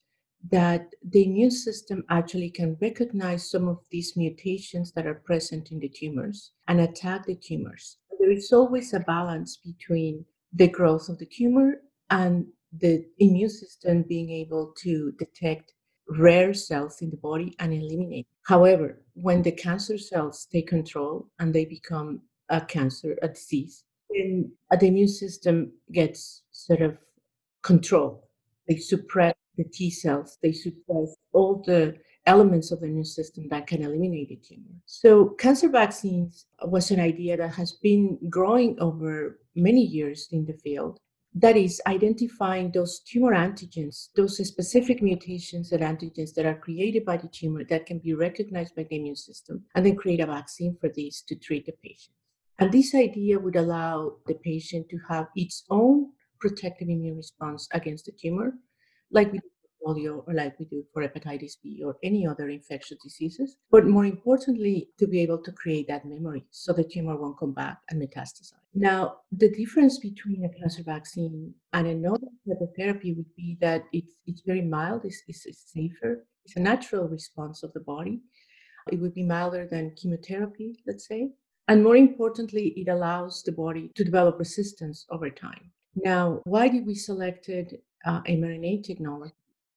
that 0.52 0.94
the 1.04 1.26
immune 1.26 1.52
system 1.52 2.04
actually 2.10 2.50
can 2.50 2.78
recognize 2.82 3.50
some 3.50 3.68
of 3.68 3.80
these 3.92 4.16
mutations 4.16 4.92
that 4.94 5.06
are 5.06 5.16
present 5.26 5.72
in 5.72 5.80
the 5.80 5.90
tumors 5.90 6.52
and 6.68 6.80
attack 6.80 7.26
the 7.26 7.36
tumors. 7.36 7.98
There 8.20 8.32
is 8.32 8.52
always 8.54 8.94
a 8.94 9.02
balance 9.02 9.58
between 9.58 10.26
the 10.54 10.68
growth 10.68 11.10
of 11.10 11.20
the 11.20 11.26
tumor 11.26 11.82
and 12.10 12.46
the 12.78 13.06
immune 13.20 13.50
system 13.50 14.04
being 14.04 14.30
able 14.32 14.74
to 14.78 15.12
detect 15.20 15.74
rare 16.08 16.54
cells 16.54 17.02
in 17.02 17.10
the 17.12 17.18
body 17.18 17.56
and 17.60 17.74
eliminate. 17.74 18.28
However, 18.44 19.02
when 19.14 19.42
the 19.42 19.52
cancer 19.52 19.98
cells 19.98 20.48
take 20.52 20.68
control 20.68 21.28
and 21.40 21.54
they 21.54 21.66
become 21.66 22.22
a 22.50 22.62
cancer, 22.62 23.18
a 23.22 23.28
disease, 23.28 23.84
then 24.10 24.52
the 24.72 24.88
immune 24.88 25.08
system 25.08 25.72
gets 25.92 26.44
sort 26.52 26.82
of 26.82 26.98
control. 27.62 28.28
They 28.68 28.78
suppress 28.78 29.36
the 29.60 29.66
T 29.66 29.92
cells, 29.92 30.38
they 30.42 30.54
suppress 30.54 31.16
all 31.34 31.62
the 31.66 31.96
elements 32.26 32.72
of 32.72 32.80
the 32.80 32.88
immune 32.88 33.06
system 33.06 33.48
that 33.50 33.68
can 33.68 33.82
eliminate 33.84 34.30
the 34.30 34.38
tumor. 34.38 34.76
So, 34.86 35.30
cancer 35.44 35.70
vaccines 35.70 36.46
was 36.64 36.92
an 36.92 37.00
idea 37.00 37.38
that 37.38 37.56
has 37.56 37.74
been 37.74 38.18
growing 38.30 38.80
over 38.80 39.40
many 39.56 39.84
years 39.84 40.28
in 40.32 40.46
the 40.46 40.58
field. 40.64 41.00
That 41.34 41.58
is, 41.58 41.82
identifying 41.86 42.72
those 42.72 43.02
tumor 43.02 43.34
antigens, 43.34 44.10
those 44.16 44.38
specific 44.48 45.02
mutations 45.02 45.72
and 45.72 45.84
antigens 45.84 46.34
that 46.34 46.46
are 46.46 46.64
created 46.66 47.06
by 47.06 47.18
the 47.18 47.28
tumor 47.28 47.64
that 47.66 47.86
can 47.86 48.00
be 48.00 48.14
recognized 48.14 48.76
by 48.76 48.84
the 48.84 48.96
immune 48.96 49.16
system, 49.16 49.64
and 49.76 49.86
then 49.86 49.96
create 49.96 50.22
a 50.22 50.26
vaccine 50.26 50.76
for 50.80 50.90
these 50.90 51.22
to 51.28 51.36
treat 51.36 51.66
the 51.66 51.74
patient. 51.84 52.16
And 52.60 52.72
this 52.72 52.96
idea 52.96 53.40
would 53.40 53.56
allow 53.56 54.18
the 54.28 54.36
patient 54.36 54.90
to 54.90 54.98
have 55.10 55.28
its 55.36 55.66
own 55.70 56.12
protective 56.40 56.90
immune 56.90 57.18
response 57.18 57.68
against 57.74 58.06
the 58.06 58.12
tumor, 58.12 58.54
like 59.12 59.28
mm-hmm. 59.28 59.34
we 59.34 59.40
do 59.40 59.50
for 59.64 59.94
polio 59.94 60.24
or 60.28 60.34
like 60.34 60.58
we 60.60 60.66
do 60.66 60.84
for 60.94 61.08
hepatitis 61.08 61.54
B 61.64 61.82
or 61.84 61.98
any 62.04 62.28
other 62.28 62.50
infectious 62.50 62.98
diseases. 63.04 63.58
But 63.72 63.86
more 63.86 64.06
importantly, 64.06 64.90
to 65.00 65.08
be 65.08 65.22
able 65.22 65.40
to 65.44 65.52
create 65.52 65.88
that 65.88 66.06
memory 66.06 66.46
so 66.52 66.74
the 66.74 66.84
tumor 66.84 67.18
won't 67.18 67.40
come 67.40 67.54
back 67.54 67.80
and 67.90 68.02
metastasize. 68.02 68.54
Now, 68.74 69.18
the 69.32 69.50
difference 69.50 69.98
between 69.98 70.46
a 70.46 70.60
cancer 70.60 70.84
vaccine 70.84 71.54
and 71.74 71.88
another 71.88 72.28
type 72.48 72.62
of 72.62 72.70
therapy 72.78 73.14
would 73.14 73.36
be 73.36 73.58
that 73.62 73.84
it's, 73.92 74.14
it's 74.28 74.42
very 74.46 74.62
mild, 74.62 75.06
it's, 75.06 75.24
it's, 75.28 75.46
it's 75.46 75.72
safer, 75.74 76.26
it's 76.46 76.56
a 76.56 76.60
natural 76.60 77.08
response 77.08 77.64
of 77.64 77.74
the 77.74 77.80
body. 77.80 78.22
It 78.92 79.00
would 79.00 79.14
be 79.14 79.24
milder 79.24 79.68
than 79.68 79.96
chemotherapy, 79.96 80.76
let's 80.88 81.08
say. 81.08 81.32
And 81.68 81.84
more 81.84 81.96
importantly, 81.96 82.74
it 82.78 82.88
allows 82.88 83.44
the 83.44 83.52
body 83.52 83.92
to 83.96 84.04
develop 84.04 84.40
resistance 84.40 85.06
over 85.12 85.30
time. 85.30 85.72
Now, 86.04 86.42
why 86.46 86.68
did 86.68 86.86
we 86.86 86.96
selected 86.96 87.80
uh, 88.06 88.22
mRNA 88.22 88.84
technology? 88.84 89.34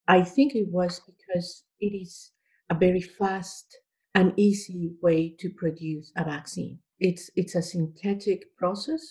I 0.08 0.22
think 0.22 0.54
it 0.54 0.68
was 0.68 1.00
because 1.00 1.64
it 1.80 1.94
is 1.94 2.32
a 2.70 2.74
very 2.74 3.00
fast 3.00 3.78
and 4.14 4.32
easy 4.36 4.92
way 5.00 5.34
to 5.38 5.50
produce 5.50 6.12
a 6.16 6.24
vaccine. 6.24 6.78
It's 7.00 7.30
it's 7.34 7.54
a 7.54 7.62
synthetic 7.62 8.56
process. 8.56 9.02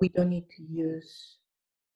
We 0.00 0.08
don't 0.10 0.30
need 0.30 0.48
to 0.56 0.62
use 0.62 1.38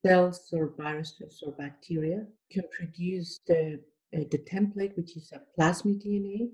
cells 0.05 0.49
or 0.51 0.73
viruses 0.77 1.41
or 1.45 1.53
bacteria. 1.53 2.25
We 2.49 2.61
can 2.61 2.69
produce 2.77 3.39
the 3.47 3.79
uh, 4.15 4.25
the 4.29 4.39
template, 4.39 4.95
which 4.97 5.15
is 5.15 5.31
a 5.31 5.41
plasmid 5.57 6.05
DNA, 6.05 6.49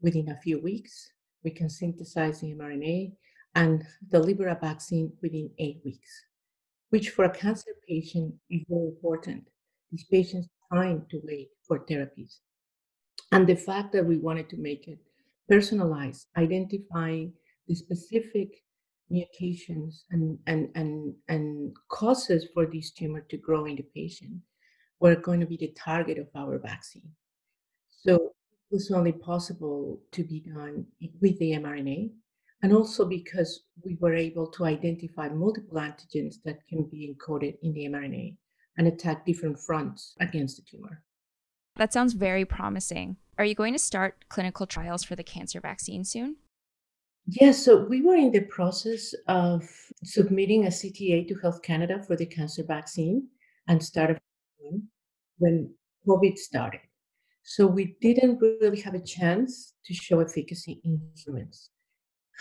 within 0.00 0.30
a 0.30 0.40
few 0.40 0.60
weeks 0.60 1.12
we 1.44 1.50
can 1.50 1.68
synthesize 1.68 2.40
the 2.40 2.54
mRNA 2.54 3.12
and 3.54 3.84
deliver 4.10 4.48
a 4.48 4.58
vaccine 4.60 5.12
within 5.22 5.50
eight 5.58 5.80
weeks, 5.84 6.10
which 6.94 7.10
for 7.10 7.24
a 7.24 7.36
cancer 7.42 7.72
patient 7.88 8.32
is 8.50 8.62
very 8.68 8.86
important. 8.86 9.42
These 9.90 10.04
patients 10.04 10.46
time 10.72 11.04
to 11.10 11.20
wait 11.24 11.48
for 11.66 11.80
therapies. 11.86 12.38
And 13.32 13.48
the 13.48 13.56
fact 13.56 13.92
that 13.94 14.06
we 14.06 14.18
wanted 14.18 14.48
to 14.50 14.56
make 14.56 14.86
it 14.86 15.00
personalized, 15.48 16.28
identifying 16.36 17.32
the 17.66 17.74
specific 17.74 18.62
mutations 19.10 20.04
and, 20.12 20.38
and, 20.46 20.68
and, 20.76 21.14
and 21.26 21.74
causes 21.88 22.46
for 22.54 22.64
this 22.64 22.92
tumor 22.92 23.22
to 23.22 23.38
grow 23.38 23.64
in 23.64 23.74
the 23.74 23.86
patient 23.92 24.36
were 25.00 25.16
going 25.16 25.40
to 25.40 25.46
be 25.46 25.56
the 25.56 25.74
target 25.76 26.18
of 26.18 26.28
our 26.36 26.60
vaccine. 26.60 27.10
So 27.90 28.14
it 28.14 28.70
was 28.70 28.92
only 28.92 29.10
possible 29.10 30.00
to 30.12 30.22
be 30.22 30.44
done 30.46 30.86
with 31.20 31.40
the 31.40 31.54
mRNA, 31.54 32.12
and 32.64 32.72
also 32.72 33.04
because 33.04 33.60
we 33.84 33.98
were 34.00 34.14
able 34.14 34.46
to 34.46 34.64
identify 34.64 35.28
multiple 35.28 35.76
antigens 35.76 36.36
that 36.46 36.66
can 36.66 36.88
be 36.90 37.14
encoded 37.14 37.56
in 37.62 37.74
the 37.74 37.84
mRNA 37.84 38.34
and 38.78 38.88
attack 38.88 39.26
different 39.26 39.60
fronts 39.60 40.14
against 40.18 40.56
the 40.56 40.62
tumor. 40.62 41.02
That 41.76 41.92
sounds 41.92 42.14
very 42.14 42.46
promising. 42.46 43.18
Are 43.36 43.44
you 43.44 43.54
going 43.54 43.74
to 43.74 43.78
start 43.78 44.24
clinical 44.30 44.66
trials 44.66 45.04
for 45.04 45.14
the 45.14 45.22
cancer 45.22 45.60
vaccine 45.60 46.04
soon? 46.04 46.36
Yes, 47.26 47.62
so 47.62 47.84
we 47.84 48.00
were 48.00 48.16
in 48.16 48.32
the 48.32 48.46
process 48.46 49.14
of 49.28 49.68
submitting 50.02 50.64
a 50.64 50.70
CTA 50.70 51.28
to 51.28 51.34
Health 51.42 51.60
Canada 51.60 52.02
for 52.06 52.16
the 52.16 52.24
cancer 52.24 52.64
vaccine 52.66 53.28
and 53.68 53.84
started 53.84 54.18
when 55.36 55.70
COVID 56.08 56.38
started. 56.38 56.80
So 57.42 57.66
we 57.66 57.98
didn't 58.00 58.40
really 58.40 58.80
have 58.80 58.94
a 58.94 59.04
chance 59.04 59.74
to 59.84 59.92
show 59.92 60.20
efficacy 60.20 60.80
in 60.82 61.02
humans. 61.14 61.68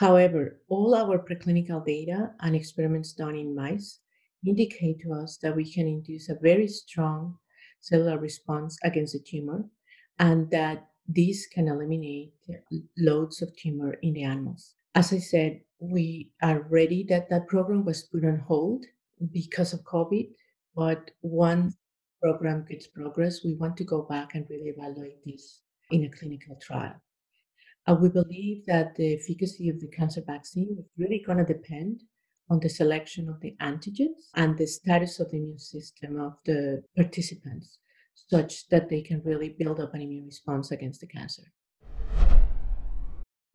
However, 0.03 0.59
all 0.67 0.95
our 0.95 1.17
preclinical 1.17 1.85
data 1.85 2.33
and 2.41 2.57
experiments 2.57 3.13
done 3.13 3.37
in 3.37 3.55
mice 3.55 4.01
indicate 4.45 4.99
to 4.99 5.13
us 5.13 5.37
that 5.37 5.55
we 5.55 5.63
can 5.63 5.87
induce 5.87 6.27
a 6.27 6.35
very 6.41 6.67
strong 6.67 7.37
cellular 7.79 8.17
response 8.17 8.77
against 8.83 9.13
the 9.13 9.19
tumor 9.19 9.63
and 10.19 10.51
that 10.51 10.89
this 11.07 11.47
can 11.47 11.69
eliminate 11.69 12.33
loads 12.97 13.41
of 13.41 13.55
tumor 13.55 13.93
in 14.01 14.11
the 14.11 14.23
animals. 14.23 14.75
As 14.93 15.13
I 15.13 15.19
said, 15.19 15.61
we 15.79 16.33
are 16.41 16.67
ready 16.69 17.05
that 17.05 17.29
that 17.29 17.47
program 17.47 17.85
was 17.85 18.03
put 18.03 18.25
on 18.25 18.39
hold 18.39 18.85
because 19.31 19.71
of 19.71 19.85
COVID, 19.85 20.27
but 20.75 21.11
once 21.21 21.77
program 22.21 22.65
gets 22.69 22.87
progress, 22.87 23.45
we 23.45 23.53
want 23.53 23.77
to 23.77 23.85
go 23.85 24.01
back 24.01 24.35
and 24.35 24.45
really 24.49 24.67
evaluate 24.67 25.23
this 25.23 25.61
in 25.91 26.03
a 26.03 26.09
clinical 26.09 26.57
trial. 26.57 26.95
Uh, 27.85 27.95
we 27.95 28.07
believe 28.07 28.65
that 28.65 28.95
the 28.95 29.13
efficacy 29.13 29.67
of 29.67 29.79
the 29.81 29.87
cancer 29.87 30.21
vaccine 30.25 30.77
is 30.79 30.85
really 30.97 31.21
going 31.25 31.37
to 31.37 31.43
depend 31.43 32.01
on 32.49 32.59
the 32.61 32.69
selection 32.69 33.27
of 33.27 33.41
the 33.41 33.55
antigens 33.61 34.29
and 34.35 34.57
the 34.57 34.65
status 34.65 35.19
of 35.19 35.29
the 35.31 35.37
immune 35.37 35.59
system 35.59 36.17
of 36.17 36.33
the 36.45 36.81
participants, 36.95 37.79
such 38.29 38.67
that 38.69 38.89
they 38.89 39.01
can 39.01 39.21
really 39.25 39.53
build 39.59 39.81
up 39.81 39.93
an 39.93 40.01
immune 40.01 40.25
response 40.25 40.71
against 40.71 41.01
the 41.01 41.07
cancer. 41.07 41.43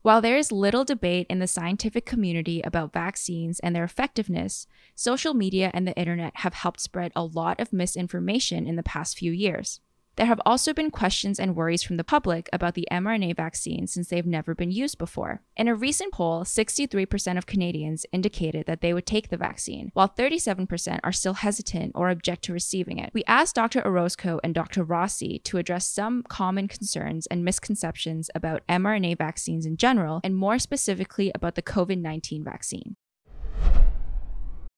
While 0.03 0.21
there 0.21 0.37
is 0.37 0.51
little 0.51 0.85
debate 0.85 1.25
in 1.27 1.39
the 1.39 1.47
scientific 1.47 2.05
community 2.05 2.61
about 2.61 2.93
vaccines 2.93 3.59
and 3.59 3.75
their 3.75 3.83
effectiveness, 3.83 4.67
social 4.95 5.33
media 5.33 5.71
and 5.73 5.87
the 5.87 5.97
internet 5.97 6.37
have 6.37 6.53
helped 6.53 6.79
spread 6.81 7.11
a 7.15 7.25
lot 7.25 7.59
of 7.59 7.73
misinformation 7.73 8.67
in 8.67 8.75
the 8.75 8.83
past 8.83 9.17
few 9.17 9.31
years. 9.31 9.81
There 10.15 10.25
have 10.25 10.41
also 10.45 10.73
been 10.73 10.91
questions 10.91 11.39
and 11.39 11.55
worries 11.55 11.81
from 11.81 11.97
the 11.97 12.03
public 12.03 12.49
about 12.51 12.73
the 12.73 12.87
mRNA 12.91 13.37
vaccine 13.37 13.87
since 13.87 14.09
they've 14.09 14.25
never 14.25 14.53
been 14.53 14.71
used 14.71 14.97
before. 14.97 15.41
In 15.55 15.67
a 15.67 15.75
recent 15.75 16.11
poll, 16.13 16.43
63% 16.43 17.37
of 17.37 17.45
Canadians 17.45 18.05
indicated 18.11 18.65
that 18.65 18.81
they 18.81 18.93
would 18.93 19.05
take 19.05 19.29
the 19.29 19.37
vaccine, 19.37 19.91
while 19.93 20.09
37% 20.09 20.99
are 21.03 21.11
still 21.13 21.35
hesitant 21.35 21.93
or 21.95 22.09
object 22.09 22.43
to 22.43 22.53
receiving 22.53 22.97
it. 22.97 23.11
We 23.13 23.23
asked 23.27 23.55
Dr. 23.55 23.85
Orozco 23.85 24.39
and 24.43 24.53
Dr. 24.53 24.83
Rossi 24.83 25.39
to 25.45 25.57
address 25.57 25.87
some 25.87 26.23
common 26.23 26.67
concerns 26.67 27.25
and 27.27 27.45
misconceptions 27.45 28.29
about 28.35 28.67
mRNA 28.67 29.17
vaccines 29.17 29.65
in 29.65 29.77
general, 29.77 30.19
and 30.23 30.35
more 30.35 30.59
specifically 30.59 31.31
about 31.33 31.55
the 31.55 31.61
COVID 31.61 31.99
19 31.99 32.43
vaccine. 32.43 32.97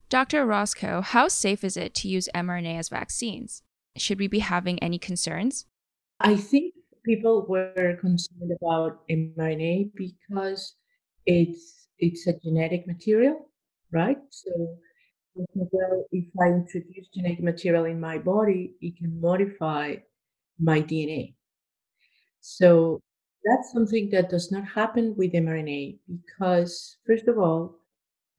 Dr. 0.10 0.42
Orozco, 0.42 1.02
how 1.02 1.30
safe 1.30 1.64
is 1.64 1.78
it 1.78 1.94
to 1.96 2.10
use 2.10 2.28
mRNA 2.36 2.78
as 2.78 2.90
vaccines? 2.90 3.64
Should 3.98 4.20
we 4.20 4.28
be 4.28 4.40
having 4.40 4.80
any 4.80 4.98
concerns? 4.98 5.66
I 6.20 6.36
think 6.36 6.74
people 7.04 7.46
were 7.48 7.98
concerned 8.00 8.52
about 8.62 9.08
mRNA 9.10 9.92
because 9.96 10.76
it's 11.26 11.88
it's 11.98 12.28
a 12.28 12.34
genetic 12.34 12.88
material, 12.88 13.50
right? 13.92 14.18
So 14.30 14.78
well, 15.36 16.06
if 16.12 16.26
I 16.42 16.48
introduce 16.48 17.08
genetic 17.14 17.42
material 17.42 17.86
in 17.86 18.00
my 18.00 18.18
body, 18.18 18.76
it 18.82 18.98
can 18.98 19.20
modify 19.22 19.96
my 20.60 20.82
DNA. 20.82 21.36
So 22.42 23.02
that's 23.44 23.72
something 23.72 24.10
that 24.12 24.30
does 24.30 24.52
not 24.52 24.66
happen 24.66 25.16
with 25.16 25.34
mRNA 25.34 26.00
because, 26.08 26.98
first 27.06 27.28
of 27.28 27.38
all, 27.38 27.80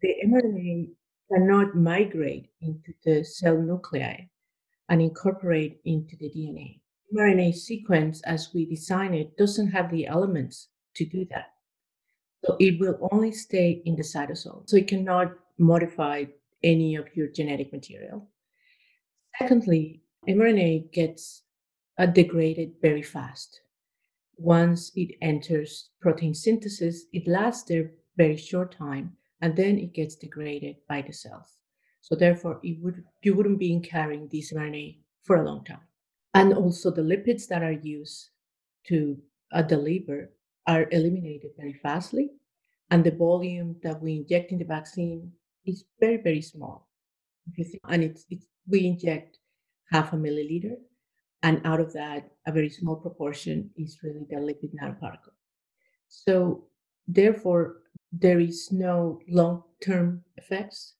the 0.02 0.14
mRNA 0.26 0.90
cannot 1.32 1.76
migrate 1.76 2.50
into 2.60 2.92
the 3.04 3.24
cell 3.24 3.56
nuclei 3.56 4.28
and 4.92 5.00
incorporate 5.00 5.80
into 5.86 6.16
the 6.16 6.28
DNA. 6.28 6.78
mRNA 7.16 7.54
sequence, 7.54 8.20
as 8.24 8.50
we 8.52 8.66
design 8.66 9.14
it, 9.14 9.34
doesn't 9.38 9.70
have 9.70 9.90
the 9.90 10.06
elements 10.06 10.68
to 10.94 11.06
do 11.06 11.24
that. 11.30 11.46
So 12.44 12.58
it 12.60 12.78
will 12.78 13.08
only 13.10 13.32
stay 13.32 13.80
in 13.86 13.96
the 13.96 14.02
cytosol. 14.02 14.68
So 14.68 14.76
it 14.76 14.88
cannot 14.88 15.32
modify 15.56 16.24
any 16.62 16.96
of 16.96 17.06
your 17.14 17.28
genetic 17.28 17.72
material. 17.72 18.28
Secondly, 19.38 20.02
mRNA 20.28 20.92
gets 20.92 21.44
uh, 21.98 22.04
degraded 22.04 22.72
very 22.82 23.02
fast. 23.02 23.62
Once 24.36 24.92
it 24.94 25.16
enters 25.22 25.88
protein 26.02 26.34
synthesis, 26.34 27.04
it 27.14 27.26
lasts 27.26 27.64
there 27.64 27.92
very 28.18 28.36
short 28.36 28.76
time 28.76 29.16
and 29.40 29.56
then 29.56 29.78
it 29.78 29.94
gets 29.94 30.16
degraded 30.16 30.76
by 30.86 31.00
the 31.00 31.14
cells. 31.14 31.61
So 32.02 32.16
therefore, 32.16 32.60
would 32.62 33.04
you 33.22 33.34
wouldn't 33.34 33.58
be 33.60 33.78
carrying 33.80 34.28
this 34.28 34.52
mRNA 34.52 34.98
for 35.22 35.36
a 35.36 35.44
long 35.44 35.64
time. 35.64 35.86
And 36.34 36.52
also 36.52 36.90
the 36.90 37.02
lipids 37.02 37.46
that 37.48 37.62
are 37.62 37.72
used 37.72 38.30
to 38.88 39.16
uh, 39.52 39.62
deliver 39.62 40.30
are 40.66 40.88
eliminated 40.90 41.52
very 41.56 41.74
fastly. 41.74 42.30
And 42.90 43.04
the 43.04 43.12
volume 43.12 43.76
that 43.82 44.02
we 44.02 44.16
inject 44.16 44.52
in 44.52 44.58
the 44.58 44.64
vaccine 44.64 45.32
is 45.64 45.84
very, 46.00 46.16
very 46.16 46.42
small. 46.42 46.88
And 47.88 48.02
it's, 48.02 48.26
it's 48.30 48.46
we 48.68 48.86
inject 48.86 49.38
half 49.90 50.12
a 50.12 50.16
milliliter. 50.16 50.76
And 51.44 51.60
out 51.64 51.80
of 51.80 51.92
that, 51.92 52.30
a 52.46 52.52
very 52.52 52.70
small 52.70 52.96
proportion 52.96 53.70
is 53.76 53.98
really 54.02 54.26
the 54.28 54.36
lipid 54.36 54.74
nanoparticle. 54.74 55.36
So 56.08 56.64
therefore, 57.06 57.76
there 58.12 58.40
is 58.40 58.70
no 58.70 59.20
long-term 59.28 60.22
effects 60.36 60.94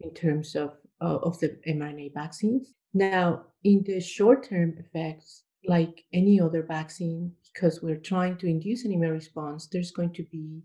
in 0.00 0.14
terms 0.14 0.54
of, 0.54 0.76
uh, 1.00 1.18
of 1.18 1.38
the 1.40 1.58
mRNA 1.66 2.14
vaccines. 2.14 2.74
Now, 2.94 3.44
in 3.64 3.82
the 3.84 4.00
short-term 4.00 4.74
effects, 4.78 5.44
like 5.66 6.04
any 6.12 6.40
other 6.40 6.62
vaccine, 6.62 7.32
because 7.52 7.82
we're 7.82 7.96
trying 7.96 8.38
to 8.38 8.46
induce 8.46 8.84
an 8.84 8.92
immune 8.92 9.12
response, 9.12 9.66
there's 9.66 9.90
going 9.90 10.12
to 10.14 10.24
be 10.30 10.62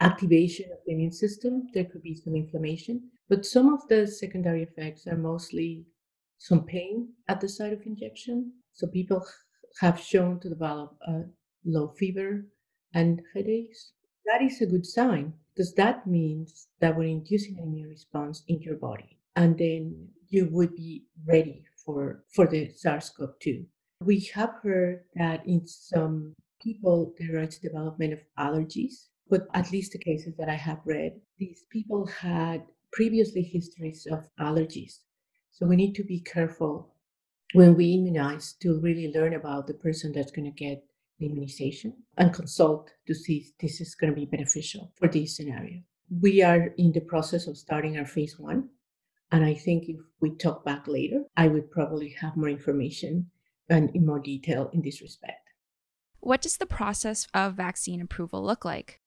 activation 0.00 0.66
of 0.72 0.78
the 0.86 0.92
immune 0.92 1.12
system. 1.12 1.66
There 1.74 1.84
could 1.84 2.02
be 2.02 2.14
some 2.14 2.34
inflammation, 2.34 3.10
but 3.28 3.46
some 3.46 3.72
of 3.72 3.86
the 3.88 4.06
secondary 4.06 4.62
effects 4.62 5.06
are 5.06 5.16
mostly 5.16 5.86
some 6.38 6.64
pain 6.64 7.08
at 7.28 7.40
the 7.40 7.48
site 7.48 7.72
of 7.72 7.86
injection. 7.86 8.52
So 8.72 8.86
people 8.86 9.24
have 9.80 10.00
shown 10.00 10.40
to 10.40 10.48
develop 10.48 10.96
a 11.06 11.22
low 11.64 11.88
fever 11.98 12.46
and 12.94 13.22
headaches. 13.34 13.92
That 14.26 14.42
is 14.42 14.60
a 14.60 14.66
good 14.66 14.86
sign 14.86 15.34
because 15.54 15.74
that 15.74 16.06
means 16.06 16.68
that 16.80 16.96
we're 16.96 17.04
inducing 17.08 17.58
an 17.58 17.64
immune 17.64 17.88
response 17.88 18.42
in 18.48 18.60
your 18.60 18.76
body. 18.76 19.18
And 19.36 19.56
then 19.56 20.08
you 20.28 20.48
would 20.50 20.74
be 20.74 21.04
ready 21.26 21.64
for, 21.84 22.24
for 22.34 22.46
the 22.46 22.70
SARS 22.74 23.10
CoV 23.10 23.38
2. 23.40 23.64
We 24.00 24.20
have 24.34 24.54
heard 24.62 25.04
that 25.14 25.46
in 25.46 25.66
some 25.66 26.34
people 26.60 27.14
there 27.18 27.40
is 27.40 27.58
development 27.58 28.14
of 28.14 28.20
allergies, 28.38 29.08
but 29.28 29.46
at 29.54 29.70
least 29.70 29.92
the 29.92 29.98
cases 29.98 30.34
that 30.38 30.48
I 30.48 30.54
have 30.54 30.80
read, 30.84 31.12
these 31.38 31.64
people 31.70 32.06
had 32.06 32.64
previously 32.92 33.42
histories 33.42 34.06
of 34.10 34.28
allergies. 34.40 35.00
So 35.50 35.66
we 35.66 35.76
need 35.76 35.94
to 35.94 36.04
be 36.04 36.20
careful 36.20 36.94
when 37.52 37.76
we 37.76 37.94
immunize 37.94 38.54
to 38.62 38.80
really 38.80 39.12
learn 39.14 39.34
about 39.34 39.66
the 39.66 39.74
person 39.74 40.12
that's 40.12 40.32
going 40.32 40.52
to 40.52 40.64
get 40.64 40.82
the 41.18 41.26
immunization 41.26 41.94
and 42.16 42.32
consult 42.32 42.90
to 43.06 43.14
see 43.14 43.38
if 43.38 43.58
this 43.58 43.80
is 43.80 43.94
going 43.94 44.12
to 44.12 44.18
be 44.18 44.26
beneficial 44.26 44.92
for 44.96 45.08
this 45.08 45.36
scenario. 45.36 45.80
We 46.20 46.42
are 46.42 46.74
in 46.78 46.92
the 46.92 47.00
process 47.00 47.46
of 47.46 47.56
starting 47.56 47.98
our 47.98 48.06
phase 48.06 48.38
one. 48.38 48.68
And 49.32 49.44
I 49.44 49.54
think 49.54 49.88
if 49.88 49.96
we 50.20 50.36
talk 50.36 50.64
back 50.64 50.86
later, 50.86 51.24
I 51.36 51.48
would 51.48 51.70
probably 51.70 52.14
have 52.20 52.36
more 52.36 52.48
information 52.48 53.30
and 53.68 53.90
in 53.94 54.06
more 54.06 54.20
detail 54.20 54.70
in 54.72 54.82
this 54.82 55.00
respect. 55.00 55.48
What 56.20 56.42
does 56.42 56.56
the 56.56 56.66
process 56.66 57.26
of 57.34 57.54
vaccine 57.54 58.00
approval 58.00 58.44
look 58.44 58.64
like? 58.64 59.00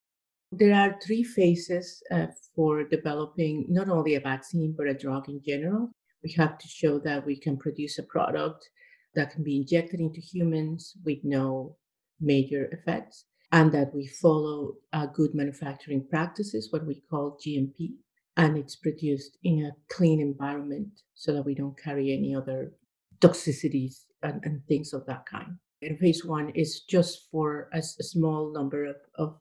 There 0.50 0.74
are 0.74 0.98
three 1.04 1.24
phases 1.24 2.02
uh, 2.10 2.28
for 2.54 2.84
developing 2.84 3.66
not 3.68 3.88
only 3.88 4.14
a 4.14 4.20
vaccine, 4.20 4.74
but 4.76 4.86
a 4.86 4.94
drug 4.94 5.28
in 5.28 5.42
general. 5.44 5.90
We 6.22 6.32
have 6.32 6.58
to 6.58 6.68
show 6.68 6.98
that 7.00 7.24
we 7.24 7.36
can 7.36 7.56
produce 7.56 7.98
a 7.98 8.02
product 8.02 8.68
that 9.14 9.30
can 9.30 9.44
be 9.44 9.58
injected 9.58 10.00
into 10.00 10.20
humans 10.20 10.94
with 11.04 11.18
no 11.22 11.76
major 12.20 12.66
effects, 12.72 13.24
and 13.52 13.72
that 13.72 13.94
we 13.94 14.06
follow 14.06 14.74
uh, 14.92 15.06
good 15.06 15.34
manufacturing 15.34 16.06
practices, 16.08 16.68
what 16.70 16.86
we 16.86 17.02
call 17.10 17.38
GMP, 17.44 17.92
and 18.36 18.56
it's 18.56 18.76
produced 18.76 19.36
in 19.42 19.64
a 19.64 19.94
clean 19.94 20.20
environment 20.20 21.00
so 21.14 21.32
that 21.32 21.44
we 21.44 21.54
don't 21.54 21.78
carry 21.82 22.12
any 22.12 22.34
other 22.34 22.72
toxicities 23.20 24.04
and, 24.22 24.40
and 24.44 24.64
things 24.66 24.92
of 24.92 25.04
that 25.06 25.26
kind. 25.26 25.56
And 25.82 25.98
phase 25.98 26.24
one 26.24 26.50
is 26.50 26.80
just 26.80 27.28
for 27.30 27.68
a, 27.72 27.78
a 27.78 27.82
small 27.82 28.52
number 28.52 28.84
of, 28.84 28.96
of 29.16 29.38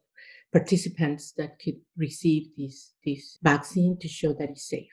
participants 0.52 1.34
that 1.38 1.60
could 1.60 1.80
receive 1.98 2.48
this, 2.58 2.94
this 3.06 3.38
vaccine 3.44 3.98
to 4.00 4.08
show 4.08 4.34
that 4.34 4.50
it's 4.50 4.70
safe. 4.70 4.90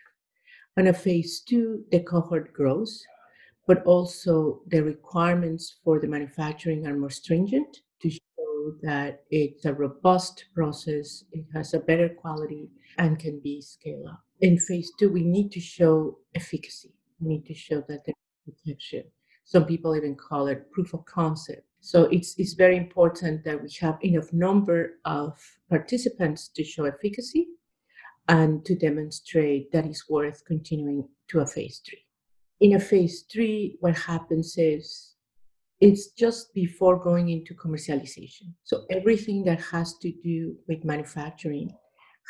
And 0.76 0.88
a 0.88 0.92
phase 0.92 1.40
two, 1.40 1.84
the 1.90 2.00
cohort 2.00 2.52
grows, 2.52 3.02
but 3.66 3.82
also 3.84 4.60
the 4.68 4.82
requirements 4.82 5.76
for 5.82 5.98
the 6.00 6.06
manufacturing 6.06 6.86
are 6.86 6.96
more 6.96 7.10
stringent 7.10 7.78
to 8.02 8.10
show 8.10 8.72
that 8.82 9.22
it's 9.30 9.64
a 9.64 9.72
robust 9.72 10.46
process, 10.54 11.24
it 11.32 11.44
has 11.54 11.74
a 11.74 11.78
better 11.80 12.08
quality, 12.08 12.70
and 12.98 13.18
can 13.18 13.40
be 13.40 13.60
scaled 13.60 14.06
up. 14.08 14.22
In 14.40 14.58
phase 14.58 14.92
two, 14.98 15.10
we 15.10 15.22
need 15.22 15.50
to 15.52 15.60
show 15.60 16.18
efficacy. 16.34 16.92
We 17.20 17.28
need 17.28 17.46
to 17.46 17.54
show 17.54 17.82
that 17.88 18.04
there's 18.04 18.16
protection. 18.44 19.04
Some 19.44 19.66
people 19.66 19.96
even 19.96 20.16
call 20.16 20.46
it 20.48 20.70
proof 20.70 20.94
of 20.94 21.04
concept. 21.04 21.66
So 21.80 22.04
it's, 22.04 22.34
it's 22.38 22.54
very 22.54 22.76
important 22.76 23.44
that 23.44 23.62
we 23.62 23.68
have 23.80 23.98
enough 24.02 24.32
number 24.32 24.98
of 25.04 25.38
participants 25.68 26.48
to 26.48 26.64
show 26.64 26.84
efficacy 26.84 27.48
and 28.28 28.64
to 28.64 28.74
demonstrate 28.74 29.70
that 29.72 29.84
it's 29.84 30.08
worth 30.08 30.42
continuing 30.46 31.06
to 31.28 31.40
a 31.40 31.46
phase 31.46 31.82
three. 31.86 32.03
In 32.60 32.74
a 32.74 32.80
phase 32.80 33.24
three, 33.30 33.76
what 33.80 33.96
happens 33.96 34.56
is 34.56 35.14
it's 35.80 36.12
just 36.12 36.54
before 36.54 36.98
going 36.98 37.28
into 37.28 37.54
commercialization. 37.54 38.54
So 38.62 38.84
everything 38.90 39.44
that 39.44 39.60
has 39.60 39.98
to 39.98 40.12
do 40.22 40.56
with 40.68 40.84
manufacturing 40.84 41.74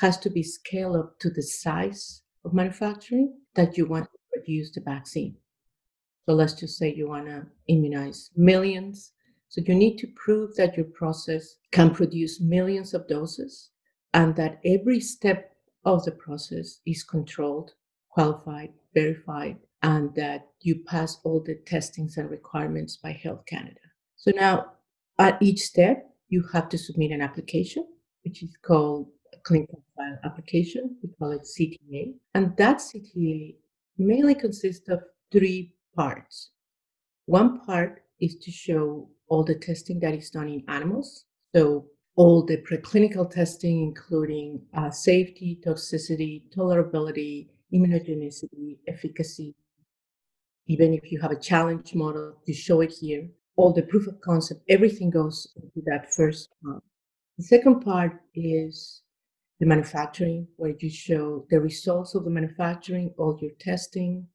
has 0.01 0.19
to 0.19 0.31
be 0.31 0.43
scaled 0.43 0.97
up 0.97 1.19
to 1.21 1.31
the 1.31 1.43
size 1.43 2.23
of 2.45 2.53
manufacturing 2.53 3.39
that 3.55 3.77
you 3.77 3.87
want 3.87 4.07
to 4.07 4.19
produce 4.33 4.73
the 4.73 4.81
vaccine. 4.81 5.37
So 6.27 6.35
let's 6.35 6.55
just 6.55 6.79
say 6.79 6.95
you 6.95 7.09
want 7.09 7.27
to 7.27 7.47
immunize 7.69 8.31
millions. 8.35 9.13
So 9.49 9.61
you 9.65 9.75
need 9.75 9.99
to 9.99 10.09
prove 10.17 10.57
that 10.57 10.77
your 10.77 10.87
process 10.87 11.57
can 11.71 11.95
produce 11.95 12.41
millions 12.41 12.95
of 12.95 13.07
doses 13.07 13.71
and 14.15 14.35
that 14.37 14.61
every 14.65 15.01
step 15.01 15.55
of 15.85 16.05
the 16.05 16.13
process 16.13 16.81
is 16.87 17.05
controlled, 17.05 17.73
qualified, 18.09 18.73
verified, 18.95 19.59
and 19.85 20.15
that 20.15 20.49
you 20.63 20.83
pass 20.87 21.21
all 21.25 21.41
the 21.45 21.57
testings 21.67 22.17
and 22.17 22.31
requirements 22.31 22.97
by 22.97 23.13
Health 23.13 23.45
Canada. 23.47 23.85
So 24.17 24.33
now 24.35 24.73
at 25.19 25.41
each 25.43 25.61
step, 25.61 26.11
you 26.29 26.43
have 26.55 26.71
to 26.71 26.79
submit 26.79 27.11
an 27.11 27.21
application, 27.21 27.87
which 28.25 28.43
is 28.43 28.57
called 28.65 29.09
a 29.35 29.37
clinical 29.45 29.83
trial 29.95 30.17
application. 30.25 30.97
We 31.03 31.11
call 31.19 31.33
it 31.33 31.43
CTA. 31.43 32.15
And 32.35 32.57
that 32.57 32.79
CTA 32.79 33.57
mainly 33.99 34.35
consists 34.35 34.89
of 34.89 35.03
three 35.31 35.75
parts. 35.95 36.53
One 37.27 37.61
part 37.61 38.05
is 38.23 38.37
to 38.37 38.51
show 38.51 39.11
all 39.29 39.45
the 39.45 39.55
testing 39.55 40.01
that 40.01 40.15
is 40.15 40.31
done 40.31 40.49
in 40.49 40.65
animals. 40.67 41.27
So 41.55 41.85
all 42.17 42.43
the 42.43 42.57
preclinical 42.63 43.31
testing, 43.31 43.83
including 43.83 44.63
uh, 44.73 44.91
safety, 44.91 45.61
toxicity, 45.63 46.43
tolerability, 46.57 47.49
immunogenicity, 47.71 48.79
efficacy. 48.89 49.55
Even 50.67 50.95
if 50.95 51.13
you 51.13 51.21
have 51.21 51.31
a 51.31 51.39
challenge 51.39 51.95
model, 51.95 52.41
to 52.47 52.53
show 52.53 52.81
it 52.81 52.93
here. 52.93 53.29
All 53.57 53.73
the 53.73 53.83
proof 53.83 54.07
of 54.07 54.21
concept, 54.21 54.63
everything 54.69 55.11
goes 55.11 55.53
into 55.57 55.83
that 55.87 56.13
first 56.13 56.49
part. 56.65 56.83
The 57.39 57.45
second 57.45 57.81
part 57.81 58.21
is 58.35 59.03
the 59.61 59.67
manufacturing, 59.67 60.49
where 60.57 60.75
you 60.79 60.91
show 60.91 61.47
the 61.51 61.61
results 61.61 62.15
of 62.15 62.25
the 62.25 62.31
manufacturing, 62.31 63.13
all 63.19 63.39
your 63.41 63.53
testing, 63.61 64.27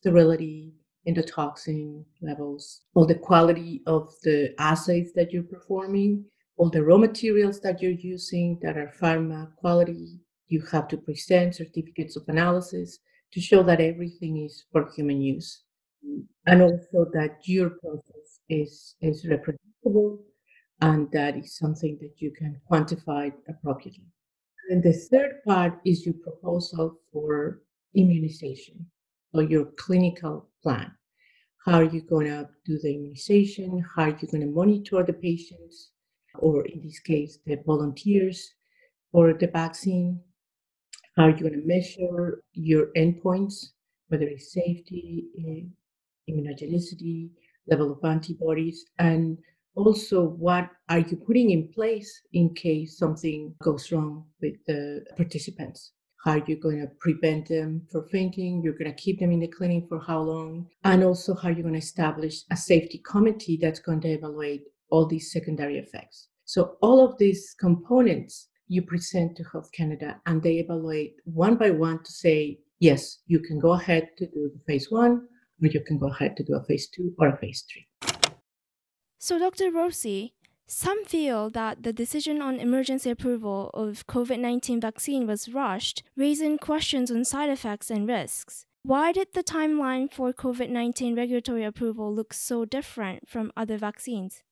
sterility, 0.00 0.74
endotoxin 1.06 2.04
levels, 2.20 2.82
all 2.94 3.06
the 3.06 3.14
quality 3.14 3.82
of 3.86 4.12
the 4.24 4.54
assays 4.58 5.12
that 5.14 5.32
you're 5.32 5.42
performing, 5.42 6.24
all 6.56 6.70
the 6.70 6.82
raw 6.82 6.96
materials 6.96 7.60
that 7.60 7.80
you're 7.80 7.92
using 7.92 8.58
that 8.62 8.76
are 8.76 8.92
pharma 9.00 9.54
quality. 9.56 10.18
You 10.48 10.62
have 10.72 10.88
to 10.88 10.96
present 10.96 11.54
certificates 11.54 12.16
of 12.16 12.24
analysis 12.28 12.98
to 13.32 13.40
show 13.40 13.62
that 13.62 13.80
everything 13.80 14.44
is 14.44 14.64
for 14.72 14.90
human 14.94 15.20
use. 15.20 15.62
And 16.46 16.62
also 16.62 17.10
that 17.12 17.38
your 17.44 17.70
process 17.70 18.40
is, 18.48 18.94
is 19.00 19.26
reproducible 19.26 20.20
and 20.80 21.10
that 21.12 21.36
is 21.36 21.56
something 21.56 21.98
that 22.00 22.14
you 22.18 22.30
can 22.30 22.60
quantify 22.70 23.32
appropriately. 23.48 24.04
And 24.70 24.82
the 24.82 24.92
third 24.92 25.42
part 25.46 25.80
is 25.84 26.04
your 26.04 26.14
proposal 26.14 26.98
for 27.12 27.62
immunization, 27.94 28.86
or 29.32 29.42
your 29.42 29.66
clinical 29.76 30.48
plan. 30.62 30.92
How 31.64 31.74
are 31.74 31.84
you 31.84 32.02
going 32.02 32.26
to 32.26 32.48
do 32.64 32.78
the 32.82 32.94
immunization? 32.94 33.84
How 33.94 34.04
are 34.04 34.18
you 34.20 34.28
going 34.28 34.42
to 34.42 34.46
monitor 34.46 35.02
the 35.02 35.12
patients, 35.12 35.90
or 36.38 36.64
in 36.66 36.82
this 36.82 36.98
case, 37.00 37.38
the 37.46 37.58
volunteers 37.64 38.52
for 39.12 39.32
the 39.32 39.46
vaccine? 39.46 40.20
How 41.16 41.24
are 41.24 41.30
you 41.30 41.40
going 41.40 41.60
to 41.60 41.66
measure 41.66 42.42
your 42.52 42.88
endpoints, 42.96 43.68
whether 44.08 44.26
it's 44.26 44.52
safety, 44.52 45.24
eh, 45.38 45.68
immunogenicity, 46.28 47.30
level 47.68 47.92
of 47.92 48.04
antibodies, 48.04 48.84
and 48.98 49.38
also 49.74 50.24
what 50.24 50.70
are 50.88 51.00
you 51.00 51.16
putting 51.16 51.50
in 51.50 51.68
place 51.72 52.22
in 52.32 52.54
case 52.54 52.98
something 52.98 53.54
goes 53.62 53.92
wrong 53.92 54.24
with 54.40 54.54
the 54.66 55.04
participants? 55.16 55.92
how 56.26 56.32
are 56.32 56.42
you're 56.48 56.58
going 56.58 56.80
to 56.80 56.88
prevent 56.98 57.46
them 57.46 57.86
from 57.92 58.04
fainting, 58.08 58.60
you're 58.60 58.72
going 58.72 58.90
to 58.90 59.02
keep 59.02 59.20
them 59.20 59.30
in 59.30 59.38
the 59.38 59.46
clinic 59.46 59.84
for 59.88 60.00
how 60.00 60.20
long, 60.20 60.66
and 60.82 61.04
also 61.04 61.36
how 61.36 61.48
you're 61.48 61.62
going 61.62 61.72
to 61.72 61.78
establish 61.78 62.42
a 62.50 62.56
safety 62.56 63.00
committee 63.06 63.56
that's 63.62 63.78
going 63.78 64.00
to 64.00 64.08
evaluate 64.08 64.62
all 64.90 65.06
these 65.06 65.30
secondary 65.30 65.78
effects. 65.78 66.26
So 66.44 66.78
all 66.82 67.04
of 67.08 67.16
these 67.18 67.54
components 67.60 68.48
you 68.66 68.82
present 68.82 69.36
to 69.36 69.44
Health 69.44 69.70
Canada 69.70 70.20
and 70.26 70.42
they 70.42 70.54
evaluate 70.54 71.14
one 71.24 71.54
by 71.54 71.70
one 71.70 72.02
to 72.02 72.12
say, 72.12 72.58
yes, 72.80 73.18
you 73.28 73.38
can 73.38 73.60
go 73.60 73.74
ahead 73.74 74.08
to 74.18 74.26
do 74.26 74.50
the 74.52 74.60
phase 74.66 74.90
one, 74.90 75.28
or 75.60 75.68
you 75.68 75.80
can 75.80 75.98
go 75.98 76.08
ahead 76.08 76.36
to 76.36 76.44
do 76.44 76.54
a 76.54 76.64
phase 76.64 76.88
two 76.88 77.14
or 77.18 77.28
a 77.28 77.36
phase 77.36 77.64
three. 77.70 77.86
So, 79.18 79.38
Dr. 79.38 79.70
Rossi, 79.70 80.34
some 80.66 81.04
feel 81.04 81.48
that 81.50 81.82
the 81.82 81.92
decision 81.92 82.42
on 82.42 82.60
emergency 82.60 83.10
approval 83.10 83.70
of 83.72 84.06
COVID 84.06 84.38
19 84.40 84.80
vaccine 84.80 85.26
was 85.26 85.48
rushed, 85.48 86.02
raising 86.16 86.58
questions 86.58 87.10
on 87.10 87.24
side 87.24 87.50
effects 87.50 87.90
and 87.90 88.08
risks. 88.08 88.66
Why 88.82 89.12
did 89.12 89.28
the 89.32 89.42
timeline 89.42 90.12
for 90.12 90.32
COVID 90.32 90.70
19 90.70 91.16
regulatory 91.16 91.64
approval 91.64 92.14
look 92.14 92.32
so 92.32 92.64
different 92.64 93.28
from 93.28 93.52
other 93.56 93.78
vaccines? 93.78 94.42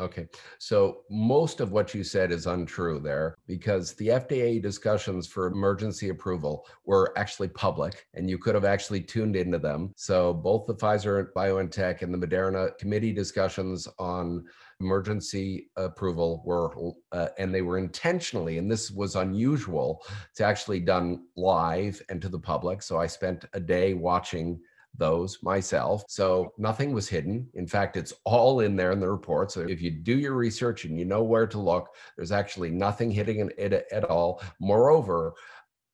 Okay. 0.00 0.28
So 0.58 1.00
most 1.10 1.60
of 1.60 1.72
what 1.72 1.92
you 1.92 2.04
said 2.04 2.30
is 2.30 2.46
untrue 2.46 3.00
there 3.00 3.34
because 3.48 3.94
the 3.94 4.08
FDA 4.08 4.62
discussions 4.62 5.26
for 5.26 5.48
emergency 5.48 6.10
approval 6.10 6.66
were 6.84 7.12
actually 7.16 7.48
public 7.48 8.06
and 8.14 8.30
you 8.30 8.38
could 8.38 8.54
have 8.54 8.64
actually 8.64 9.00
tuned 9.00 9.34
into 9.34 9.58
them. 9.58 9.92
So 9.96 10.32
both 10.32 10.66
the 10.66 10.76
Pfizer 10.76 11.32
BioNTech 11.36 12.02
and 12.02 12.14
the 12.14 12.26
Moderna 12.26 12.78
committee 12.78 13.12
discussions 13.12 13.88
on 13.98 14.44
emergency 14.80 15.68
approval 15.76 16.42
were 16.44 16.70
uh, 17.10 17.30
and 17.36 17.52
they 17.52 17.62
were 17.62 17.78
intentionally 17.78 18.58
and 18.58 18.70
this 18.70 18.92
was 18.92 19.16
unusual 19.16 20.00
to 20.36 20.44
actually 20.44 20.78
done 20.78 21.24
live 21.36 22.00
and 22.08 22.22
to 22.22 22.28
the 22.28 22.38
public. 22.38 22.82
So 22.82 22.98
I 22.98 23.08
spent 23.08 23.46
a 23.52 23.58
day 23.58 23.94
watching 23.94 24.60
those 24.98 25.38
myself. 25.42 26.04
So 26.08 26.52
nothing 26.58 26.92
was 26.92 27.08
hidden. 27.08 27.48
In 27.54 27.66
fact, 27.66 27.96
it's 27.96 28.12
all 28.24 28.60
in 28.60 28.76
there 28.76 28.92
in 28.92 29.00
the 29.00 29.10
report. 29.10 29.50
So 29.52 29.60
if 29.60 29.80
you 29.80 29.90
do 29.90 30.18
your 30.18 30.34
research 30.34 30.84
and 30.84 30.98
you 30.98 31.04
know 31.04 31.22
where 31.22 31.46
to 31.46 31.58
look, 31.58 31.94
there's 32.16 32.32
actually 32.32 32.70
nothing 32.70 33.10
it 33.56 33.86
at 33.92 34.04
all. 34.04 34.42
Moreover, 34.60 35.34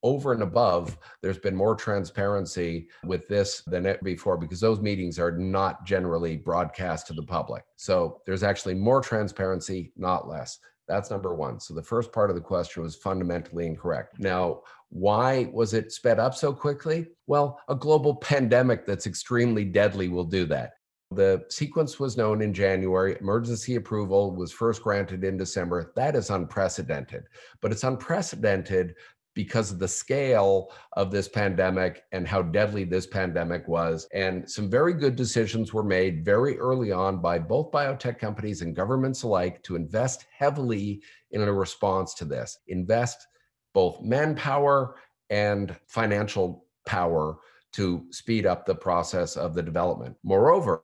over 0.03 0.35
and 0.35 0.43
above, 0.43 0.99
there's 1.23 1.39
been 1.39 1.57
more 1.57 1.75
transparency 1.75 2.89
with 3.05 3.27
this 3.27 3.63
than 3.67 3.87
it 3.87 4.03
before 4.05 4.37
because 4.37 4.61
those 4.61 4.81
meetings 4.81 5.19
are 5.19 5.33
not 5.33 5.87
generally 5.87 6.37
broadcast 6.37 7.07
to 7.07 7.15
the 7.15 7.23
public. 7.23 7.65
So 7.77 8.21
there's 8.27 8.43
actually 8.43 8.75
more 8.75 9.01
transparency, 9.01 9.93
not 9.97 10.29
less. 10.29 10.59
That's 10.87 11.11
number 11.11 11.35
one. 11.35 11.61
So 11.61 11.75
the 11.75 11.83
first 11.83 12.13
part 12.13 12.31
of 12.31 12.37
the 12.37 12.43
question 12.43 12.83
was 12.83 12.97
fundamentally 12.97 13.67
incorrect. 13.67 14.19
Now, 14.19 14.63
why 14.91 15.49
was 15.53 15.75
it 15.75 15.93
sped 15.93 16.19
up 16.19 16.35
so 16.35 16.53
quickly? 16.53 17.07
Well, 17.27 17.59
a 17.69 17.75
global 17.75 18.17
pandemic 18.17 18.87
that's 18.87 19.07
extremely 19.07 19.65
deadly 19.65 20.09
will 20.09 20.25
do 20.25 20.45
that. 20.47 20.75
The 21.11 21.45
sequence 21.49 22.01
was 22.01 22.17
known 22.17 22.43
in 22.43 22.53
January. 22.53 23.17
Emergency 23.21 23.77
approval 23.77 24.35
was 24.35 24.53
first 24.53 24.83
granted 24.83 25.23
in 25.23 25.37
December. 25.37 25.93
That 25.97 26.17
is 26.17 26.31
unprecedented. 26.31 27.25
But 27.61 27.73
it's 27.73 27.85
unprecedented 27.85 28.95
because 29.35 29.71
of 29.71 29.79
the 29.79 29.89
scale 29.89 30.73
of 30.95 31.11
this 31.11 31.29
pandemic 31.29 32.05
and 32.13 32.27
how 32.27 32.41
deadly 32.41 32.85
this 32.85 33.07
pandemic 33.07 33.67
was. 33.69 34.09
And 34.15 34.49
some 34.49 34.71
very 34.71 34.95
good 34.95 35.17
decisions 35.17 35.75
were 35.75 35.83
made 35.83 36.25
very 36.25 36.59
early 36.59 36.93
on 36.93 37.21
by 37.21 37.39
both 37.39 37.73
biotech 37.73 38.19
companies 38.19 38.63
and 38.63 38.77
governments 38.77 39.25
alike 39.25 39.63
to 39.65 39.77
invest 39.77 40.27
heavily 40.37 41.03
in 41.33 41.43
a 41.43 41.53
response 41.53 42.15
to 42.15 42.25
this, 42.25 42.59
invest 42.69 43.27
both 43.73 44.01
manpower 44.01 44.97
and 45.31 45.75
financial 45.89 46.67
power 46.87 47.39
to 47.73 48.07
speed 48.11 48.47
up 48.47 48.65
the 48.65 48.75
process 48.75 49.37
of 49.37 49.55
the 49.55 49.63
development. 49.63 50.17
Moreover, 50.23 50.81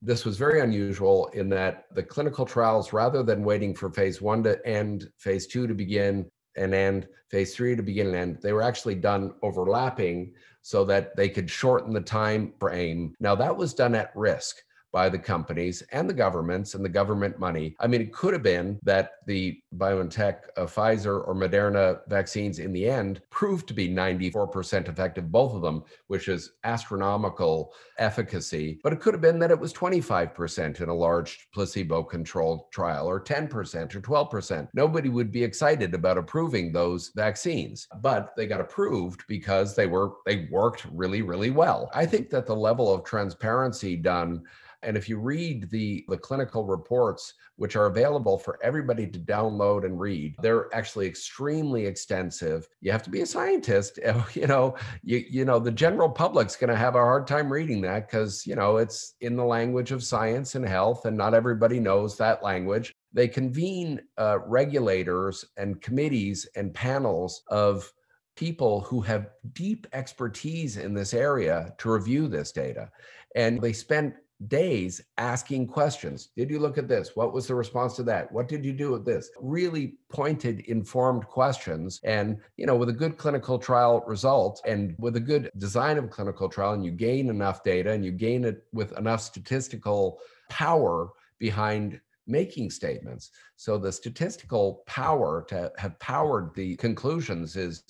this 0.00 0.24
was 0.24 0.38
very 0.38 0.60
unusual 0.60 1.26
in 1.34 1.48
that 1.50 1.84
the 1.94 2.02
clinical 2.02 2.46
trials, 2.46 2.92
rather 2.92 3.22
than 3.22 3.44
waiting 3.44 3.74
for 3.74 3.90
phase 3.90 4.22
one 4.22 4.42
to 4.44 4.64
end, 4.66 5.10
phase 5.18 5.46
two 5.46 5.66
to 5.66 5.74
begin, 5.74 6.30
and 6.56 6.74
end, 6.74 7.08
phase 7.28 7.54
three 7.54 7.76
to 7.76 7.82
begin 7.82 8.08
and 8.08 8.16
end, 8.16 8.38
they 8.42 8.52
were 8.52 8.62
actually 8.62 8.94
done 8.94 9.34
overlapping 9.42 10.32
so 10.62 10.84
that 10.84 11.14
they 11.16 11.28
could 11.28 11.50
shorten 11.50 11.92
the 11.92 12.00
time 12.00 12.52
frame. 12.58 13.14
Now, 13.20 13.34
that 13.36 13.56
was 13.56 13.74
done 13.74 13.94
at 13.94 14.10
risk 14.14 14.62
by 14.96 15.10
the 15.10 15.18
companies 15.18 15.82
and 15.92 16.08
the 16.08 16.14
governments 16.14 16.74
and 16.74 16.82
the 16.82 16.88
government 16.88 17.38
money. 17.38 17.76
I 17.80 17.86
mean, 17.86 18.00
it 18.00 18.14
could 18.14 18.32
have 18.32 18.42
been 18.42 18.78
that 18.82 19.16
the 19.26 19.60
BioNTech, 19.76 20.36
uh, 20.56 20.62
Pfizer, 20.62 21.22
or 21.28 21.34
Moderna 21.34 22.00
vaccines 22.08 22.60
in 22.60 22.72
the 22.72 22.88
end 22.88 23.20
proved 23.28 23.68
to 23.68 23.74
be 23.74 23.90
94% 23.90 24.88
effective, 24.88 25.30
both 25.30 25.52
of 25.52 25.60
them, 25.60 25.84
which 26.06 26.28
is 26.28 26.52
astronomical 26.64 27.74
efficacy. 27.98 28.80
But 28.82 28.94
it 28.94 29.00
could 29.00 29.12
have 29.12 29.20
been 29.20 29.38
that 29.40 29.50
it 29.50 29.60
was 29.60 29.74
25% 29.74 30.80
in 30.80 30.88
a 30.88 30.94
large 30.94 31.46
placebo 31.52 32.02
controlled 32.02 32.72
trial, 32.72 33.06
or 33.06 33.22
10% 33.22 33.94
or 33.94 34.00
12%. 34.00 34.68
Nobody 34.72 35.10
would 35.10 35.30
be 35.30 35.44
excited 35.44 35.92
about 35.92 36.16
approving 36.16 36.72
those 36.72 37.12
vaccines, 37.14 37.86
but 38.00 38.34
they 38.34 38.46
got 38.46 38.62
approved 38.62 39.24
because 39.28 39.76
they 39.76 39.86
were 39.86 40.12
they 40.24 40.48
worked 40.50 40.86
really, 40.90 41.20
really 41.20 41.50
well. 41.50 41.90
I 41.92 42.06
think 42.06 42.30
that 42.30 42.46
the 42.46 42.56
level 42.56 42.90
of 42.90 43.04
transparency 43.04 43.94
done 43.94 44.42
and 44.86 44.96
if 44.96 45.08
you 45.08 45.18
read 45.18 45.68
the, 45.70 46.04
the 46.08 46.16
clinical 46.16 46.64
reports, 46.64 47.34
which 47.56 47.74
are 47.74 47.86
available 47.86 48.38
for 48.38 48.58
everybody 48.62 49.06
to 49.06 49.18
download 49.18 49.84
and 49.84 49.98
read, 49.98 50.36
they're 50.40 50.72
actually 50.74 51.06
extremely 51.06 51.84
extensive. 51.84 52.68
You 52.80 52.92
have 52.92 53.02
to 53.02 53.10
be 53.10 53.20
a 53.20 53.26
scientist. 53.26 53.98
You 54.36 54.46
know, 54.46 54.76
you, 55.02 55.24
you 55.28 55.44
know, 55.44 55.58
the 55.58 55.72
general 55.72 56.10
public's 56.10 56.56
going 56.56 56.70
to 56.70 56.76
have 56.76 56.94
a 56.94 56.98
hard 57.00 57.26
time 57.26 57.50
reading 57.50 57.80
that 57.82 58.06
because, 58.06 58.46
you 58.46 58.54
know, 58.54 58.76
it's 58.76 59.14
in 59.20 59.34
the 59.34 59.44
language 59.44 59.92
of 59.92 60.02
science 60.02 60.54
and 60.54 60.66
health, 60.66 61.06
and 61.06 61.16
not 61.16 61.34
everybody 61.34 61.80
knows 61.80 62.16
that 62.18 62.42
language. 62.42 62.92
They 63.12 63.28
convene 63.28 64.02
uh, 64.18 64.38
regulators 64.46 65.44
and 65.56 65.80
committees 65.80 66.46
and 66.54 66.74
panels 66.74 67.42
of 67.48 67.90
people 68.36 68.82
who 68.82 69.00
have 69.00 69.30
deep 69.54 69.86
expertise 69.92 70.76
in 70.76 70.94
this 70.94 71.14
area 71.14 71.74
to 71.78 71.90
review 71.90 72.28
this 72.28 72.52
data. 72.52 72.90
And 73.34 73.60
they 73.60 73.72
spend 73.72 74.14
days 74.48 75.00
asking 75.16 75.66
questions. 75.66 76.28
Did 76.36 76.50
you 76.50 76.58
look 76.58 76.76
at 76.78 76.88
this? 76.88 77.12
What 77.14 77.32
was 77.32 77.46
the 77.46 77.54
response 77.54 77.96
to 77.96 78.02
that? 78.04 78.30
What 78.30 78.48
did 78.48 78.64
you 78.64 78.72
do 78.72 78.92
with 78.92 79.04
this? 79.04 79.30
Really 79.40 79.94
pointed, 80.10 80.60
informed 80.60 81.26
questions. 81.26 82.00
And, 82.04 82.38
you 82.56 82.66
know, 82.66 82.76
with 82.76 82.90
a 82.90 82.94
good 82.94 83.16
clinical 83.16 83.58
trial 83.58 84.04
result 84.06 84.60
and 84.66 84.94
with 84.98 85.16
a 85.16 85.20
good 85.20 85.50
design 85.56 85.96
of 85.96 86.10
clinical 86.10 86.48
trial, 86.48 86.74
and 86.74 86.84
you 86.84 86.90
gain 86.90 87.30
enough 87.30 87.64
data 87.64 87.92
and 87.92 88.04
you 88.04 88.12
gain 88.12 88.44
it 88.44 88.64
with 88.72 88.96
enough 88.98 89.22
statistical 89.22 90.18
power 90.50 91.10
behind 91.38 92.00
making 92.26 92.70
statements. 92.70 93.30
So 93.56 93.78
the 93.78 93.92
statistical 93.92 94.82
power 94.86 95.44
to 95.48 95.72
have 95.78 95.98
powered 95.98 96.54
the 96.54 96.76
conclusions 96.76 97.56
is 97.56 97.82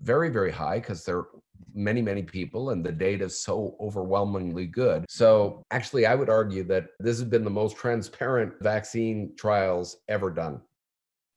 very, 0.00 0.30
very 0.30 0.50
high 0.50 0.78
because 0.78 1.04
they're 1.04 1.26
many, 1.74 2.02
many 2.02 2.22
people, 2.22 2.70
and 2.70 2.84
the 2.84 2.92
data 2.92 3.24
is 3.24 3.40
so 3.40 3.76
overwhelmingly 3.80 4.66
good. 4.66 5.04
So, 5.08 5.62
actually, 5.70 6.06
I 6.06 6.14
would 6.14 6.30
argue 6.30 6.64
that 6.64 6.86
this 6.98 7.18
has 7.18 7.28
been 7.28 7.44
the 7.44 7.50
most 7.50 7.76
transparent 7.76 8.54
vaccine 8.60 9.32
trials 9.36 9.98
ever 10.08 10.30
done. 10.30 10.60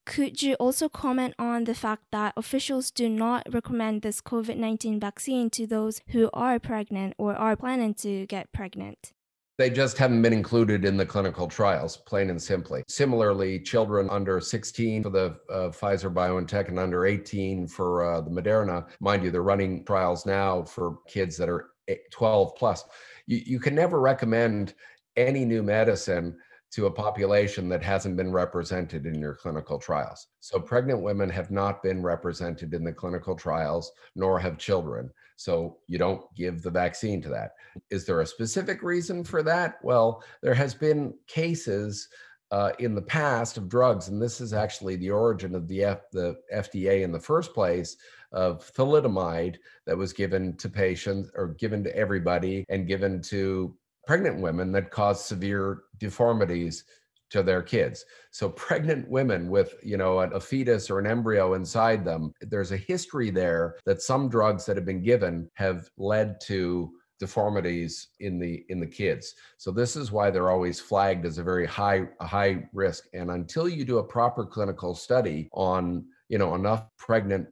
Could 0.05 0.41
you 0.41 0.55
also 0.55 0.89
comment 0.89 1.36
on 1.38 1.65
the 1.65 1.75
fact 1.75 2.03
that 2.12 2.34
officials 2.36 2.89
do 2.89 3.08
not 3.08 3.43
recommend 3.53 4.01
this 4.01 4.21
COVID 4.21 4.58
19 4.58 4.99
vaccine 4.99 5.51
to 5.51 5.67
those 5.67 6.01
who 6.08 6.32
are 6.34 6.58
pregnant 6.58 7.13
or 7.19 7.36
are 7.36 7.55
planning 7.55 7.93
to 7.95 8.25
get 8.25 8.51
pregnant? 8.51 9.13
They 9.60 9.69
just 9.69 9.98
haven't 9.98 10.22
been 10.22 10.32
included 10.32 10.86
in 10.86 10.95
the 10.95 11.06
clinical 11.06 11.45
trials, 11.45 11.98
plain 11.98 12.30
and 12.30 12.41
simply. 12.41 12.82
Similarly, 12.88 13.60
children 13.60 14.10
under 14.10 14.39
16 14.39 15.04
for 15.04 15.10
the 15.10 15.38
uh, 15.52 15.69
Pfizer 15.72 16.10
BioNTech 16.13 16.69
and 16.69 16.80
under 16.80 17.06
18 17.06 17.67
for 17.67 18.06
uh, 18.06 18.22
the 18.22 18.30
Moderna. 18.30 18.88
Mind 19.02 19.22
you, 19.22 19.32
they're 19.32 19.43
running 19.43 19.84
trials 19.84 20.26
now 20.26 20.63
for 20.63 21.00
kids 21.10 21.36
that 21.36 21.50
are 21.50 21.72
12 22.10 22.56
plus. 22.56 22.86
You, 23.28 23.41
you 23.45 23.60
can 23.60 23.76
never 23.76 24.00
recommend 24.00 24.76
any 25.17 25.43
new 25.43 25.62
medicine 25.62 26.38
to 26.72 26.86
a 26.86 26.91
population 26.91 27.67
that 27.67 27.84
hasn't 27.84 28.15
been 28.15 28.32
represented 28.32 29.06
in 29.06 29.19
your 29.19 29.36
clinical 29.36 29.78
trials. 29.78 30.28
So, 30.39 30.62
pregnant 30.62 31.01
women 31.01 31.30
have 31.32 31.51
not 31.51 31.84
been 31.84 32.01
represented 32.01 32.74
in 32.74 32.86
the 32.86 32.93
clinical 32.93 33.36
trials, 33.36 33.91
nor 34.16 34.39
have 34.39 34.57
children. 34.57 35.10
So 35.39 35.77
you 35.87 35.97
don't 35.97 36.21
give 36.35 36.61
the 36.61 36.69
vaccine 36.69 37.21
to 37.21 37.29
that. 37.29 37.51
Is 37.89 38.05
there 38.05 38.19
a 38.19 38.25
specific 38.25 38.83
reason 38.83 39.23
for 39.23 39.41
that? 39.43 39.75
Well, 39.81 40.21
there 40.41 40.53
has 40.53 40.73
been 40.73 41.13
cases 41.27 42.09
uh, 42.51 42.73
in 42.79 42.93
the 42.93 43.03
past 43.03 43.55
of 43.55 43.69
drugs, 43.69 44.09
and 44.09 44.21
this 44.21 44.41
is 44.41 44.51
actually 44.51 44.97
the 44.97 45.11
origin 45.11 45.55
of 45.55 45.65
the, 45.69 45.85
F, 45.85 46.01
the 46.11 46.35
FDA 46.53 47.03
in 47.03 47.13
the 47.13 47.19
first 47.21 47.53
place 47.53 47.95
of 48.33 48.69
thalidomide 48.73 49.55
that 49.85 49.97
was 49.97 50.11
given 50.11 50.57
to 50.57 50.67
patients 50.67 51.31
or 51.35 51.55
given 51.57 51.85
to 51.85 51.95
everybody 51.95 52.65
and 52.67 52.85
given 52.85 53.21
to 53.21 53.73
pregnant 54.05 54.41
women 54.41 54.73
that 54.73 54.91
caused 54.91 55.25
severe 55.25 55.83
deformities 55.99 56.83
to 57.30 57.43
their 57.43 57.61
kids. 57.61 58.05
So 58.32 58.49
pregnant 58.49 59.09
women 59.09 59.49
with, 59.49 59.75
you 59.84 59.97
know, 59.97 60.19
a, 60.19 60.30
a, 60.30 60.39
fetus 60.39 60.89
or 60.89 60.99
an 60.99 61.07
embryo 61.07 61.53
inside 61.53 62.03
them, 62.03 62.34
there's 62.41 62.71
a 62.71 62.77
history 62.77 63.30
there 63.30 63.75
that 63.86 64.01
some 64.01 64.30
drugs 64.30 64.65
that 64.65 64.77
have 64.77 64.86
been 64.86 65.03
given 65.03 65.49
have 65.55 65.89
led 65.97 66.39
to 66.41 66.91
deformities 67.19 68.07
in 68.19 68.39
the 68.39 68.65
in 68.69 68.80
the 68.80 68.88
kids. 68.88 69.36
So 69.57 69.71
this 69.71 69.95
is 69.95 70.11
why 70.11 70.32
they're 70.32 70.49
always 70.49 70.80
flagged 70.80 71.25
as 71.25 71.38
a 71.38 71.43
very 71.43 71.67
high 71.67 72.07
high 72.21 72.67
risk 72.73 73.05
and 73.13 73.32
until 73.32 73.67
you 73.67 73.84
do 73.84 73.97
a 73.97 74.03
proper 74.03 74.45
clinical 74.45 74.95
study 74.95 75.49
on, 75.51 76.05
you 76.30 76.38
know, 76.38 76.55
enough 76.55 76.86
pregnant 76.97 77.47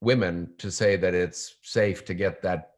women 0.00 0.52
to 0.58 0.70
say 0.70 0.96
that 0.96 1.14
it's 1.14 1.56
safe 1.62 2.04
to 2.04 2.14
get 2.14 2.42
that 2.42 2.72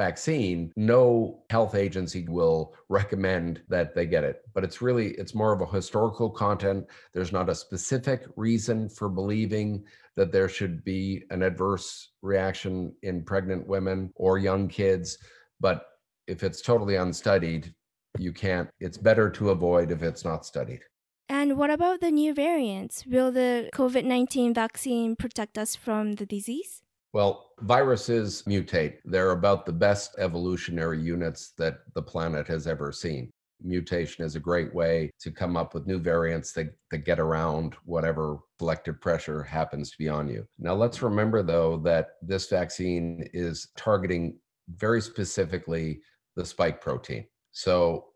vaccine, 0.00 0.72
no 0.76 1.42
health 1.50 1.74
agency 1.74 2.24
will 2.26 2.74
recommend 2.88 3.60
that 3.68 3.94
they 3.94 4.06
get 4.06 4.24
it. 4.24 4.36
But 4.54 4.64
it's 4.64 4.80
really, 4.80 5.08
it's 5.20 5.34
more 5.34 5.52
of 5.52 5.60
a 5.60 5.66
historical 5.66 6.30
content. 6.30 6.86
There's 7.12 7.32
not 7.32 7.50
a 7.50 7.54
specific 7.54 8.22
reason 8.34 8.88
for 8.88 9.10
believing 9.10 9.84
that 10.16 10.32
there 10.32 10.48
should 10.48 10.82
be 10.84 11.24
an 11.30 11.42
adverse 11.42 12.12
reaction 12.22 12.94
in 13.02 13.24
pregnant 13.24 13.66
women 13.66 14.10
or 14.14 14.38
young 14.38 14.68
kids. 14.68 15.18
But 15.60 15.84
if 16.26 16.42
it's 16.42 16.62
totally 16.62 16.96
unstudied, 16.96 17.74
you 18.18 18.32
can't, 18.32 18.70
it's 18.80 18.96
better 18.96 19.28
to 19.30 19.50
avoid 19.50 19.90
if 19.90 20.02
it's 20.02 20.24
not 20.24 20.46
studied. 20.46 20.80
And 21.28 21.58
what 21.58 21.70
about 21.70 22.00
the 22.00 22.10
new 22.10 22.32
variants? 22.32 23.04
Will 23.06 23.30
the 23.30 23.68
COVID 23.74 24.04
19 24.04 24.54
vaccine 24.54 25.14
protect 25.14 25.58
us 25.58 25.76
from 25.76 26.14
the 26.14 26.26
disease? 26.26 26.82
Well, 27.12 27.49
viruses 27.62 28.42
mutate. 28.46 28.98
They're 29.04 29.32
about 29.32 29.66
the 29.66 29.72
best 29.72 30.16
evolutionary 30.18 31.00
units 31.00 31.52
that 31.58 31.80
the 31.94 32.02
planet 32.02 32.46
has 32.48 32.66
ever 32.66 32.92
seen. 32.92 33.30
Mutation 33.62 34.24
is 34.24 34.36
a 34.36 34.40
great 34.40 34.74
way 34.74 35.10
to 35.20 35.30
come 35.30 35.56
up 35.56 35.74
with 35.74 35.86
new 35.86 35.98
variants 35.98 36.52
that, 36.52 36.74
that 36.90 37.04
get 37.04 37.20
around 37.20 37.74
whatever 37.84 38.38
selective 38.58 39.00
pressure 39.00 39.42
happens 39.42 39.90
to 39.90 39.98
be 39.98 40.08
on 40.08 40.28
you. 40.28 40.46
Now, 40.58 40.74
let's 40.74 41.02
remember, 41.02 41.42
though, 41.42 41.76
that 41.78 42.12
this 42.22 42.48
vaccine 42.48 43.28
is 43.34 43.68
targeting 43.76 44.38
very 44.76 45.02
specifically 45.02 46.00
the 46.36 46.44
spike 46.44 46.80
protein. 46.80 47.26
So, 47.52 48.06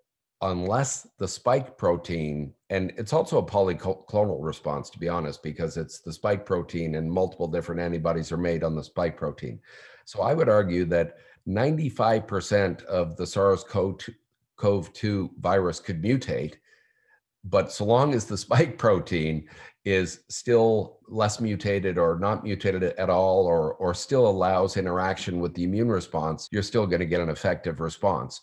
unless 0.42 1.08
the 1.18 1.28
spike 1.28 1.78
protein, 1.78 2.52
and 2.70 2.92
it's 2.96 3.12
also 3.12 3.38
a 3.38 3.46
polyclonal 3.46 4.38
response, 4.44 4.90
to 4.90 4.98
be 4.98 5.08
honest, 5.08 5.42
because 5.42 5.76
it's 5.76 6.00
the 6.00 6.12
spike 6.12 6.44
protein 6.44 6.96
and 6.96 7.10
multiple 7.10 7.48
different 7.48 7.80
antibodies 7.80 8.32
are 8.32 8.36
made 8.36 8.64
on 8.64 8.74
the 8.74 8.84
spike 8.84 9.16
protein. 9.16 9.60
So 10.04 10.22
I 10.22 10.34
would 10.34 10.48
argue 10.48 10.84
that 10.86 11.16
95% 11.48 12.84
of 12.84 13.16
the 13.16 13.26
SARS 13.26 13.64
CoV 13.64 14.92
2 14.92 15.30
virus 15.40 15.80
could 15.80 16.02
mutate, 16.02 16.54
but 17.44 17.72
so 17.72 17.84
long 17.84 18.14
as 18.14 18.26
the 18.26 18.38
spike 18.46 18.78
protein 18.78 19.48
is 19.84 20.20
still 20.28 20.98
less 21.08 21.40
mutated 21.40 21.98
or 21.98 22.18
not 22.18 22.42
mutated 22.42 22.82
at 22.82 23.10
all 23.10 23.44
or 23.44 23.74
or 23.74 23.92
still 23.92 24.26
allows 24.26 24.78
interaction 24.78 25.40
with 25.40 25.52
the 25.54 25.64
immune 25.64 25.90
response 25.90 26.48
you're 26.50 26.62
still 26.62 26.86
going 26.86 27.00
to 27.00 27.06
get 27.06 27.20
an 27.20 27.28
effective 27.28 27.80
response 27.80 28.40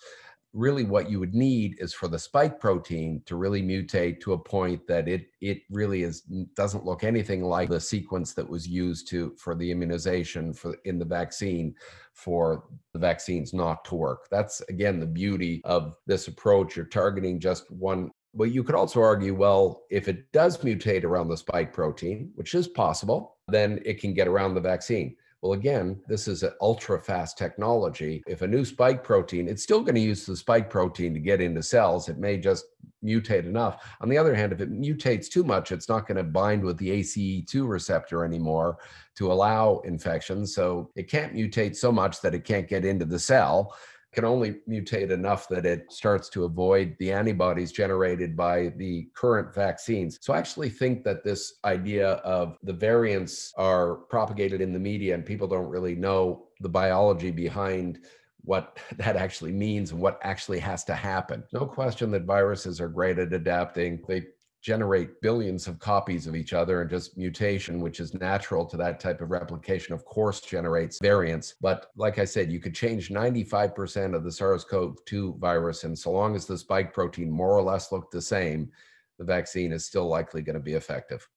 really 0.54 0.84
what 0.84 1.10
you 1.10 1.20
would 1.20 1.34
need 1.34 1.78
is 1.80 1.94
for 1.94 2.08
the 2.08 2.20
spike 2.20 2.60
protein 2.60 3.22
to 3.26 3.36
really 3.36 3.62
mutate 3.62 4.20
to 4.20 4.34
a 4.34 4.38
point 4.38 4.86
that 4.88 5.08
it 5.08 5.28
it 5.40 5.62
really 5.70 6.04
is 6.04 6.22
doesn't 6.56 6.86
look 6.86 7.04
anything 7.04 7.44
like 7.44 7.70
the 7.70 7.80
sequence 7.80 8.34
that 8.34 8.50
was 8.50 8.68
used 8.68 9.08
to 9.08 9.34
for 9.38 9.56
the 9.56 9.72
immunization 9.72 10.54
for 10.54 10.76
in 10.84 11.00
the 11.00 11.06
vaccine 11.06 11.74
for 12.14 12.66
the 12.94 13.00
vaccines 13.00 13.54
not 13.54 13.86
to 13.86 13.96
work. 13.96 14.28
That's 14.30 14.62
again 14.62 15.00
the 15.00 15.06
beauty 15.06 15.62
of 15.64 15.94
this 16.06 16.28
approach. 16.28 16.76
You're 16.76 16.86
targeting 16.86 17.40
just 17.40 17.72
one 17.72 18.12
but 18.34 18.52
you 18.52 18.64
could 18.64 18.76
also 18.76 19.02
argue 19.02 19.34
well 19.34 19.84
if 19.90 20.08
it 20.08 20.32
does 20.32 20.58
mutate 20.60 21.04
around 21.04 21.28
the 21.28 21.38
spike 21.38 21.74
protein 21.74 22.32
which 22.36 22.56
is 22.56 22.68
possible 22.68 23.38
then 23.48 23.80
it 23.86 24.00
can 24.00 24.14
get 24.14 24.28
around 24.28 24.54
the 24.54 24.62
vaccine 24.62 25.16
well, 25.42 25.54
again, 25.54 26.00
this 26.08 26.28
is 26.28 26.44
an 26.44 26.52
ultra 26.62 27.00
fast 27.00 27.36
technology. 27.38 28.24
If 28.28 28.44
a 28.44 28.48
new 28.48 28.64
spike 28.64 29.04
protein, 29.04 29.48
it's 29.48 29.64
still 29.64 29.82
going 29.82 29.96
to 29.96 30.02
use 30.02 30.26
the 30.26 30.38
spike 30.38 30.70
protein 30.70 31.16
to 31.16 31.20
get 31.20 31.42
into 31.42 31.64
cells. 31.64 32.10
It 32.10 32.20
may 32.20 32.38
just 32.38 32.66
mutate 33.04 33.48
enough. 33.48 33.84
On 34.02 34.10
the 34.10 34.20
other 34.20 34.36
hand, 34.36 34.54
if 34.54 34.62
it 34.62 34.72
mutates 34.72 35.28
too 35.28 35.44
much, 35.44 35.72
it's 35.72 35.90
not 35.90 36.08
going 36.08 36.18
to 36.18 36.24
bind 36.24 36.64
with 36.64 36.78
the 36.78 36.90
ACE2 36.90 37.68
receptor 37.68 38.24
anymore 38.24 38.78
to 39.16 39.32
allow 39.32 39.80
infection. 39.80 40.46
So 40.46 40.92
it 40.96 41.10
can't 41.10 41.34
mutate 41.34 41.76
so 41.76 41.92
much 41.92 42.22
that 42.22 42.36
it 42.36 42.44
can't 42.44 42.68
get 42.68 42.86
into 42.86 43.06
the 43.06 43.20
cell 43.20 43.76
can 44.14 44.26
only 44.26 44.58
mutate 44.68 45.10
enough 45.10 45.48
that 45.48 45.66
it 45.66 45.92
starts 45.92 46.28
to 46.30 46.44
avoid 46.44 46.96
the 47.00 47.12
antibodies 47.12 47.72
generated 47.72 48.36
by 48.36 48.74
the 48.76 49.08
current 49.16 49.54
vaccines. 49.54 50.20
So 50.22 50.34
I 50.34 50.38
actually 50.38 50.70
think 50.70 51.04
that 51.06 51.24
this 51.24 51.60
idea 51.64 52.14
of 52.16 52.58
the 52.64 52.74
variants 52.74 53.54
are 53.58 53.96
propagated 53.96 54.60
in 54.60 54.74
the 54.74 54.80
media 54.80 55.16
and 55.16 55.26
people 55.26 55.48
don't 55.48 55.70
really 55.70 55.96
know 55.96 56.48
the 56.60 56.70
biology 56.70 57.32
behind 57.32 58.00
what 58.44 58.80
that 58.98 59.16
actually 59.16 59.54
means 59.54 59.92
and 59.92 60.02
what 60.02 60.20
actually 60.24 60.60
has 60.60 60.84
to 60.86 60.94
happen. 60.94 61.44
No 61.54 61.66
question 61.66 62.12
that 62.12 62.24
viruses 62.24 62.82
are 62.82 62.90
great 62.90 63.18
at 63.18 63.34
adapting. 63.34 64.04
They 64.08 64.24
generate 64.62 65.20
billions 65.22 65.68
of 65.68 65.80
copies 65.80 66.28
of 66.28 66.36
each 66.36 66.54
other 66.54 66.82
and 66.82 66.90
just 66.90 67.18
mutation 67.18 67.82
which 67.82 68.00
is 68.00 68.14
natural 68.14 68.66
to 68.66 68.78
that 68.78 69.00
type 69.00 69.20
of 69.20 69.32
replication 69.32 69.94
of 69.94 70.06
course 70.06 70.40
generates 70.40 71.00
variants 71.02 71.56
but 71.62 71.88
like 71.96 72.20
i 72.20 72.26
said 72.26 72.52
you 72.52 72.60
could 72.60 72.76
change 72.76 73.10
95% 73.10 74.16
of 74.16 74.24
the 74.24 74.32
sars-cov-2 74.32 75.40
virus 75.40 75.84
and 75.84 75.98
so 75.98 76.12
long 76.12 76.36
as 76.36 76.46
the 76.46 76.58
spike 76.58 76.94
protein 76.94 77.32
more 77.32 77.58
or 77.58 77.64
less 77.64 77.92
looked 77.92 78.12
the 78.12 78.22
same 78.22 78.70
the 79.18 79.26
vaccine 79.26 79.72
is 79.72 79.86
still 79.86 80.08
likely 80.08 80.42
going 80.42 80.56
to 80.56 80.60
be 80.60 80.74
effective 80.74 81.28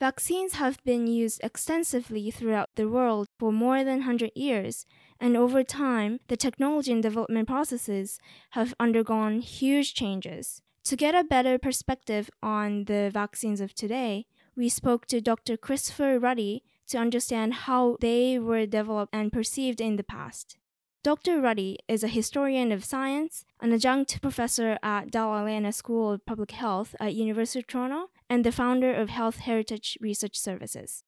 Vaccines 0.00 0.54
have 0.54 0.82
been 0.82 1.06
used 1.06 1.40
extensively 1.44 2.30
throughout 2.30 2.70
the 2.74 2.88
world 2.88 3.28
for 3.38 3.52
more 3.52 3.84
than 3.84 3.98
100 3.98 4.30
years, 4.34 4.86
and 5.20 5.36
over 5.36 5.62
time, 5.62 6.20
the 6.28 6.38
technology 6.38 6.90
and 6.90 7.02
development 7.02 7.46
processes 7.46 8.18
have 8.52 8.72
undergone 8.80 9.40
huge 9.40 9.92
changes. 9.92 10.62
To 10.84 10.96
get 10.96 11.14
a 11.14 11.24
better 11.24 11.58
perspective 11.58 12.30
on 12.42 12.84
the 12.84 13.10
vaccines 13.12 13.60
of 13.60 13.74
today, 13.74 14.26
we 14.56 14.68
spoke 14.68 15.06
to 15.06 15.20
Dr. 15.20 15.56
Christopher 15.56 16.18
Rutty 16.18 16.62
to 16.88 16.98
understand 16.98 17.54
how 17.54 17.96
they 18.00 18.38
were 18.38 18.66
developed 18.66 19.14
and 19.14 19.32
perceived 19.32 19.80
in 19.80 19.96
the 19.96 20.02
past. 20.02 20.56
Dr. 21.02 21.40
Rutty 21.40 21.78
is 21.86 22.02
a 22.02 22.08
historian 22.08 22.72
of 22.72 22.84
science, 22.84 23.44
an 23.60 23.72
adjunct 23.72 24.20
professor 24.20 24.78
at 24.82 25.14
Lana 25.14 25.72
School 25.72 26.12
of 26.12 26.26
Public 26.26 26.50
Health 26.50 26.94
at 26.98 27.14
University 27.14 27.60
of 27.60 27.66
Toronto, 27.66 28.10
and 28.28 28.44
the 28.44 28.52
founder 28.52 28.92
of 28.92 29.10
Health 29.10 29.36
Heritage 29.36 29.96
Research 30.00 30.38
Services. 30.38 31.04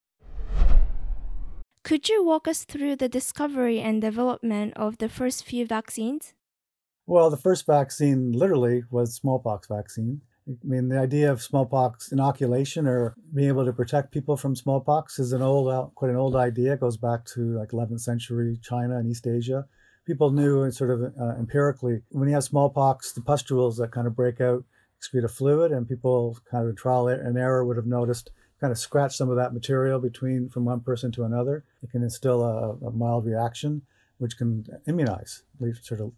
Could 1.83 2.09
you 2.09 2.25
walk 2.25 2.47
us 2.47 2.65
through 2.65 2.97
the 2.97 3.09
discovery 3.09 3.81
and 3.81 4.01
development 4.01 4.75
of 4.77 4.99
the 4.99 5.09
first 5.09 5.45
few 5.45 5.67
vaccines? 5.67 6.35
Well, 7.13 7.29
the 7.29 7.37
first 7.37 7.67
vaccine 7.67 8.33
literally 8.33 8.85
was 8.91 9.15
smallpox 9.15 9.69
vaccine. 9.69 10.23
I 10.49 10.55
mean, 10.65 10.89
the 10.89 10.99
idea 10.99 11.31
of 11.31 11.43
smallpox 11.43 12.11
inoculation 12.11 12.87
or 12.87 13.15
being 13.35 13.49
able 13.49 13.67
to 13.67 13.73
protect 13.75 14.13
people 14.13 14.35
from 14.35 14.57
smallpox 14.57 15.19
is 15.19 15.35
an 15.35 15.43
old, 15.43 15.95
quite 15.95 16.11
an 16.11 16.17
old 16.17 16.35
idea. 16.35 16.73
It 16.73 16.81
goes 16.81 16.97
back 16.97 17.27
to 17.35 17.59
like 17.59 17.73
11th 17.73 18.01
century 18.01 18.59
China 18.63 18.97
and 18.97 19.11
East 19.11 19.27
Asia. 19.27 19.67
People 20.07 20.31
knew 20.31 20.71
sort 20.71 20.89
of 20.89 21.03
uh, 21.21 21.37
empirically 21.39 22.01
when 22.13 22.29
you 22.29 22.35
have 22.35 22.45
smallpox, 22.45 23.13
the 23.13 23.21
pustules 23.21 23.77
that 23.77 23.93
kind 23.93 24.07
of 24.07 24.17
break 24.17 24.41
out 24.41 24.65
excrete 24.99 25.23
a 25.23 25.29
fluid, 25.29 25.71
and 25.71 25.87
people 25.87 26.39
kind 26.51 26.65
of 26.65 26.71
in 26.71 26.77
trial 26.77 27.09
and 27.09 27.37
error 27.37 27.63
would 27.63 27.77
have 27.77 27.85
noticed 27.85 28.31
kind 28.59 28.71
of 28.71 28.79
scratch 28.79 29.19
some 29.19 29.29
of 29.29 29.37
that 29.37 29.53
material 29.53 29.99
between 29.99 30.49
from 30.49 30.65
one 30.65 30.81
person 30.81 31.13
to 31.13 31.25
another. 31.25 31.63
It 31.83 31.91
can 31.91 32.03
instill 32.03 32.43
a, 32.43 32.71
a 32.87 32.91
mild 32.91 33.27
reaction 33.27 33.83
which 34.23 34.39
can 34.39 34.65
immunize. 34.87 35.43
Sort 35.83 36.01
of, 36.01 36.13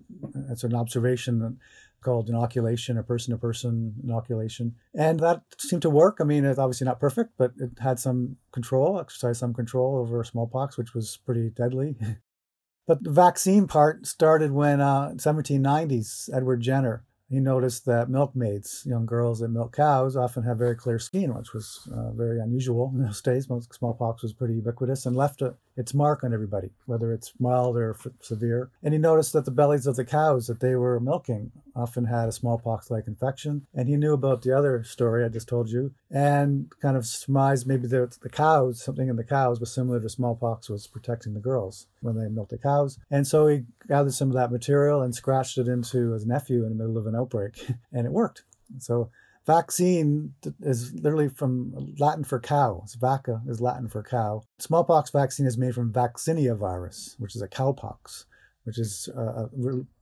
it's 0.51 0.63
an 0.63 0.75
observation 0.75 1.59
called 2.03 2.29
inoculation 2.29 2.99
or 2.99 3.03
person-to-person 3.03 3.95
inoculation, 4.05 4.75
and 4.95 5.19
that 5.21 5.41
seemed 5.59 5.81
to 5.81 5.89
work. 5.89 6.19
I 6.21 6.25
mean, 6.25 6.45
it's 6.45 6.59
obviously 6.59 6.85
not 6.85 7.01
perfect, 7.01 7.33
but 7.39 7.53
it 7.59 7.71
had 7.81 7.99
some 7.99 8.37
control, 8.53 9.01
exercised 9.01 9.41
some 9.41 9.55
control 9.55 9.97
over 9.97 10.23
smallpox, 10.23 10.77
which 10.77 10.93
was 10.93 11.19
pretty 11.25 11.49
deadly. 11.49 11.97
but 12.87 13.03
the 13.03 13.11
vaccine 13.11 13.67
part 13.67 14.07
started 14.07 14.53
when 14.53 14.83
uh, 14.83 15.13
1790s 15.17 16.29
Edward 16.31 16.61
Jenner 16.61 17.05
he 17.31 17.41
noticed 17.41 17.87
that 17.87 18.11
milkmaids, 18.11 18.85
young 18.87 19.07
girls 19.07 19.41
that 19.41 19.49
milk 19.49 19.75
cows, 19.75 20.15
often 20.15 20.43
have 20.43 20.59
very 20.59 20.77
clear 20.77 20.99
skin, 20.99 21.35
which 21.35 21.55
was 21.55 21.89
uh, 21.93 22.13
very 22.13 22.39
unusual 22.39 22.93
in 22.95 23.03
those 23.03 23.23
days. 23.23 23.49
Most 23.49 23.73
smallpox 23.73 24.23
was 24.23 24.35
pretty 24.35 24.55
ubiquitous 24.55 25.07
and 25.07 25.17
left 25.17 25.41
a, 25.41 25.57
its 25.77 25.95
mark 25.95 26.23
on 26.23 26.33
everybody, 26.33 26.71
whether 26.87 27.13
it's 27.13 27.33
mild 27.39 27.77
or 27.77 27.91
f- 27.91 28.13
severe. 28.21 28.71
And 28.83 28.95
he 28.95 28.99
noticed 28.99 29.33
that 29.33 29.45
the 29.45 29.51
bellies 29.51 29.87
of 29.87 29.97
the 29.97 30.05
cows 30.05 30.47
that 30.47 30.61
they 30.61 30.75
were 30.75 31.01
milking 31.01 31.53
often 31.75 32.05
had 32.05 32.29
a 32.29 32.33
smallpox 32.33 32.91
like 32.91 33.07
infection. 33.07 33.67
And 33.75 33.89
he 33.89 33.97
knew 33.97 34.13
about 34.13 34.43
the 34.43 34.57
other 34.57 34.85
story 34.85 35.25
I 35.25 35.29
just 35.29 35.49
told 35.49 35.69
you 35.69 35.93
and 36.11 36.71
kind 36.81 36.97
of 36.97 37.07
surmised 37.07 37.67
maybe 37.67 37.89
the, 37.89 38.17
the 38.23 38.29
cows, 38.29 38.83
something 38.83 39.09
in 39.09 39.17
the 39.17 39.25
cows 39.25 39.59
was 39.59 39.75
similar 39.75 40.01
to 40.01 40.09
smallpox 40.09 40.69
was 40.69 40.87
protecting 40.87 41.35
the 41.35 41.41
girls 41.41 41.87
when 42.01 42.17
they 42.17 42.29
milked 42.29 42.51
the 42.51 42.59
cows. 42.59 42.99
And 43.11 43.27
so 43.27 43.49
he 43.49 43.65
gathered 43.89 44.15
some 44.15 44.29
of 44.29 44.35
that 44.35 44.53
material 44.53 45.03
and 45.03 45.15
scratched 45.15 45.59
it 45.59 45.69
into 45.69 46.13
his 46.13 46.27
nephew 46.27 46.65
in 46.65 46.71
the 46.71 46.77
middle 46.77 46.99
of 46.99 47.07
an 47.07 47.17
outbreak, 47.17 47.67
and 47.93 48.07
it 48.07 48.13
worked. 48.13 48.45
So 48.79 49.11
vaccine 49.47 50.35
is 50.61 50.93
literally 50.95 51.29
from 51.29 51.95
Latin 51.99 52.25
for 52.25 52.41
cow. 52.41 52.81
It's 52.85 52.97
vacca 52.97 53.49
is 53.49 53.61
Latin 53.61 53.89
for 53.89 54.03
cow. 54.03 54.43
Smallpox 54.59 55.11
vaccine 55.11 55.47
is 55.47 55.59
made 55.59 55.75
from 55.75 55.93
vaccinia 55.93 56.57
virus, 56.57 57.17
which 57.19 57.37
is 57.37 57.43
a 57.43 57.49
cowpox, 57.49 58.25
which 58.65 58.79
is 58.79 59.09
a, 59.15 59.49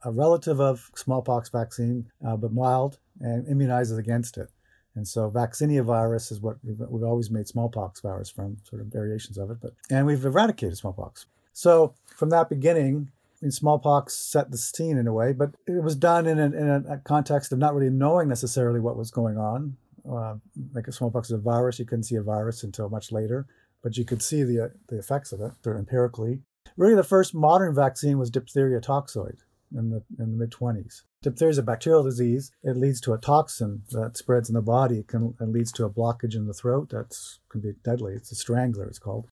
a 0.05 0.11
relative 0.12 0.61
of 0.61 0.90
smallpox 0.95 1.49
vaccine, 1.49 2.11
uh, 2.26 2.36
but 2.36 2.53
mild 2.53 2.99
and 3.20 3.47
immunizes 3.47 3.99
against 3.99 4.38
it. 4.38 4.49
And 4.95 5.09
so 5.09 5.30
vaccinia 5.30 5.84
virus 5.84 6.30
is 6.30 6.40
what 6.40 6.57
we've, 6.62 6.80
we've 6.88 7.03
always 7.03 7.30
made 7.30 7.49
smallpox 7.49 8.01
virus 8.01 8.30
from, 8.30 8.59
sort 8.62 8.82
of 8.82 8.88
variations 8.88 9.38
of 9.38 9.51
it. 9.51 9.59
But 9.61 9.72
and 9.90 10.07
we've 10.07 10.24
eradicated 10.24 10.76
smallpox. 10.76 11.26
So 11.53 11.95
from 12.16 12.30
that 12.30 12.49
beginning, 12.49 13.11
I 13.43 13.47
mean, 13.47 13.51
smallpox 13.51 14.14
set 14.14 14.53
the 14.53 14.57
scene 14.57 14.97
in 14.97 15.09
a 15.09 15.12
way, 15.12 15.32
but 15.32 15.51
it 15.66 15.82
was 15.82 15.97
done 15.97 16.28
in 16.28 16.38
a, 16.38 16.45
in 16.45 16.86
a 16.88 16.99
context 16.99 17.51
of 17.51 17.59
not 17.59 17.74
really 17.74 17.90
knowing 17.90 18.28
necessarily 18.28 18.78
what 18.78 18.97
was 18.97 19.11
going 19.11 19.36
on. 19.36 19.76
Uh, 20.09 20.34
like 20.72 20.86
a 20.86 20.93
smallpox 20.93 21.28
is 21.28 21.34
a 21.34 21.38
virus, 21.38 21.80
you 21.80 21.84
couldn't 21.84 22.05
see 22.05 22.14
a 22.14 22.22
virus 22.22 22.62
until 22.62 22.88
much 22.88 23.11
later, 23.11 23.47
but 23.82 23.97
you 23.97 24.05
could 24.05 24.22
see 24.22 24.45
the 24.45 24.72
the 24.88 24.99
effects 24.99 25.32
of 25.32 25.40
it 25.40 25.53
empirically. 25.66 26.40
Really, 26.76 26.95
the 26.95 27.03
first 27.03 27.34
modern 27.34 27.74
vaccine 27.74 28.16
was 28.16 28.30
diphtheria 28.30 28.80
toxoid 28.80 29.38
in 29.76 29.90
the 29.90 30.03
in 30.20 30.32
the 30.32 30.38
mid 30.38 30.53
20s. 30.53 31.03
Diphtheria 31.22 31.51
is 31.51 31.59
a 31.59 31.62
bacterial 31.62 32.05
disease. 32.05 32.53
It 32.62 32.76
leads 32.76 33.01
to 33.03 33.12
a 33.12 33.18
toxin 33.18 33.82
that 33.90 34.16
spreads 34.16 34.49
in 34.49 34.55
the 34.55 34.62
body 34.62 35.05
and 35.12 35.53
leads 35.53 35.72
to 35.72 35.84
a 35.84 35.90
blockage 35.90 36.36
in 36.36 36.47
the 36.47 36.55
throat 36.55 36.90
that 36.90 37.16
can 37.49 37.61
be 37.61 37.72
deadly. 37.84 38.14
It's 38.14 38.32
a 38.32 38.36
strangler, 38.36 38.86
it's 38.86 38.99
called. 38.99 39.28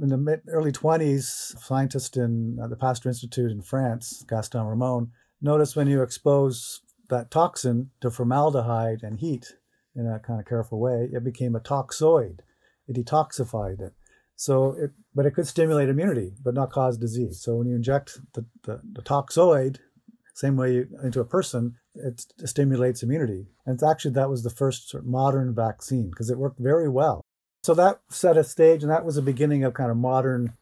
In 0.00 0.08
the 0.08 0.16
mid 0.16 0.42
early 0.48 0.72
20s, 0.72 1.56
scientists 1.60 2.16
in 2.16 2.58
uh, 2.60 2.66
the 2.66 2.76
Pasteur 2.76 3.10
Institute 3.10 3.52
in 3.52 3.62
France, 3.62 4.24
Gaston 4.28 4.66
Ramon, 4.66 5.12
noticed 5.40 5.76
when 5.76 5.86
you 5.86 6.02
expose 6.02 6.80
that 7.10 7.30
toxin 7.30 7.90
to 8.00 8.10
formaldehyde 8.10 9.02
and 9.02 9.20
heat 9.20 9.54
in 9.94 10.06
a 10.06 10.18
kind 10.18 10.40
of 10.40 10.46
careful 10.46 10.80
way, 10.80 11.08
it 11.12 11.22
became 11.22 11.54
a 11.54 11.60
toxoid. 11.60 12.40
It 12.88 12.96
detoxified 12.96 13.80
it. 13.80 13.92
So 14.36 14.72
it, 14.72 14.90
but 15.14 15.26
it 15.26 15.32
could 15.32 15.46
stimulate 15.46 15.88
immunity, 15.88 16.34
but 16.42 16.54
not 16.54 16.72
cause 16.72 16.98
disease. 16.98 17.40
So 17.40 17.54
when 17.56 17.68
you 17.68 17.76
inject 17.76 18.18
the, 18.32 18.46
the, 18.64 18.80
the 18.82 19.02
toxoid, 19.02 19.78
same 20.34 20.56
way 20.56 20.74
you, 20.74 20.88
into 21.04 21.20
a 21.20 21.24
person, 21.24 21.76
it 21.94 22.24
stimulates 22.44 23.04
immunity. 23.04 23.46
And 23.64 23.74
it's 23.74 23.84
actually 23.84 24.12
that 24.12 24.30
was 24.30 24.42
the 24.42 24.50
first 24.50 24.90
sort 24.90 25.04
of 25.04 25.08
modern 25.08 25.54
vaccine 25.54 26.10
because 26.10 26.30
it 26.30 26.38
worked 26.38 26.58
very 26.58 26.88
well. 26.88 27.24
So 27.64 27.72
that 27.72 28.00
set 28.10 28.36
a 28.36 28.44
stage, 28.44 28.82
and 28.82 28.92
that 28.92 29.06
was 29.06 29.14
the 29.14 29.22
beginning 29.22 29.64
of 29.64 29.72
kind 29.72 29.90
of 29.90 29.96
modern 29.96 30.52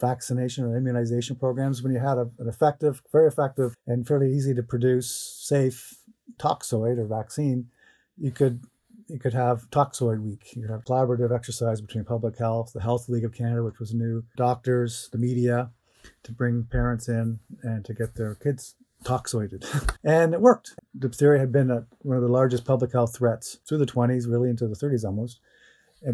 vaccination 0.00 0.64
or 0.64 0.76
immunization 0.76 1.34
programs 1.34 1.82
when 1.82 1.92
you 1.92 1.98
had 1.98 2.18
a, 2.18 2.30
an 2.38 2.46
effective, 2.46 3.02
very 3.10 3.26
effective, 3.26 3.74
and 3.84 4.06
fairly 4.06 4.32
easy 4.32 4.54
to 4.54 4.62
produce, 4.62 5.10
safe 5.40 5.96
toxoid 6.38 6.98
or 6.98 7.06
vaccine. 7.06 7.66
You 8.16 8.30
could 8.30 8.60
you 9.08 9.18
could 9.18 9.34
have 9.34 9.68
Toxoid 9.70 10.22
Week. 10.22 10.54
You 10.54 10.62
could 10.62 10.70
have 10.70 10.84
collaborative 10.84 11.34
exercise 11.34 11.80
between 11.80 12.04
public 12.04 12.38
health, 12.38 12.70
the 12.72 12.80
Health 12.80 13.08
League 13.08 13.24
of 13.24 13.34
Canada, 13.34 13.64
which 13.64 13.80
was 13.80 13.92
new, 13.92 14.22
doctors, 14.36 15.08
the 15.10 15.18
media, 15.18 15.72
to 16.22 16.30
bring 16.30 16.62
parents 16.70 17.08
in 17.08 17.40
and 17.64 17.84
to 17.86 17.92
get 17.92 18.14
their 18.14 18.36
kids 18.36 18.76
toxoided. 19.04 19.96
and 20.04 20.32
it 20.32 20.40
worked. 20.40 20.76
Diphtheria 20.96 21.40
had 21.40 21.50
been 21.50 21.72
a, 21.72 21.86
one 22.02 22.16
of 22.16 22.22
the 22.22 22.28
largest 22.28 22.64
public 22.64 22.92
health 22.92 23.16
threats 23.16 23.58
through 23.66 23.78
the 23.78 23.84
20s, 23.84 24.30
really 24.30 24.48
into 24.48 24.68
the 24.68 24.76
30s 24.76 25.04
almost. 25.04 25.40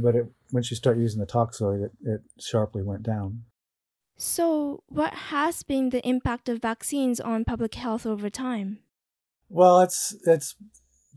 But 0.01 0.17
it, 0.17 0.27
once 0.53 0.71
you 0.71 0.77
start 0.77 0.99
using 0.99 1.21
the 1.21 1.27
toxoid, 1.27 1.85
it, 1.85 1.93
it 2.03 2.21
sharply 2.39 2.83
went 2.83 3.03
down. 3.03 3.45
So, 4.17 4.83
what 4.89 5.15
has 5.15 5.63
been 5.63 5.91
the 5.91 6.07
impact 6.07 6.49
of 6.49 6.61
vaccines 6.61 7.21
on 7.21 7.45
public 7.45 7.75
health 7.75 8.05
over 8.05 8.29
time? 8.29 8.81
Well, 9.49 9.81
it's 9.81 10.17
it's 10.27 10.57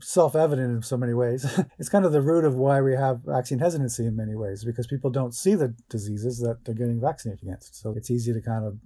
self-evident 0.00 0.76
in 0.76 0.82
so 0.82 0.96
many 0.96 1.14
ways. 1.14 1.44
it's 1.78 1.88
kind 1.88 2.04
of 2.04 2.12
the 2.12 2.22
root 2.22 2.44
of 2.44 2.54
why 2.54 2.80
we 2.80 2.94
have 2.94 3.24
vaccine 3.24 3.58
hesitancy 3.58 4.06
in 4.06 4.16
many 4.16 4.34
ways 4.34 4.64
because 4.64 4.86
people 4.86 5.10
don't 5.10 5.34
see 5.34 5.54
the 5.54 5.74
diseases 5.88 6.38
that 6.40 6.64
they're 6.64 6.74
getting 6.74 7.00
vaccinated 7.00 7.42
against. 7.42 7.80
So 7.80 7.94
it's 7.96 8.10
easy 8.10 8.32
to 8.32 8.40
kind 8.40 8.64
of 8.64 8.78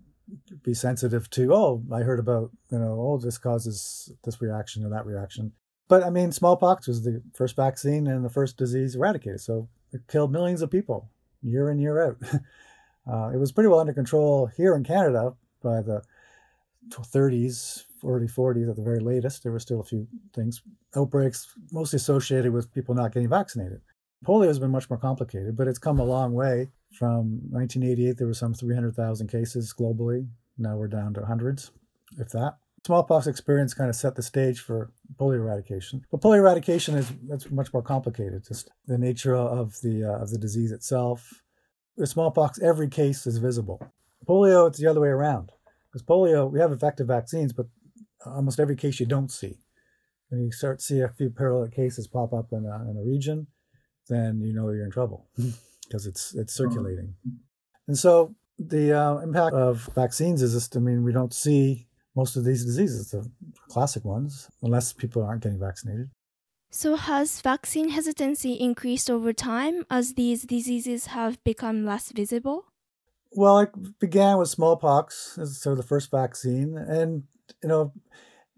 be 0.62 0.74
sensitive 0.74 1.30
to, 1.30 1.55
oh, 1.55 1.82
I 1.93 2.01
heard 2.01 2.18
about, 2.18 2.51
you 2.70 2.78
know, 2.78 2.99
oh, 3.01 3.18
this 3.18 3.39
causes 3.39 4.12
this 4.24 4.41
reaction 4.43 4.84
or 4.84 4.91
that 4.91 5.07
reaction. 5.07 5.53
But 5.89 6.03
I 6.03 6.11
mean, 6.11 6.32
smallpox 6.32 6.89
was 6.89 7.03
the 7.03 7.22
first 7.34 7.57
vaccine 7.57 8.07
and 8.07 8.24
the 8.24 8.30
first 8.30 8.57
disease 8.57 8.97
eradicated. 8.97 9.41
So 9.41 9.68
it 9.93 10.03
killed 10.09 10.32
millions 10.32 10.62
of 10.62 10.70
people 10.70 11.09
year 11.43 11.70
in, 11.70 11.78
year 11.78 12.07
out. 12.07 12.16
Uh, 13.09 13.30
it 13.32 13.37
was 13.37 13.53
pretty 13.53 13.68
well 13.68 13.78
under 13.78 13.93
control 13.93 14.47
here 14.57 14.74
in 14.74 14.82
Canada 14.82 15.32
by 15.62 15.80
the 15.80 16.03
30s, 16.91 17.84
early 18.05 18.26
40s 18.26 18.68
at 18.68 18.76
the 18.76 18.82
very 18.82 18.99
latest. 19.01 19.43
There 19.43 19.53
were 19.53 19.61
still 19.61 19.80
a 19.80 19.84
few 19.84 20.09
things, 20.34 20.62
outbreaks 20.97 21.53
mostly 21.70 21.99
associated 21.99 22.53
with 22.53 22.72
people 22.74 22.95
not 22.95 23.12
getting 23.12 23.28
vaccinated. 23.28 23.80
Polio 24.24 24.49
has 24.49 24.59
been 24.59 24.70
much 24.70 24.91
more 24.91 24.99
complicated, 24.99 25.57
but 25.57 25.68
it's 25.68 25.78
come 25.78 26.01
a 26.01 26.05
long 26.05 26.32
way. 26.32 26.68
From 26.93 27.43
1988, 27.51 28.16
there 28.16 28.26
were 28.26 28.34
some 28.34 28.55
300,000 28.55 29.28
cases 29.28 29.74
globally. 29.78 30.28
Now 30.59 30.76
we're 30.76 30.89
down 30.89 31.14
to 31.14 31.26
hundreds, 31.26 31.70
if 32.18 32.30
that. 32.30 32.57
Smallpox 32.84 33.26
experience 33.26 33.74
kind 33.74 33.91
of 33.91 33.97
set 33.97 34.14
the 34.14 34.22
stage 34.22 34.61
for 34.61 34.91
polio 35.18 35.38
eradication. 35.38 36.04
But 36.11 36.20
polio 36.20 36.38
eradication 36.38 36.96
is 36.96 37.12
it's 37.30 37.50
much 37.50 37.72
more 37.72 37.82
complicated. 37.82 38.44
Just 38.46 38.70
the 38.86 38.98
nature 38.98 39.34
of 39.34 39.80
the 39.82 40.04
uh, 40.04 40.22
of 40.22 40.30
the 40.30 40.38
disease 40.38 40.72
itself. 40.72 41.42
With 41.96 42.11
smallpox, 42.11 42.61
every 42.61 42.88
case 42.88 43.26
is 43.26 43.38
visible. 43.38 43.80
Polio, 44.28 44.68
it's 44.68 44.78
the 44.78 44.86
other 44.86 45.00
way 45.00 45.09
around. 45.09 45.50
Because 45.90 46.02
polio, 46.02 46.50
we 46.50 46.61
have 46.61 46.72
effective 46.72 47.07
vaccines, 47.07 47.52
but 47.54 47.66
almost 48.26 48.61
every 48.61 48.76
case 48.76 49.00
you 49.00 49.07
don't 49.07 49.30
see. 49.30 49.57
When 50.28 50.42
you 50.42 50.52
start 50.52 50.80
to 50.80 50.84
see 50.84 51.00
a 51.00 51.09
few 51.09 51.30
parallel 51.30 51.68
cases 51.68 52.07
pop 52.07 52.34
up 52.34 52.48
in 52.52 52.66
a, 52.66 52.90
in 52.90 52.96
a 52.98 53.09
region, 53.09 53.46
then 54.09 54.40
you 54.42 54.52
know 54.52 54.70
you're 54.70 54.84
in 54.84 54.90
trouble 54.90 55.28
because 55.88 56.07
it's 56.07 56.34
it's 56.34 56.54
circulating. 56.54 57.14
And 57.86 57.96
so 57.96 58.34
the 58.59 58.92
uh, 58.92 59.18
impact 59.18 59.54
of 59.54 59.88
vaccines 59.94 60.42
is 60.42 60.52
just, 60.52 60.76
I 60.76 60.80
mean, 60.80 61.02
we 61.02 61.12
don't 61.12 61.34
see 61.34 61.86
most 62.17 62.37
of 62.37 62.45
these 62.45 62.64
diseases, 62.64 63.11
the 63.11 63.31
classic 63.69 64.05
ones, 64.05 64.49
unless 64.62 64.93
people 64.93 65.23
aren't 65.23 65.43
getting 65.43 65.61
vaccinated. 65.61 66.11
So, 66.71 66.97
has 66.97 67.41
vaccine 67.41 67.91
hesitancy 67.91 68.55
increased 68.55 69.09
over 69.11 69.33
time 69.33 69.85
as 69.89 70.14
these 70.14 70.43
diseases 70.43 71.07
have 71.07 71.43
become 71.45 71.85
less 71.85 72.11
visible? 72.11 72.64
Well, 73.33 73.59
it 73.61 73.99
began 74.01 74.39
with 74.39 74.49
smallpox 74.49 75.39
as 75.39 75.61
sort 75.61 75.73
of 75.73 75.77
the 75.79 75.89
first 75.89 76.11
vaccine, 76.11 76.77
and 76.77 77.25
you 77.62 77.69
know, 77.69 77.93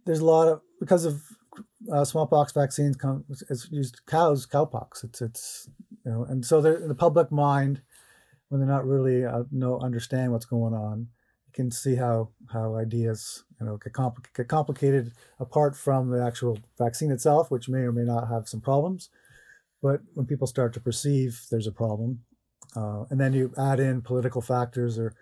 there's 0.06 0.20
a 0.20 0.24
lot 0.24 0.48
of 0.48 0.62
because 0.80 1.04
of 1.04 1.20
uh, 1.92 2.04
smallpox 2.04 2.52
vaccines 2.52 2.96
come 2.96 3.24
it's 3.50 3.68
used 3.70 4.00
cows 4.06 4.46
cowpox. 4.46 5.04
It's 5.04 5.20
it's 5.20 5.68
you 6.04 6.12
know, 6.12 6.24
and 6.24 6.44
so 6.44 6.64
in 6.64 6.88
the 6.88 6.94
public 6.94 7.30
mind 7.30 7.82
when 8.48 8.60
they're 8.60 8.68
not 8.68 8.86
really 8.86 9.24
uh, 9.24 9.44
know 9.50 9.78
understand 9.78 10.32
what's 10.32 10.46
going 10.46 10.74
on, 10.74 11.08
you 11.48 11.52
can 11.54 11.70
see 11.70 11.96
how 11.96 12.30
how 12.52 12.76
ideas 12.76 13.44
you 13.60 13.66
know 13.66 13.76
get, 13.76 13.92
compl- 13.92 14.34
get 14.36 14.48
complicated 14.48 15.12
apart 15.40 15.76
from 15.76 16.10
the 16.10 16.24
actual 16.24 16.58
vaccine 16.78 17.10
itself, 17.10 17.50
which 17.50 17.68
may 17.68 17.80
or 17.80 17.92
may 17.92 18.04
not 18.04 18.28
have 18.28 18.48
some 18.48 18.60
problems. 18.60 19.10
But 19.82 20.00
when 20.14 20.26
people 20.26 20.46
start 20.46 20.72
to 20.74 20.80
perceive 20.80 21.40
there's 21.50 21.66
a 21.66 21.72
problem, 21.72 22.20
uh, 22.76 23.04
and 23.10 23.20
then 23.20 23.32
you 23.32 23.52
add 23.58 23.80
in 23.80 24.02
political 24.02 24.42
factors 24.42 24.98
or 24.98 25.14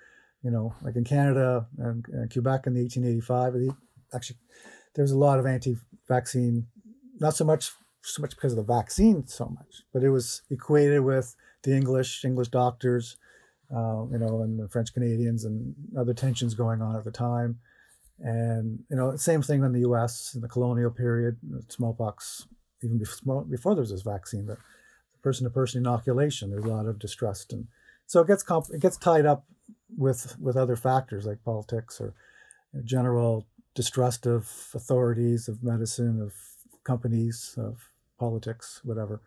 you 0.43 0.53
know, 0.53 0.75
like 0.83 0.95
in 0.95 1.03
Canada 1.03 1.67
and, 1.79 2.07
and 2.13 2.33
Quebec 2.33 2.69
in 2.69 2.75
the 2.75 2.83
1885. 2.83 3.75
Actually, 4.15 4.39
there's 4.95 5.11
a 5.11 5.19
lot 5.19 5.41
of 5.41 5.47
anti-vaccine, 5.47 6.67
not 7.19 7.35
so 7.35 7.45
much 7.45 7.73
so 8.03 8.23
much 8.23 8.37
because 8.37 8.53
of 8.53 8.57
the 8.57 8.73
vaccine 8.73 9.27
so 9.27 9.47
much, 9.47 9.83
but 9.93 10.05
it 10.05 10.11
was 10.11 10.43
equated 10.49 11.01
with 11.01 11.35
the 11.65 11.75
English 11.75 12.25
English 12.25 12.49
doctors, 12.49 13.17
uh, 13.75 14.05
you 14.11 14.19
know, 14.19 14.43
and 14.43 14.59
the 14.59 14.69
French 14.69 14.93
Canadians 14.93 15.45
and 15.45 15.75
other 15.99 16.15
tensions 16.15 16.55
going 16.55 16.83
on 16.83 16.97
at 16.97 17.05
the 17.05 17.11
time. 17.11 17.59
And 18.19 18.85
you 18.89 18.97
know, 18.97 19.17
same 19.17 19.43
thing 19.43 19.63
in 19.63 19.73
the 19.73 19.81
U.S. 19.81 20.35
in 20.35 20.41
the 20.41 20.49
colonial 20.49 20.91
period, 20.91 21.37
smallpox, 21.69 22.47
even 22.83 22.99
before, 22.99 23.45
before 23.45 23.75
there 23.75 23.83
was 23.83 23.91
this 23.91 24.03
vaccine, 24.03 24.47
but 24.47 24.59
person-to-person 25.23 25.81
inoculation, 25.81 26.51
there's 26.51 26.65
a 26.65 26.69
lot 26.69 26.87
of 26.87 26.99
distrust, 26.99 27.53
and 27.53 27.67
so 28.07 28.21
it 28.21 28.29
gets 28.29 28.43
comp- 28.43 28.71
it 28.73 28.81
gets 28.81 28.97
tied 28.97 29.27
up 29.27 29.45
with 29.97 30.37
with 30.41 30.57
other 30.57 30.77
factors 30.77 31.27
like 31.27 31.45
politics 31.45 32.01
or 32.01 32.15
general 32.85 33.47
distrust 33.75 34.27
of 34.27 34.71
authorities, 34.75 35.49
of 35.49 35.63
medicine, 35.63 36.21
of 36.21 36.33
companies, 36.85 37.55
of 37.59 37.91
politics, 38.19 38.81
whatever. 38.85 39.21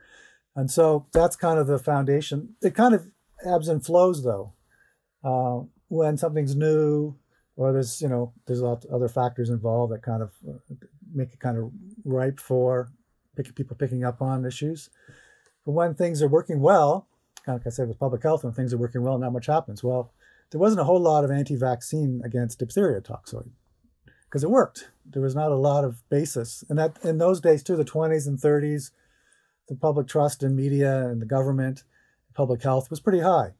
And 0.55 0.71
so 0.71 1.05
that's 1.13 1.35
kind 1.35 1.59
of 1.59 1.67
the 1.67 1.79
foundation. 1.79 2.55
It 2.61 2.73
kind 2.73 2.95
of 2.95 3.07
ebbs 3.45 3.67
and 3.67 3.85
flows 3.85 4.23
though. 4.23 4.53
Uh, 5.23 5.65
when 5.89 6.17
something's 6.17 6.55
new, 6.55 7.15
or 7.55 7.73
there's 7.73 8.01
you 8.01 8.07
know 8.07 8.33
there's 8.45 8.61
a 8.61 8.65
lot 8.65 8.85
of 8.85 8.91
other 8.91 9.09
factors 9.09 9.49
involved 9.49 9.91
that 9.93 10.01
kind 10.01 10.21
of 10.21 10.31
uh, 10.47 10.75
make 11.13 11.33
it 11.33 11.39
kind 11.39 11.57
of 11.57 11.71
ripe 12.05 12.39
for 12.39 12.89
people 13.55 13.75
picking 13.75 14.03
up 14.03 14.21
on 14.21 14.45
issues. 14.45 14.89
But 15.65 15.71
when 15.71 15.95
things 15.95 16.21
are 16.21 16.27
working 16.27 16.59
well, 16.61 17.07
like 17.47 17.65
I 17.65 17.69
said 17.69 17.87
with 17.87 17.99
public 17.99 18.23
health, 18.23 18.43
when 18.43 18.53
things 18.53 18.73
are 18.73 18.77
working 18.77 19.01
well, 19.01 19.17
not 19.17 19.33
much 19.33 19.47
happens. 19.47 19.83
Well, 19.83 20.11
there 20.51 20.59
wasn't 20.59 20.81
a 20.81 20.85
whole 20.85 20.99
lot 20.99 21.23
of 21.23 21.31
anti-vaccine 21.31 22.21
against 22.23 22.59
diphtheria 22.59 23.01
toxoid. 23.01 23.51
because 24.25 24.43
it 24.43 24.49
worked. 24.49 24.89
There 25.05 25.21
was 25.21 25.35
not 25.35 25.51
a 25.51 25.55
lot 25.55 25.83
of 25.83 26.07
basis, 26.09 26.63
and 26.69 26.77
that 26.77 26.97
in 27.03 27.17
those 27.17 27.41
days 27.41 27.63
too, 27.63 27.75
the 27.75 27.85
20s 27.85 28.27
and 28.27 28.37
30s, 28.37 28.91
the 29.67 29.75
public 29.75 30.07
trust 30.07 30.43
in 30.43 30.55
media 30.55 31.07
and 31.07 31.21
the 31.21 31.25
government, 31.25 31.83
public 32.39 32.63
health 32.63 32.89
was 32.89 33.01
pretty 33.01 33.19
high. 33.19 33.51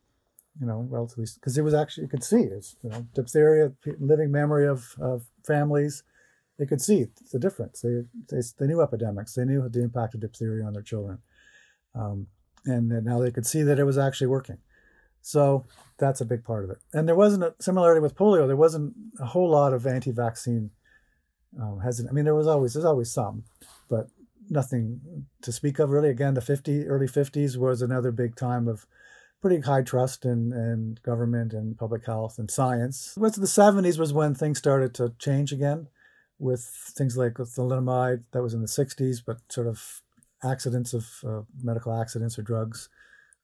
You 0.60 0.68
know, 0.68 0.88
relatively 0.90 1.26
because 1.36 1.58
it 1.58 1.64
was 1.64 1.74
actually 1.74 2.04
you 2.06 2.10
could 2.10 2.24
see 2.24 2.44
it's 2.58 2.76
you 2.82 2.90
know 2.90 3.06
diphtheria, 3.14 3.74
living 4.00 4.32
memory 4.32 4.68
of 4.68 4.96
of 5.00 5.26
families. 5.46 6.04
They 6.58 6.66
could 6.66 6.82
see 6.82 7.08
the 7.32 7.40
difference. 7.40 7.82
They, 7.82 8.04
they, 8.30 8.42
they 8.58 8.68
knew 8.68 8.82
epidemics. 8.82 9.34
They 9.34 9.46
knew 9.46 9.70
the 9.70 9.84
impact 9.84 10.16
of 10.16 10.22
diphtheria 10.22 10.66
on 10.66 10.74
their 10.74 10.82
children. 10.92 11.20
Um, 11.96 12.28
and 12.66 12.90
now 12.90 13.20
they 13.20 13.32
could 13.32 13.46
see 13.46 13.62
that 13.64 13.80
it 13.80 13.86
was 13.86 13.98
actually 13.98 14.28
working. 14.28 14.58
So 15.22 15.66
that's 15.98 16.20
a 16.20 16.26
big 16.26 16.44
part 16.44 16.66
of 16.66 16.70
it. 16.70 16.80
And 16.92 17.08
there 17.08 17.16
wasn't 17.16 17.44
a 17.46 17.56
similarity 17.62 18.02
with 18.02 18.18
polio. 18.18 18.46
There 18.46 18.58
wasn't 18.58 18.94
a 19.22 19.26
whole 19.26 19.50
lot 19.50 19.72
of 19.74 19.88
anti-vaccine 19.88 20.72
um, 21.62 21.80
hesitant. 21.80 22.12
I 22.12 22.14
mean, 22.14 22.26
there 22.26 22.36
was 22.36 22.48
always 22.48 22.74
there's 22.74 22.92
always 22.94 23.12
some, 23.12 23.46
but 23.90 24.08
nothing 24.50 25.26
to 25.42 25.52
speak 25.52 25.80
of 25.80 25.90
really. 25.90 26.10
Again, 26.10 26.34
the 26.34 26.42
50 26.42 26.88
early 26.88 27.08
50s 27.08 27.58
was 27.58 27.82
another 27.82 28.12
big 28.12 28.36
time 28.36 28.68
of 28.68 28.86
pretty 29.42 29.62
high 29.62 29.82
trust 29.82 30.26
in, 30.26 30.52
in 30.52 30.98
government 31.04 31.54
and 31.54 31.78
public 31.78 32.06
health 32.06 32.38
and 32.38 32.52
science. 32.52 33.14
With 33.18 33.36
the 33.36 33.48
70s 33.48 33.98
was 33.98 34.14
when 34.14 34.36
things 34.36 34.58
started 34.58 34.94
to 34.96 35.14
change 35.18 35.54
again, 35.54 35.88
with 36.38 36.62
things 36.98 37.18
like 37.18 37.34
thalidomide 37.34 38.24
that 38.32 38.42
was 38.42 38.54
in 38.54 38.62
the 38.62 38.68
60s, 38.68 39.18
but 39.26 39.38
sort 39.50 39.68
of 39.68 40.02
accidents 40.44 40.94
of 40.94 41.06
uh, 41.26 41.42
medical 41.62 41.94
accidents 41.94 42.38
or 42.38 42.42
drugs, 42.42 42.90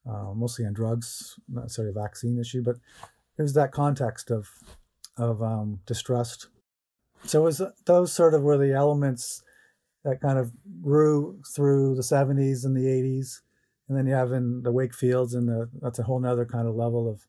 uh, 0.08 0.32
mostly 0.34 0.66
on 0.66 0.72
drugs, 0.72 1.38
not 1.48 1.62
necessarily 1.62 1.90
a 1.90 2.00
vaccine 2.00 2.38
issue, 2.38 2.62
but 2.62 2.76
there's 3.36 3.54
that 3.54 3.72
context 3.72 4.30
of 4.30 4.48
of 5.18 5.42
um, 5.42 5.80
distrust. 5.86 6.48
So 7.24 7.40
it 7.40 7.44
was 7.44 7.62
those 7.86 8.12
sort 8.12 8.34
of 8.34 8.42
were 8.42 8.58
the 8.58 8.72
elements 8.72 9.42
that 10.06 10.20
kind 10.20 10.38
of 10.38 10.52
grew 10.80 11.42
through 11.54 11.96
the 11.96 12.02
70s 12.02 12.64
and 12.64 12.76
the 12.76 12.86
80s, 12.86 13.40
and 13.88 13.98
then 13.98 14.06
you 14.06 14.14
have 14.14 14.32
in 14.32 14.62
the 14.62 14.72
Wakefields 14.72 15.34
and 15.34 15.48
the 15.48 15.68
that's 15.82 15.98
a 15.98 16.04
whole 16.04 16.20
nother 16.20 16.46
kind 16.46 16.68
of 16.68 16.76
level 16.76 17.10
of 17.10 17.26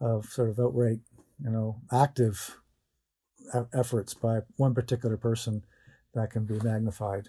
of 0.00 0.26
sort 0.26 0.50
of 0.50 0.58
outright, 0.58 0.98
you 1.42 1.50
know, 1.50 1.80
active 1.92 2.58
efforts 3.72 4.14
by 4.14 4.40
one 4.56 4.74
particular 4.74 5.16
person 5.16 5.64
that 6.14 6.30
can 6.30 6.44
be 6.44 6.58
magnified. 6.60 7.28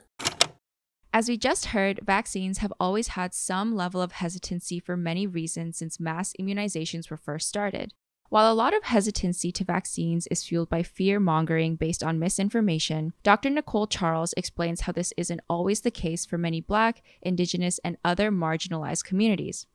As 1.14 1.30
we 1.30 1.38
just 1.38 1.68
heard, 1.68 2.02
vaccines 2.04 2.60
have 2.60 2.74
always 2.80 3.10
had 3.10 3.34
some 3.34 3.76
level 3.76 4.02
of 4.02 4.12
hesitancy 4.14 4.80
for 4.80 4.96
many 4.98 5.26
reasons 5.26 5.78
since 5.78 6.00
mass 6.00 6.34
immunizations 6.40 7.10
were 7.10 7.18
first 7.18 7.48
started. 7.48 7.94
While 8.30 8.54
a 8.54 8.54
lot 8.54 8.76
of 8.76 8.84
hesitancy 8.84 9.52
to 9.54 9.64
vaccines 9.64 10.28
is 10.28 10.44
fueled 10.44 10.70
by 10.70 10.84
fear 10.84 11.20
mongering 11.20 11.76
based 11.76 12.04
on 12.04 12.20
misinformation, 12.20 13.14
Dr. 13.24 13.50
Nicole 13.50 13.88
Charles 13.88 14.36
explains 14.38 14.82
how 14.82 14.92
this 14.92 15.12
isn't 15.18 15.42
always 15.50 15.82
the 15.82 15.90
case 15.90 16.28
for 16.28 16.38
many 16.38 16.62
Black, 16.62 17.02
Indigenous, 17.24 17.80
and 17.84 17.98
other 18.06 18.30
marginalized 18.30 19.04
communities. 19.04 19.66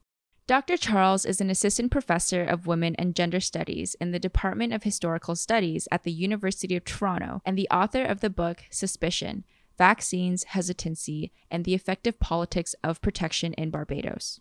Dr. 0.46 0.76
Charles 0.76 1.24
is 1.24 1.40
an 1.40 1.50
assistant 1.50 1.90
professor 1.90 2.44
of 2.44 2.68
women 2.68 2.94
and 2.94 3.16
gender 3.16 3.40
studies 3.40 3.96
in 4.00 4.12
the 4.12 4.20
Department 4.20 4.72
of 4.72 4.84
Historical 4.84 5.34
Studies 5.34 5.88
at 5.90 6.04
the 6.04 6.12
University 6.12 6.76
of 6.76 6.84
Toronto 6.84 7.42
and 7.44 7.58
the 7.58 7.68
author 7.72 8.04
of 8.04 8.20
the 8.20 8.30
book 8.30 8.62
Suspicion 8.70 9.44
vaccines, 9.76 10.44
hesitancy, 10.44 11.32
and 11.50 11.64
the 11.64 11.74
affective 11.74 12.20
politics 12.20 12.76
of 12.84 13.02
protection 13.02 13.52
in 13.54 13.70
Barbados. 13.70 14.38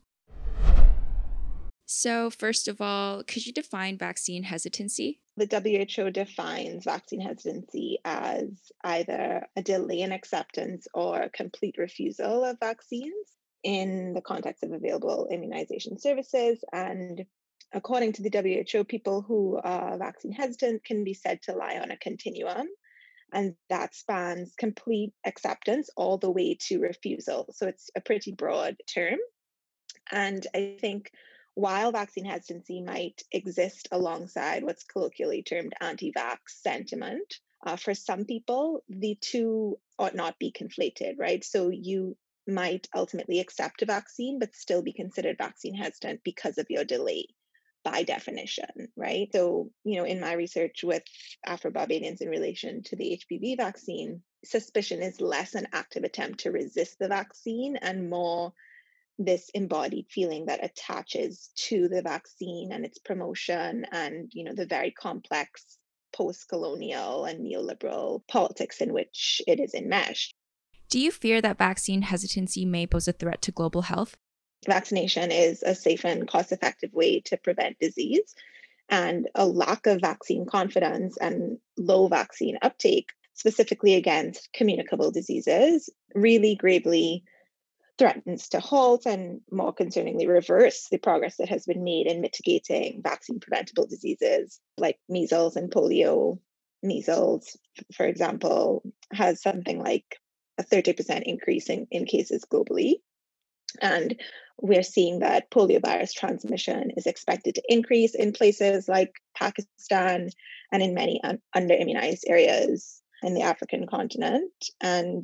So, 1.85 2.29
first 2.29 2.67
of 2.67 2.81
all, 2.81 3.23
could 3.23 3.45
you 3.45 3.53
define 3.53 3.97
vaccine 3.97 4.43
hesitancy? 4.43 5.19
The 5.35 5.47
WHO 5.95 6.11
defines 6.11 6.85
vaccine 6.85 7.21
hesitancy 7.21 7.99
as 8.05 8.49
either 8.83 9.47
a 9.55 9.61
delay 9.61 10.01
in 10.01 10.11
acceptance 10.11 10.87
or 10.93 11.29
complete 11.33 11.75
refusal 11.77 12.45
of 12.45 12.59
vaccines 12.59 13.13
in 13.63 14.13
the 14.13 14.21
context 14.21 14.63
of 14.63 14.71
available 14.71 15.27
immunization 15.31 15.97
services. 15.99 16.63
And 16.71 17.25
according 17.73 18.13
to 18.13 18.21
the 18.21 18.65
WHO, 18.71 18.83
people 18.83 19.21
who 19.21 19.59
are 19.63 19.97
vaccine 19.97 20.31
hesitant 20.31 20.85
can 20.85 21.03
be 21.03 21.13
said 21.13 21.41
to 21.43 21.53
lie 21.53 21.79
on 21.79 21.91
a 21.91 21.97
continuum 21.97 22.67
and 23.33 23.55
that 23.69 23.95
spans 23.95 24.53
complete 24.57 25.11
acceptance 25.25 25.89
all 25.97 26.17
the 26.17 26.29
way 26.29 26.55
to 26.67 26.79
refusal. 26.79 27.47
So 27.53 27.67
it's 27.67 27.89
a 27.95 28.01
pretty 28.01 28.31
broad 28.31 28.77
term. 28.93 29.17
And 30.11 30.45
I 30.55 30.77
think 30.79 31.11
while 31.55 31.91
vaccine 31.91 32.25
hesitancy 32.25 32.81
might 32.81 33.21
exist 33.31 33.87
alongside 33.91 34.63
what's 34.63 34.83
colloquially 34.83 35.43
termed 35.43 35.73
anti 35.79 36.11
vax 36.11 36.37
sentiment, 36.47 37.39
uh, 37.65 37.75
for 37.75 37.93
some 37.93 38.25
people, 38.25 38.83
the 38.89 39.17
two 39.21 39.77
ought 39.97 40.15
not 40.15 40.39
be 40.39 40.51
conflated, 40.51 41.13
right? 41.17 41.43
So 41.43 41.69
you 41.69 42.17
might 42.47 42.87
ultimately 42.93 43.39
accept 43.39 43.81
a 43.81 43.85
vaccine, 43.85 44.39
but 44.39 44.55
still 44.55 44.81
be 44.81 44.91
considered 44.93 45.37
vaccine 45.37 45.75
hesitant 45.75 46.21
because 46.23 46.57
of 46.57 46.65
your 46.69 46.83
delay 46.83 47.27
by 47.83 48.03
definition, 48.03 48.89
right? 48.95 49.29
So, 49.31 49.69
you 49.83 49.97
know, 49.97 50.05
in 50.05 50.19
my 50.19 50.33
research 50.33 50.83
with 50.83 51.03
Afro 51.45 51.71
Barbadians 51.71 52.21
in 52.21 52.29
relation 52.29 52.81
to 52.83 52.95
the 52.95 53.21
HPV 53.31 53.57
vaccine, 53.57 54.21
suspicion 54.43 55.01
is 55.01 55.21
less 55.21 55.55
an 55.55 55.67
active 55.73 56.03
attempt 56.03 56.41
to 56.41 56.51
resist 56.51 56.97
the 56.99 57.07
vaccine 57.07 57.77
and 57.77 58.09
more 58.09 58.53
this 59.19 59.49
embodied 59.53 60.07
feeling 60.09 60.45
that 60.45 60.63
attaches 60.63 61.51
to 61.55 61.87
the 61.87 62.01
vaccine 62.01 62.71
and 62.71 62.85
its 62.85 62.97
promotion 62.99 63.85
and, 63.91 64.31
you 64.33 64.43
know, 64.43 64.53
the 64.53 64.65
very 64.65 64.91
complex 64.91 65.77
post 66.11 66.47
colonial 66.47 67.25
and 67.25 67.45
neoliberal 67.45 68.21
politics 68.27 68.81
in 68.81 68.93
which 68.93 69.41
it 69.47 69.59
is 69.59 69.73
enmeshed. 69.73 70.33
Do 70.89 70.99
you 70.99 71.11
fear 71.11 71.41
that 71.41 71.57
vaccine 71.57 72.03
hesitancy 72.03 72.65
may 72.65 72.85
pose 72.85 73.07
a 73.07 73.13
threat 73.13 73.41
to 73.43 73.51
global 73.51 73.83
health? 73.83 74.15
vaccination 74.65 75.31
is 75.31 75.63
a 75.63 75.75
safe 75.75 76.05
and 76.05 76.27
cost 76.27 76.51
effective 76.51 76.93
way 76.93 77.19
to 77.21 77.37
prevent 77.37 77.79
disease. 77.79 78.35
And 78.89 79.29
a 79.35 79.45
lack 79.45 79.87
of 79.87 80.01
vaccine 80.01 80.45
confidence 80.45 81.17
and 81.17 81.57
low 81.77 82.07
vaccine 82.07 82.57
uptake, 82.61 83.09
specifically 83.33 83.95
against 83.95 84.51
communicable 84.53 85.11
diseases, 85.11 85.89
really 86.13 86.55
gravely 86.55 87.23
threatens 88.03 88.49
to 88.49 88.59
halt 88.59 89.05
and 89.05 89.39
more 89.49 89.73
concerningly 89.73 90.27
reverse 90.27 90.89
the 90.91 90.97
progress 90.97 91.37
that 91.37 91.47
has 91.47 91.65
been 91.65 91.85
made 91.85 92.05
in 92.05 92.19
mitigating 92.19 93.01
vaccine 93.01 93.39
preventable 93.39 93.87
diseases 93.87 94.59
like 94.77 94.99
measles 95.07 95.55
and 95.55 95.71
polio. 95.71 96.37
Measles, 96.83 97.55
for 97.95 98.05
example, 98.05 98.83
has 99.13 99.41
something 99.41 99.79
like 99.79 100.19
a 100.57 100.63
30% 100.63 101.21
increase 101.23 101.69
in, 101.69 101.87
in 101.91 102.05
cases 102.05 102.43
globally. 102.51 102.95
And 103.81 104.19
we're 104.61 104.83
seeing 104.83 105.19
that 105.19 105.49
poliovirus 105.49 106.11
transmission 106.11 106.91
is 106.97 107.05
expected 107.05 107.55
to 107.55 107.63
increase 107.69 108.15
in 108.15 108.33
places 108.33 108.89
like 108.89 109.13
Pakistan 109.33 110.29
and 110.73 110.83
in 110.83 110.93
many 110.93 111.21
un- 111.23 111.41
under 111.55 111.73
immunized 111.73 112.25
areas 112.27 113.01
in 113.23 113.33
the 113.33 113.43
African 113.43 113.87
continent. 113.87 114.51
And 114.81 115.23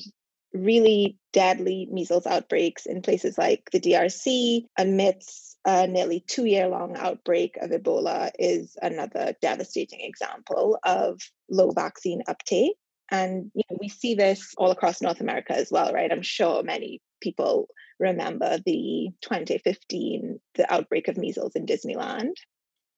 really 0.53 1.17
deadly 1.31 1.87
measles 1.91 2.25
outbreaks 2.25 2.85
in 2.85 3.01
places 3.01 3.37
like 3.37 3.69
the 3.71 3.79
DRC 3.79 4.65
amidst 4.77 5.57
a 5.65 5.87
nearly 5.87 6.23
two 6.27 6.45
year 6.45 6.67
long 6.67 6.95
outbreak 6.97 7.57
of 7.57 7.71
Ebola 7.71 8.31
is 8.39 8.75
another 8.81 9.35
devastating 9.41 10.01
example 10.01 10.79
of 10.83 11.19
low 11.49 11.71
vaccine 11.71 12.23
uptake. 12.27 12.75
And 13.11 13.51
you 13.53 13.63
know, 13.69 13.77
we 13.79 13.89
see 13.89 14.15
this 14.15 14.53
all 14.57 14.71
across 14.71 15.01
North 15.01 15.19
America 15.19 15.55
as 15.55 15.71
well, 15.71 15.93
right? 15.93 16.11
I'm 16.11 16.21
sure 16.21 16.63
many 16.63 17.01
people 17.21 17.67
remember 17.99 18.59
the 18.65 19.09
2015 19.21 20.39
the 20.55 20.73
outbreak 20.73 21.07
of 21.07 21.17
measles 21.17 21.55
in 21.55 21.65
Disneyland. 21.65 22.33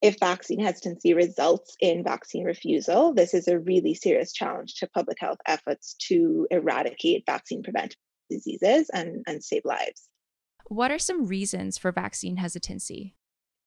If 0.01 0.19
vaccine 0.19 0.59
hesitancy 0.59 1.13
results 1.13 1.75
in 1.79 2.03
vaccine 2.03 2.43
refusal, 2.43 3.13
this 3.13 3.33
is 3.33 3.47
a 3.47 3.59
really 3.59 3.93
serious 3.93 4.33
challenge 4.33 4.75
to 4.75 4.87
public 4.87 5.17
health 5.19 5.37
efforts 5.45 5.95
to 6.07 6.47
eradicate 6.49 7.23
vaccine 7.27 7.61
preventable 7.61 8.01
diseases 8.29 8.89
and, 8.91 9.23
and 9.27 9.43
save 9.43 9.63
lives. 9.65 10.09
What 10.65 10.91
are 10.91 10.99
some 10.99 11.27
reasons 11.27 11.77
for 11.77 11.91
vaccine 11.91 12.37
hesitancy? 12.37 13.15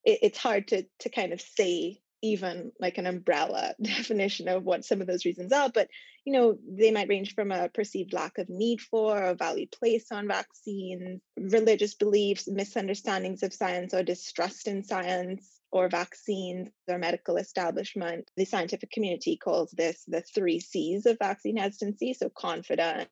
It, 0.05 0.19
it's 0.23 0.39
hard 0.39 0.69
to, 0.69 0.85
to 1.01 1.09
kind 1.09 1.33
of 1.33 1.41
say 1.41 2.01
even 2.25 2.73
like 2.81 2.97
an 2.97 3.07
umbrella 3.07 3.75
definition 3.83 4.49
of 4.49 4.65
what 4.65 4.85
some 4.85 5.01
of 5.01 5.07
those 5.07 5.27
reasons 5.27 5.53
are 5.53 5.69
but 5.69 5.89
you 6.25 6.33
know 6.33 6.57
they 6.67 6.91
might 6.91 7.09
range 7.09 7.35
from 7.35 7.53
a 7.53 7.69
perceived 7.69 8.15
lack 8.15 8.39
of 8.39 8.49
need 8.49 8.81
for 8.81 9.23
or 9.23 9.35
value 9.35 9.67
placed 9.71 10.11
on 10.11 10.27
vaccines 10.27 11.21
religious 11.39 11.95
beliefs 11.95 12.49
misunderstandings 12.49 13.43
of 13.43 13.53
science 13.53 13.93
or 13.93 14.03
distrust 14.03 14.67
in 14.67 14.83
science 14.83 15.61
or 15.75 15.89
vaccines 15.89 16.71
or 16.89 16.99
medical 16.99 17.37
establishment 17.37 18.31
the 18.37 18.45
scientific 18.45 18.91
community 18.91 19.37
calls 19.37 19.71
this 19.73 20.05
the 20.07 20.23
three 20.23 20.61
c's 20.61 21.05
of 21.05 21.19
vaccine 21.19 21.57
hesitancy 21.57 22.15
so 22.15 22.31
confidence 22.31 23.09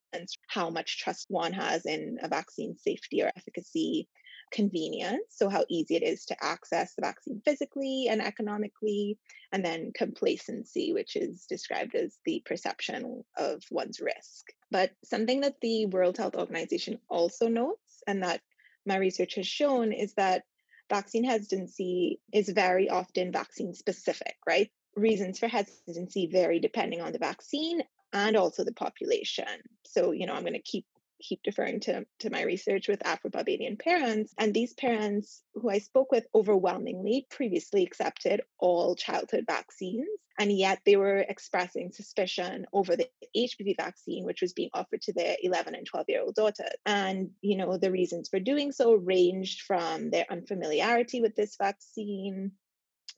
how 0.46 0.70
much 0.70 0.98
trust 0.98 1.26
one 1.28 1.52
has 1.52 1.84
in 1.84 2.18
a 2.22 2.28
vaccine 2.28 2.76
safety 2.78 3.22
or 3.22 3.30
efficacy 3.36 4.08
convenience, 4.52 5.24
so 5.30 5.48
how 5.48 5.64
easy 5.68 5.96
it 5.96 6.02
is 6.02 6.24
to 6.26 6.36
access 6.40 6.94
the 6.94 7.00
vaccine 7.00 7.40
physically 7.44 8.06
and 8.08 8.22
economically, 8.22 9.18
and 9.50 9.64
then 9.64 9.90
complacency, 9.96 10.92
which 10.92 11.16
is 11.16 11.46
described 11.48 11.94
as 11.94 12.18
the 12.24 12.42
perception 12.44 13.24
of 13.36 13.62
one's 13.70 14.00
risk. 14.00 14.46
But 14.70 14.92
something 15.02 15.40
that 15.40 15.56
the 15.60 15.86
World 15.86 16.18
Health 16.18 16.36
Organization 16.36 16.98
also 17.08 17.48
notes, 17.48 18.02
and 18.06 18.22
that 18.22 18.40
my 18.86 18.96
research 18.96 19.34
has 19.36 19.46
shown, 19.46 19.92
is 19.92 20.14
that 20.14 20.44
vaccine 20.92 21.24
hesitancy 21.24 22.20
is 22.34 22.50
very 22.50 22.90
often 22.90 23.32
vaccine 23.32 23.72
specific, 23.72 24.36
right? 24.46 24.70
Reasons 24.94 25.38
for 25.38 25.48
hesitancy 25.48 26.28
vary 26.30 26.60
depending 26.60 27.00
on 27.00 27.12
the 27.12 27.18
vaccine 27.18 27.82
and 28.12 28.36
also 28.36 28.62
the 28.62 28.74
population. 28.74 29.46
So, 29.86 30.12
you 30.12 30.26
know, 30.26 30.34
I'm 30.34 30.42
going 30.42 30.52
to 30.52 30.60
keep 30.60 30.84
keep 31.22 31.42
deferring 31.42 31.80
to, 31.80 32.04
to 32.20 32.30
my 32.30 32.42
research 32.42 32.88
with 32.88 33.04
Afro-Barbadian 33.06 33.76
parents. 33.76 34.34
And 34.38 34.52
these 34.52 34.74
parents 34.74 35.42
who 35.54 35.70
I 35.70 35.78
spoke 35.78 36.10
with 36.10 36.26
overwhelmingly 36.34 37.26
previously 37.30 37.84
accepted 37.84 38.42
all 38.58 38.94
childhood 38.94 39.44
vaccines. 39.46 40.08
And 40.38 40.50
yet 40.50 40.80
they 40.84 40.96
were 40.96 41.18
expressing 41.18 41.92
suspicion 41.92 42.66
over 42.72 42.96
the 42.96 43.08
HPV 43.36 43.76
vaccine, 43.76 44.24
which 44.24 44.40
was 44.40 44.54
being 44.54 44.70
offered 44.72 45.02
to 45.02 45.12
their 45.12 45.36
11 45.42 45.74
and 45.74 45.86
12 45.86 46.06
year 46.08 46.22
old 46.22 46.34
daughters. 46.34 46.72
And, 46.86 47.30
you 47.42 47.56
know, 47.56 47.76
the 47.76 47.90
reasons 47.90 48.28
for 48.28 48.40
doing 48.40 48.72
so 48.72 48.94
ranged 48.94 49.62
from 49.62 50.10
their 50.10 50.26
unfamiliarity 50.30 51.20
with 51.20 51.36
this 51.36 51.56
vaccine 51.56 52.52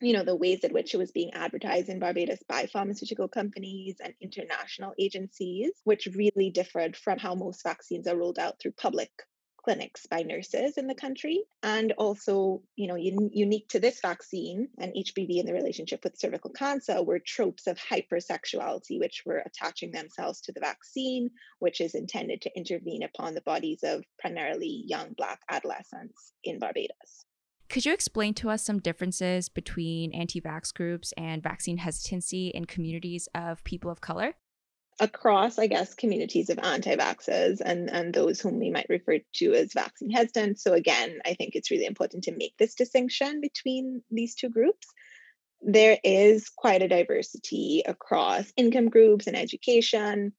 you 0.01 0.13
know 0.13 0.23
the 0.23 0.35
ways 0.35 0.63
in 0.63 0.73
which 0.73 0.93
it 0.93 0.97
was 0.97 1.11
being 1.11 1.33
advertised 1.33 1.89
in 1.89 1.99
Barbados 1.99 2.43
by 2.47 2.67
pharmaceutical 2.67 3.27
companies 3.27 3.95
and 4.03 4.13
international 4.21 4.93
agencies, 4.99 5.71
which 5.83 6.07
really 6.15 6.49
differed 6.49 6.95
from 6.95 7.17
how 7.17 7.35
most 7.35 7.63
vaccines 7.63 8.07
are 8.07 8.17
rolled 8.17 8.39
out 8.39 8.59
through 8.59 8.71
public 8.71 9.11
clinics 9.65 10.05
by 10.05 10.21
nurses 10.21 10.77
in 10.77 10.85
the 10.85 10.93
country 10.93 11.43
and 11.63 11.91
also 11.93 12.61
you 12.75 12.87
know 12.87 12.95
un- 12.97 13.31
unique 13.33 13.67
to 13.67 13.79
this 13.79 13.99
vaccine 13.99 14.67
and 14.77 14.93
hpv 14.93 15.39
in 15.39 15.45
the 15.47 15.53
relationship 15.53 16.03
with 16.03 16.19
cervical 16.19 16.51
cancer 16.51 17.01
were 17.01 17.17
tropes 17.17 17.65
of 17.65 17.75
hypersexuality 17.79 18.99
which 18.99 19.23
were 19.25 19.41
attaching 19.43 19.91
themselves 19.91 20.39
to 20.41 20.51
the 20.51 20.59
vaccine 20.59 21.31
which 21.57 21.81
is 21.81 21.95
intended 21.95 22.41
to 22.41 22.55
intervene 22.55 23.01
upon 23.01 23.33
the 23.33 23.41
bodies 23.41 23.79
of 23.83 24.03
primarily 24.19 24.83
young 24.85 25.13
black 25.17 25.39
adolescents 25.49 26.33
in 26.43 26.59
barbados 26.59 27.25
could 27.75 27.85
you 27.85 27.91
explain 27.91 28.33
to 28.33 28.49
us 28.49 28.63
some 28.63 28.79
differences 28.79 29.49
between 29.49 30.13
anti 30.13 30.39
vax 30.39 30.73
groups 30.73 31.13
and 31.17 31.43
vaccine 31.43 31.75
hesitancy 31.75 32.47
in 32.47 32.63
communities 32.63 33.27
of 33.35 33.61
people 33.65 33.91
of 33.91 33.99
color? 33.99 34.33
Across, 35.01 35.59
I 35.59 35.67
guess, 35.67 35.93
communities 35.93 36.49
of 36.49 36.57
anti 36.59 36.95
vaxxers 36.95 37.59
and, 37.59 37.89
and 37.89 38.13
those 38.13 38.39
whom 38.39 38.59
we 38.59 38.69
might 38.69 38.85
refer 38.87 39.19
to 39.33 39.53
as 39.53 39.73
vaccine 39.73 40.09
hesitant. 40.09 40.57
So, 40.57 40.71
again, 40.71 41.19
I 41.25 41.33
think 41.33 41.53
it's 41.53 41.69
really 41.69 41.85
important 41.85 42.23
to 42.23 42.37
make 42.37 42.53
this 42.57 42.75
distinction 42.75 43.41
between 43.41 44.01
these 44.09 44.35
two 44.35 44.49
groups. 44.49 44.87
There 45.61 45.97
is 46.01 46.47
quite 46.47 46.81
a 46.81 46.87
diversity 46.87 47.83
across 47.85 48.53
income 48.55 48.87
groups 48.87 49.27
and 49.27 49.35
education, 49.35 50.31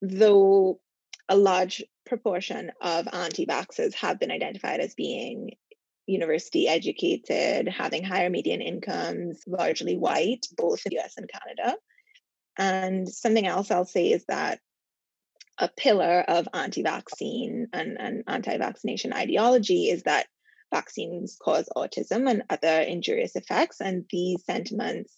though 0.00 0.80
a 1.28 1.36
large 1.36 1.84
proportion 2.06 2.72
of 2.80 3.06
anti 3.12 3.44
vaxxers 3.44 3.92
have 3.96 4.18
been 4.18 4.30
identified 4.30 4.80
as 4.80 4.94
being 4.94 5.50
university 6.08 6.66
educated, 6.66 7.68
having 7.68 8.02
higher 8.02 8.30
median 8.30 8.60
incomes, 8.60 9.42
largely 9.46 9.96
white, 9.96 10.46
both 10.56 10.84
in 10.84 10.90
the 10.90 10.98
US 10.98 11.16
and 11.16 11.28
Canada. 11.28 11.76
And 12.56 13.08
something 13.08 13.46
else 13.46 13.70
I'll 13.70 13.84
say 13.84 14.10
is 14.10 14.24
that 14.26 14.60
a 15.58 15.68
pillar 15.68 16.24
of 16.26 16.48
anti 16.54 16.82
vaccine 16.82 17.68
and, 17.72 17.96
and 18.00 18.24
anti 18.26 18.56
vaccination 18.58 19.12
ideology 19.12 19.90
is 19.90 20.04
that 20.04 20.26
vaccines 20.72 21.36
cause 21.42 21.68
autism 21.76 22.28
and 22.30 22.42
other 22.50 22.80
injurious 22.80 23.36
effects. 23.36 23.80
And 23.80 24.04
these 24.10 24.44
sentiments 24.44 25.14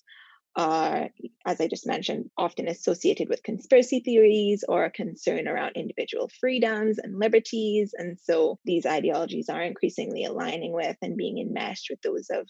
are, 0.56 1.08
as 1.46 1.60
I 1.60 1.68
just 1.68 1.86
mentioned, 1.86 2.30
often 2.36 2.68
associated 2.68 3.28
with 3.28 3.42
conspiracy 3.42 4.00
theories 4.00 4.64
or 4.66 4.84
a 4.84 4.90
concern 4.90 5.46
around 5.46 5.72
individual 5.76 6.28
freedoms 6.40 6.98
and 6.98 7.18
liberties. 7.18 7.94
And 7.96 8.18
so 8.20 8.58
these 8.64 8.84
ideologies 8.86 9.48
are 9.48 9.62
increasingly 9.62 10.24
aligning 10.24 10.72
with 10.72 10.96
and 11.02 11.16
being 11.16 11.38
enmeshed 11.38 11.86
with 11.90 12.00
those 12.02 12.26
of, 12.30 12.46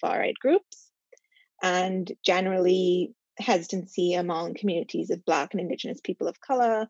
far 0.00 0.18
right 0.18 0.34
groups. 0.40 0.90
And 1.62 2.10
generally, 2.24 3.14
hesitancy 3.38 4.14
among 4.14 4.54
communities 4.54 5.10
of 5.10 5.24
Black 5.24 5.52
and 5.52 5.60
Indigenous 5.60 6.00
people 6.02 6.26
of 6.26 6.40
color 6.40 6.88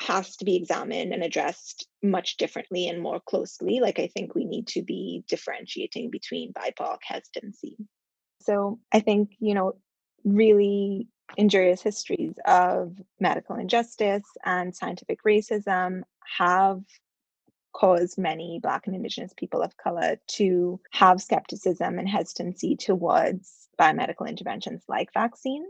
has 0.00 0.36
to 0.36 0.44
be 0.44 0.56
examined 0.56 1.12
and 1.12 1.22
addressed 1.22 1.86
much 2.02 2.36
differently 2.36 2.88
and 2.88 3.02
more 3.02 3.20
closely. 3.20 3.80
Like, 3.80 3.98
I 3.98 4.08
think 4.08 4.34
we 4.34 4.44
need 4.44 4.66
to 4.68 4.82
be 4.82 5.24
differentiating 5.28 6.10
between 6.10 6.52
BIPOC 6.52 6.98
hesitancy. 7.02 7.76
So 8.42 8.80
I 8.92 9.00
think, 9.00 9.30
you 9.38 9.54
know, 9.54 9.74
really 10.24 11.08
injurious 11.36 11.82
histories 11.82 12.34
of 12.46 12.94
medical 13.20 13.56
injustice 13.56 14.24
and 14.44 14.74
scientific 14.74 15.22
racism 15.24 16.02
have 16.38 16.82
caused 17.72 18.18
many 18.18 18.60
Black 18.62 18.86
and 18.86 18.94
Indigenous 18.94 19.32
people 19.36 19.62
of 19.62 19.76
color 19.76 20.16
to 20.28 20.78
have 20.90 21.22
skepticism 21.22 21.98
and 21.98 22.08
hesitancy 22.08 22.76
towards 22.76 23.68
biomedical 23.80 24.28
interventions 24.28 24.82
like 24.88 25.12
vaccines, 25.14 25.68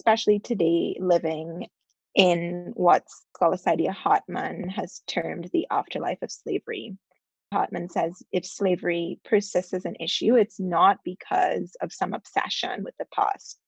especially 0.00 0.38
today 0.38 0.96
living 0.98 1.66
in 2.14 2.72
what 2.74 3.04
scholar 3.34 3.56
Saidiya 3.56 3.92
Hartman 3.92 4.68
has 4.68 5.02
termed 5.06 5.50
the 5.52 5.66
afterlife 5.70 6.22
of 6.22 6.30
slavery. 6.30 6.96
Hartman 7.52 7.88
says 7.88 8.22
if 8.32 8.46
slavery 8.46 9.20
persists 9.24 9.74
as 9.74 9.84
an 9.84 9.96
issue, 10.00 10.34
it's 10.34 10.58
not 10.58 10.98
because 11.04 11.76
of 11.82 11.92
some 11.92 12.14
obsession 12.14 12.82
with 12.82 12.94
the 12.98 13.06
past 13.14 13.58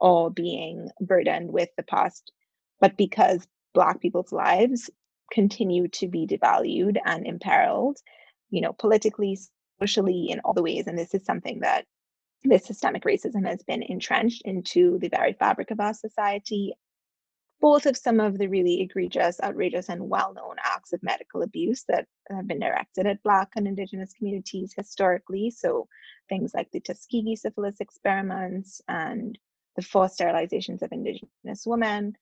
or 0.00 0.30
being 0.30 0.90
burdened 1.00 1.52
with 1.52 1.68
the 1.76 1.82
past, 1.82 2.32
but 2.80 2.96
because 2.96 3.46
Black 3.74 4.00
people's 4.00 4.32
lives 4.32 4.90
continue 5.32 5.88
to 5.88 6.08
be 6.08 6.26
devalued 6.26 6.96
and 7.04 7.26
imperiled, 7.26 7.98
you 8.50 8.60
know, 8.60 8.72
politically, 8.72 9.38
socially, 9.80 10.30
in 10.30 10.40
all 10.40 10.54
the 10.54 10.62
ways. 10.62 10.86
And 10.86 10.98
this 10.98 11.14
is 11.14 11.24
something 11.24 11.60
that 11.60 11.84
this 12.44 12.64
systemic 12.64 13.04
racism 13.04 13.46
has 13.46 13.62
been 13.64 13.82
entrenched 13.82 14.42
into 14.44 14.98
the 14.98 15.08
very 15.08 15.32
fabric 15.32 15.70
of 15.70 15.80
our 15.80 15.94
society. 15.94 16.72
Both 17.60 17.86
of 17.86 17.96
some 17.96 18.20
of 18.20 18.38
the 18.38 18.48
really 18.48 18.82
egregious, 18.82 19.40
outrageous, 19.42 19.88
and 19.88 20.08
well 20.08 20.34
known 20.34 20.56
acts 20.62 20.92
of 20.92 21.02
medical 21.02 21.42
abuse 21.42 21.84
that 21.88 22.06
have 22.30 22.46
been 22.46 22.60
directed 22.60 23.06
at 23.06 23.22
Black 23.22 23.48
and 23.56 23.66
Indigenous 23.66 24.12
communities 24.12 24.74
historically. 24.76 25.50
So, 25.50 25.88
things 26.28 26.52
like 26.54 26.70
the 26.70 26.80
Tuskegee 26.80 27.36
syphilis 27.36 27.80
experiments 27.80 28.82
and 28.88 29.38
the 29.76 29.82
forced 29.82 30.18
sterilizations 30.18 30.82
of 30.82 30.92
Indigenous 30.92 31.64
women, 31.66 32.16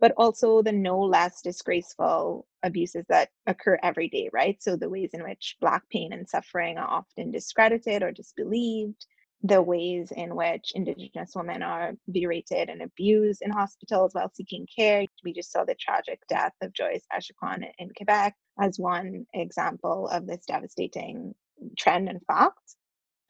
but 0.00 0.12
also 0.16 0.62
the 0.62 0.72
no 0.72 1.00
less 1.00 1.42
disgraceful 1.42 2.46
abuses 2.62 3.04
that 3.08 3.30
occur 3.46 3.78
every 3.82 4.08
day, 4.08 4.30
right? 4.32 4.62
So, 4.62 4.76
the 4.76 4.88
ways 4.88 5.10
in 5.14 5.22
which 5.24 5.56
Black 5.60 5.88
pain 5.90 6.12
and 6.12 6.28
suffering 6.28 6.78
are 6.78 6.88
often 6.88 7.30
discredited 7.32 8.02
or 8.02 8.12
disbelieved, 8.12 9.06
the 9.42 9.62
ways 9.62 10.12
in 10.16 10.34
which 10.34 10.72
Indigenous 10.74 11.32
women 11.34 11.62
are 11.62 11.92
berated 12.12 12.68
and 12.68 12.82
abused 12.82 13.42
in 13.42 13.50
hospitals 13.50 14.14
while 14.14 14.30
seeking 14.34 14.66
care. 14.74 15.06
We 15.24 15.32
just 15.32 15.52
saw 15.52 15.64
the 15.64 15.76
tragic 15.76 16.20
death 16.28 16.54
of 16.60 16.72
Joyce 16.72 17.04
Echaquan 17.12 17.64
in 17.78 17.90
Quebec 17.96 18.34
as 18.60 18.78
one 18.78 19.26
example 19.34 20.08
of 20.08 20.26
this 20.26 20.44
devastating 20.46 21.34
trend 21.78 22.08
and 22.08 22.20
fact. 22.26 22.76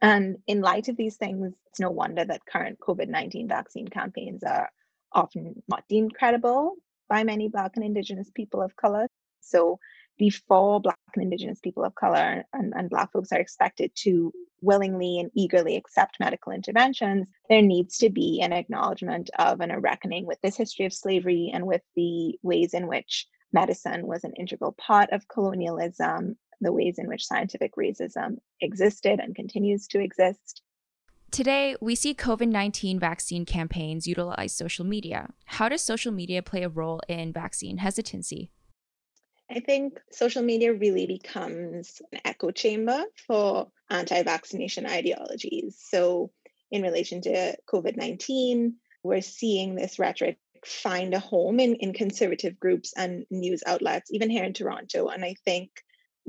And 0.01 0.39
in 0.47 0.61
light 0.61 0.89
of 0.89 0.97
these 0.97 1.17
things, 1.17 1.55
it's 1.67 1.81
no 1.81 1.91
wonder 1.91 2.25
that 2.25 2.47
current 2.47 2.79
COVID 2.79 3.09
19 3.09 3.49
vaccine 3.49 3.89
campaigns 3.89 4.43
are 4.45 4.71
often 5.13 5.63
not 5.69 5.85
deemed 5.89 6.15
credible 6.15 6.75
by 7.09 7.25
many 7.25 7.49
Black 7.49 7.73
and 7.77 7.85
Indigenous 7.85 8.31
people 8.31 8.63
of 8.63 8.77
color. 8.77 9.09
So, 9.41 9.79
before 10.19 10.81
Black 10.81 10.99
and 11.15 11.23
Indigenous 11.23 11.61
people 11.61 11.85
of 11.85 11.95
color 11.95 12.45
and, 12.53 12.73
and 12.77 12.91
Black 12.91 13.13
folks 13.13 13.33
are 13.33 13.41
expected 13.41 13.93
to 13.97 14.33
willingly 14.61 15.21
and 15.21 15.31
eagerly 15.35 15.77
accept 15.77 16.19
medical 16.19 16.53
interventions, 16.53 17.27
there 17.49 17.63
needs 17.63 17.99
to 17.99 18.11
be 18.11 18.41
an 18.43 18.53
acknowledgement 18.53 19.31
of 19.39 19.61
and 19.61 19.71
a 19.71 19.79
reckoning 19.79 20.27
with 20.27 20.41
this 20.43 20.57
history 20.57 20.87
of 20.87 20.93
slavery 20.93 21.51
and 21.55 21.67
with 21.67 21.83
the 21.95 22.37
ways 22.43 22.75
in 22.75 22.89
which 22.89 23.27
medicine 23.53 24.07
was 24.07 24.25
an 24.25 24.33
integral 24.37 24.73
part 24.73 25.11
of 25.11 25.29
colonialism 25.29 26.37
the 26.61 26.73
ways 26.73 26.99
in 26.99 27.09
which 27.09 27.27
scientific 27.27 27.77
racism 27.77 28.39
existed 28.61 29.21
and 29.21 29.35
continues 29.35 29.87
to 29.89 30.01
exist. 30.01 30.63
Today, 31.31 31.77
we 31.81 31.95
see 31.95 32.15
COVID 32.15 32.49
19 32.49 32.99
vaccine 32.99 33.45
campaigns 33.45 34.07
utilize 34.07 34.53
social 34.53 34.85
media. 34.85 35.29
How 35.45 35.69
does 35.69 35.83
social 35.83 36.13
media 36.13 36.43
play 36.43 36.63
a 36.63 36.69
role 36.69 37.01
in 37.07 37.33
vaccine 37.33 37.79
hesitancy? 37.79 38.51
I 39.51 39.61
think 39.61 39.99
social 40.11 40.43
media 40.43 40.75
really 40.75 41.07
becomes 41.07 42.01
an 42.13 42.21
echo 42.25 42.51
chamber 42.51 43.05
for 43.27 43.69
anti 43.91 44.23
vaccination 44.23 44.87
ideologies. 44.87 45.79
So, 45.91 46.31
in 46.71 46.83
relation 46.83 47.21
to 47.23 47.57
COVID 47.71 47.97
19, 47.97 48.77
we're 49.03 49.21
seeing 49.21 49.75
this 49.75 49.99
rhetoric 49.99 50.39
find 50.65 51.15
a 51.15 51.19
home 51.19 51.61
in, 51.61 51.77
in 51.77 51.93
conservative 51.93 52.59
groups 52.59 52.93
and 52.97 53.25
news 53.31 53.63
outlets, 53.67 54.11
even 54.13 54.31
here 54.31 54.45
in 54.45 54.53
Toronto. 54.53 55.09
And 55.09 55.25
I 55.25 55.35
think 55.45 55.71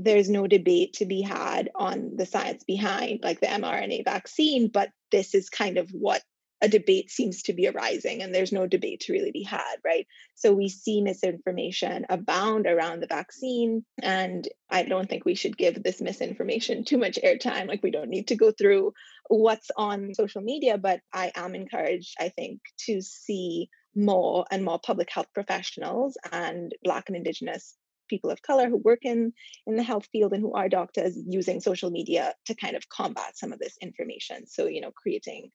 there's 0.02 0.30
no 0.30 0.48
debate 0.48 0.94
to 0.94 1.06
be 1.06 1.22
had 1.22 1.70
on 1.76 2.16
the 2.16 2.26
science 2.26 2.64
behind 2.64 3.20
like 3.22 3.42
the 3.42 3.48
mRNA 3.48 4.06
vaccine, 4.06 4.70
but 4.70 4.90
this 5.12 5.36
is 5.36 5.50
kind 5.50 5.78
of 5.78 5.90
what 5.92 6.22
a 6.62 6.70
debate 6.70 7.10
seems 7.10 7.44
to 7.44 7.54
be 7.54 7.68
arising 7.68 8.22
and 8.22 8.34
there's 8.34 8.52
no 8.52 8.66
debate 8.66 9.02
to 9.02 9.14
really 9.14 9.32
be 9.32 9.44
had, 9.44 9.76
right? 9.84 10.08
So 10.36 10.54
we 10.54 10.70
see 10.70 11.02
misinformation 11.02 12.06
abound 12.10 12.66
around 12.66 13.02
the 13.02 13.08
vaccine. 13.08 13.86
And 14.02 14.48
I 14.70 14.84
don't 14.84 15.10
think 15.10 15.26
we 15.26 15.36
should 15.36 15.58
give 15.58 15.82
this 15.82 16.02
misinformation 16.02 16.86
too 16.86 16.98
much 16.98 17.20
airtime. 17.24 17.68
Like 17.68 17.84
we 17.84 17.92
don't 17.92 18.10
need 18.10 18.28
to 18.30 18.36
go 18.36 18.52
through 18.52 18.94
what's 19.28 19.70
on 19.76 20.14
social 20.14 20.42
media, 20.42 20.78
but 20.78 21.02
I 21.14 21.32
am 21.36 21.56
encouraged, 21.56 22.16
I 22.20 22.30
think, 22.30 22.60
to 22.86 23.02
see 23.02 23.70
more 23.96 24.46
and 24.50 24.64
more 24.64 24.80
public 24.80 25.10
health 25.12 25.28
professionals 25.34 26.18
and 26.32 26.74
Black 26.84 27.06
and 27.08 27.18
Indigenous 27.18 27.76
people 28.10 28.30
of 28.30 28.42
color 28.42 28.68
who 28.68 28.78
work 28.78 29.00
in 29.04 29.32
in 29.68 29.76
the 29.76 29.84
health 29.84 30.08
field 30.12 30.34
and 30.34 30.42
who 30.42 30.54
are 30.54 30.68
doctors 30.68 31.18
using 31.28 31.62
social 31.62 31.92
media 31.92 32.34
to 32.46 32.56
kind 32.56 32.76
of 32.76 32.90
combat 32.90 33.38
some 33.38 33.54
of 33.54 33.60
this 33.60 33.78
information 33.82 34.46
so 34.46 34.68
you 34.68 34.82
know 34.82 34.92
creating 34.92 35.52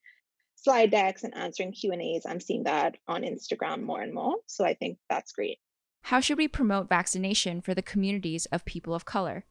slide 0.65 0.91
decks 0.91 1.25
and 1.25 1.37
answering 1.37 1.73
Q 1.73 1.93
and 1.93 2.01
A's. 2.01 2.25
I'm 2.27 2.41
seeing 2.41 2.65
that 2.65 2.97
on 3.07 3.23
Instagram 3.23 3.83
more 3.83 4.01
and 4.01 4.15
more. 4.15 4.37
So 4.47 4.65
I 4.65 4.75
think 4.75 4.99
that's 5.11 5.33
great. 5.33 5.59
How 6.03 6.21
should 6.21 6.39
we 6.39 6.49
promote 6.49 6.89
vaccination 6.89 7.61
for 7.61 7.75
the 7.75 7.83
communities 7.83 8.47
of 8.47 8.65
people 8.65 8.95
of 8.95 9.05
color? 9.05 9.45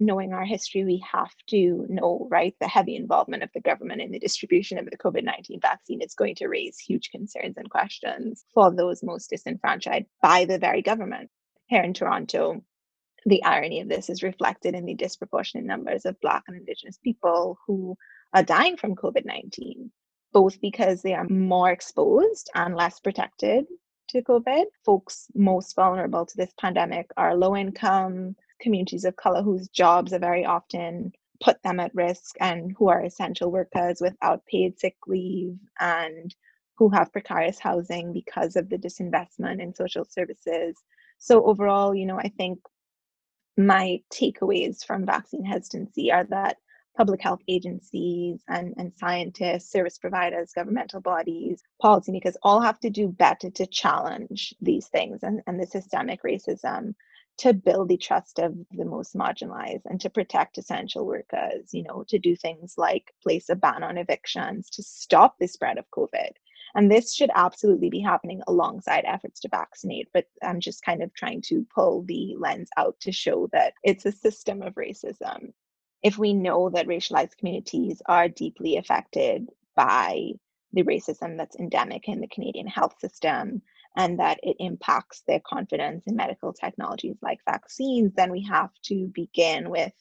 Knowing 0.00 0.32
our 0.32 0.44
history, 0.44 0.84
we 0.84 1.02
have 1.10 1.30
to 1.48 1.86
know, 1.88 2.26
right, 2.30 2.54
the 2.60 2.66
heavy 2.66 2.96
involvement 2.96 3.42
of 3.42 3.50
the 3.54 3.60
government 3.60 4.00
in 4.00 4.10
the 4.10 4.18
distribution 4.18 4.76
of 4.76 4.86
the 4.86 4.98
COVID 4.98 5.22
19 5.22 5.60
vaccine 5.60 6.02
is 6.02 6.14
going 6.14 6.34
to 6.36 6.48
raise 6.48 6.78
huge 6.78 7.10
concerns 7.10 7.56
and 7.56 7.70
questions 7.70 8.44
for 8.52 8.74
those 8.74 9.02
most 9.02 9.30
disenfranchised 9.30 10.06
by 10.20 10.44
the 10.44 10.58
very 10.58 10.82
government. 10.82 11.30
Here 11.66 11.82
in 11.82 11.94
Toronto, 11.94 12.62
the 13.26 13.42
irony 13.44 13.80
of 13.80 13.88
this 13.88 14.10
is 14.10 14.22
reflected 14.22 14.74
in 14.74 14.84
the 14.84 14.94
disproportionate 14.94 15.64
numbers 15.64 16.04
of 16.04 16.20
Black 16.20 16.44
and 16.46 16.56
Indigenous 16.56 16.98
people 16.98 17.58
who 17.66 17.96
are 18.34 18.42
dying 18.42 18.76
from 18.76 18.94
COVID 18.96 19.24
19 19.24 19.90
both 20.34 20.60
because 20.60 21.00
they 21.00 21.14
are 21.14 21.28
more 21.28 21.70
exposed 21.70 22.50
and 22.54 22.74
less 22.74 23.00
protected 23.00 23.64
to 24.08 24.20
COVID. 24.20 24.64
Folks 24.84 25.28
most 25.34 25.74
vulnerable 25.76 26.26
to 26.26 26.36
this 26.36 26.52
pandemic 26.60 27.08
are 27.16 27.36
low 27.36 27.56
income 27.56 28.36
communities 28.60 29.04
of 29.04 29.16
color 29.16 29.42
whose 29.42 29.68
jobs 29.68 30.12
are 30.12 30.18
very 30.18 30.44
often 30.44 31.12
put 31.42 31.62
them 31.62 31.80
at 31.80 31.94
risk 31.94 32.34
and 32.40 32.74
who 32.76 32.88
are 32.88 33.02
essential 33.02 33.50
workers 33.50 34.00
without 34.00 34.44
paid 34.46 34.78
sick 34.78 34.96
leave 35.06 35.56
and 35.80 36.34
who 36.76 36.88
have 36.88 37.12
precarious 37.12 37.60
housing 37.60 38.12
because 38.12 38.56
of 38.56 38.68
the 38.68 38.76
disinvestment 38.76 39.60
in 39.60 39.74
social 39.74 40.04
services. 40.04 40.74
So 41.18 41.44
overall, 41.44 41.94
you 41.94 42.06
know, 42.06 42.18
I 42.18 42.28
think 42.28 42.58
my 43.56 44.00
takeaways 44.12 44.84
from 44.84 45.06
vaccine 45.06 45.44
hesitancy 45.44 46.10
are 46.12 46.24
that 46.24 46.56
public 46.96 47.20
health 47.20 47.40
agencies 47.48 48.40
and, 48.48 48.74
and 48.76 48.92
scientists, 48.96 49.70
service 49.70 49.98
providers, 49.98 50.52
governmental 50.54 51.00
bodies, 51.00 51.62
policymakers 51.82 52.34
all 52.42 52.60
have 52.60 52.78
to 52.80 52.90
do 52.90 53.08
better 53.08 53.50
to 53.50 53.66
challenge 53.66 54.54
these 54.60 54.86
things 54.88 55.22
and, 55.22 55.40
and 55.46 55.60
the 55.60 55.66
systemic 55.66 56.22
racism 56.22 56.94
to 57.36 57.52
build 57.52 57.88
the 57.88 57.96
trust 57.96 58.38
of 58.38 58.54
the 58.70 58.84
most 58.84 59.16
marginalized 59.16 59.82
and 59.86 60.00
to 60.00 60.08
protect 60.08 60.56
essential 60.56 61.04
workers, 61.04 61.70
you 61.72 61.82
know, 61.82 62.04
to 62.06 62.18
do 62.18 62.36
things 62.36 62.74
like 62.76 63.12
place 63.22 63.48
a 63.48 63.56
ban 63.56 63.82
on 63.82 63.98
evictions 63.98 64.70
to 64.70 64.82
stop 64.84 65.36
the 65.40 65.48
spread 65.48 65.78
of 65.78 65.90
COVID. 65.90 66.30
And 66.74 66.90
this 66.90 67.14
should 67.14 67.30
absolutely 67.34 67.88
be 67.88 68.00
happening 68.00 68.42
alongside 68.48 69.04
efforts 69.06 69.40
to 69.40 69.48
vaccinate. 69.48 70.08
But 70.12 70.26
I'm 70.42 70.60
just 70.60 70.84
kind 70.84 71.02
of 71.02 71.14
trying 71.14 71.42
to 71.42 71.66
pull 71.74 72.02
the 72.02 72.34
lens 72.38 72.68
out 72.76 72.98
to 73.00 73.12
show 73.12 73.48
that 73.52 73.74
it's 73.84 74.06
a 74.06 74.12
system 74.12 74.62
of 74.62 74.74
racism 74.74 75.52
if 76.04 76.18
we 76.18 76.34
know 76.34 76.68
that 76.68 76.86
racialized 76.86 77.38
communities 77.38 78.02
are 78.06 78.28
deeply 78.28 78.76
affected 78.76 79.48
by 79.74 80.32
the 80.74 80.82
racism 80.82 81.38
that's 81.38 81.56
endemic 81.56 82.08
in 82.08 82.20
the 82.20 82.28
Canadian 82.28 82.66
health 82.66 82.94
system 83.00 83.62
and 83.96 84.18
that 84.18 84.38
it 84.42 84.56
impacts 84.58 85.22
their 85.26 85.40
confidence 85.40 86.04
in 86.06 86.14
medical 86.14 86.52
technologies 86.52 87.16
like 87.22 87.38
vaccines, 87.48 88.12
then 88.14 88.30
we 88.30 88.42
have 88.42 88.70
to 88.82 89.10
begin 89.14 89.70
with 89.70 89.92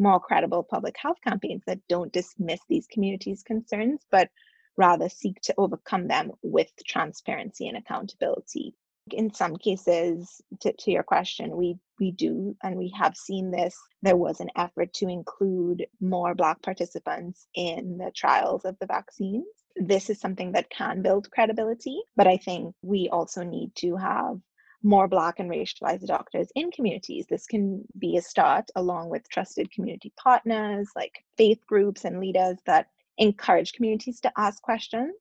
more 0.00 0.18
credible 0.18 0.64
public 0.64 0.96
health 0.98 1.18
campaigns 1.22 1.62
that 1.66 1.78
don't 1.88 2.12
dismiss 2.12 2.60
these 2.68 2.88
communities' 2.88 3.44
concerns, 3.44 4.00
but 4.10 4.30
rather 4.76 5.08
seek 5.08 5.40
to 5.42 5.54
overcome 5.58 6.08
them 6.08 6.32
with 6.42 6.70
transparency 6.86 7.68
and 7.68 7.76
accountability. 7.76 8.74
In 9.10 9.34
some 9.34 9.56
cases 9.56 10.40
to, 10.60 10.72
to 10.72 10.90
your 10.90 11.02
question 11.02 11.56
we 11.56 11.76
we 11.98 12.12
do 12.12 12.56
and 12.62 12.76
we 12.76 12.92
have 12.96 13.16
seen 13.16 13.50
this. 13.50 13.76
There 14.02 14.16
was 14.16 14.40
an 14.40 14.50
effort 14.56 14.92
to 14.94 15.08
include 15.08 15.86
more 16.00 16.34
black 16.34 16.62
participants 16.62 17.46
in 17.54 17.98
the 17.98 18.12
trials 18.14 18.64
of 18.64 18.78
the 18.78 18.86
vaccines. 18.86 19.46
This 19.76 20.08
is 20.08 20.20
something 20.20 20.52
that 20.52 20.70
can 20.70 21.02
build 21.02 21.30
credibility 21.30 22.00
but 22.14 22.26
i 22.26 22.36
think 22.36 22.74
we 22.82 23.08
also 23.10 23.42
need 23.42 23.74
to 23.76 23.96
have 23.96 24.38
more 24.82 25.08
black 25.08 25.38
and 25.38 25.50
racialized 25.50 26.06
doctors 26.06 26.48
in 26.54 26.70
communities. 26.70 27.26
This 27.28 27.46
can 27.46 27.84
be 27.98 28.16
a 28.16 28.22
start 28.22 28.70
along 28.74 29.10
with 29.10 29.28
trusted 29.28 29.70
community 29.70 30.12
partners 30.16 30.88
like 30.96 31.24
faith 31.36 31.64
groups 31.66 32.04
and 32.04 32.20
leaders 32.20 32.58
that 32.66 32.88
encourage 33.18 33.72
communities 33.72 34.20
to 34.20 34.32
ask 34.36 34.62
questions 34.62 35.14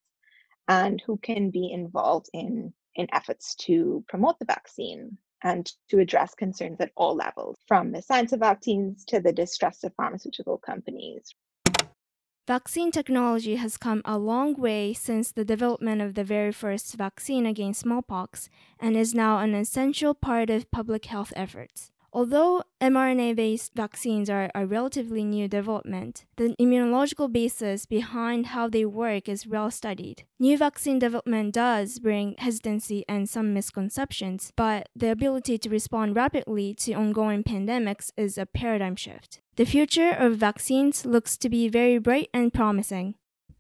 and 0.68 1.02
who 1.06 1.18
can 1.18 1.50
be 1.50 1.72
involved 1.72 2.30
in 2.34 2.74
in 2.96 3.08
efforts 3.14 3.56
to 3.56 4.04
promote 4.10 4.38
the 4.40 4.46
vaccine 4.46 5.18
and 5.44 5.72
to 5.90 6.00
address 6.00 6.36
concerns 6.36 6.80
at 6.80 6.92
all 6.96 7.16
levels, 7.16 7.58
from 7.68 7.92
the 7.92 8.02
science 8.02 8.32
of 8.32 8.40
vaccines 8.42 9.06
to 9.06 9.20
the 9.20 9.32
distrust 9.32 9.84
of 9.84 9.94
pharmaceutical 9.96 10.58
companies. 10.58 11.34
Vaccine 12.48 12.92
technology 12.92 13.56
has 13.56 13.78
come 13.78 14.02
a 14.04 14.18
long 14.18 14.56
way 14.56 14.94
since 14.94 15.32
the 15.32 15.46
development 15.46 16.02
of 16.02 16.16
the 16.16 16.24
very 16.24 16.52
first 16.52 16.96
vaccine 16.96 17.46
against 17.46 17.82
smallpox 17.82 18.50
and 18.80 18.98
is 18.98 19.14
now 19.14 19.38
an 19.40 19.56
essential 19.56 20.14
part 20.14 20.50
of 20.50 20.70
public 20.72 21.06
health 21.06 21.32
efforts. 21.36 21.91
Although 22.14 22.64
mRNA 22.82 23.38
based 23.38 23.74
vaccines 23.74 24.30
are 24.30 24.52
a 24.54 24.66
relatively 24.66 25.24
new 25.24 25.48
development, 25.48 26.26
the 26.36 26.54
immunological 26.60 27.32
basis 27.32 27.86
behind 27.86 28.48
how 28.48 28.68
they 28.68 28.84
work 28.84 29.30
is 29.30 29.48
well 29.48 29.72
studied. 29.72 30.26
New 30.38 30.58
vaccine 30.58 31.00
development 31.00 31.54
does 31.54 32.00
bring 32.00 32.36
hesitancy 32.38 33.06
and 33.08 33.30
some 33.30 33.54
misconceptions, 33.54 34.52
but 34.58 34.90
the 34.94 35.10
ability 35.10 35.58
to 35.60 35.70
respond 35.70 36.16
rapidly 36.16 36.74
to 36.74 36.94
ongoing 36.94 37.44
pandemics 37.44 38.12
is 38.18 38.38
a 38.38 38.46
paradigm 38.46 38.98
shift. 38.98 39.40
The 39.56 39.66
future 39.66 40.12
of 40.12 40.36
vaccines 40.36 41.06
looks 41.06 41.38
to 41.38 41.50
be 41.50 41.70
very 41.70 41.98
bright 41.98 42.30
and 42.34 42.54
promising. 42.54 43.16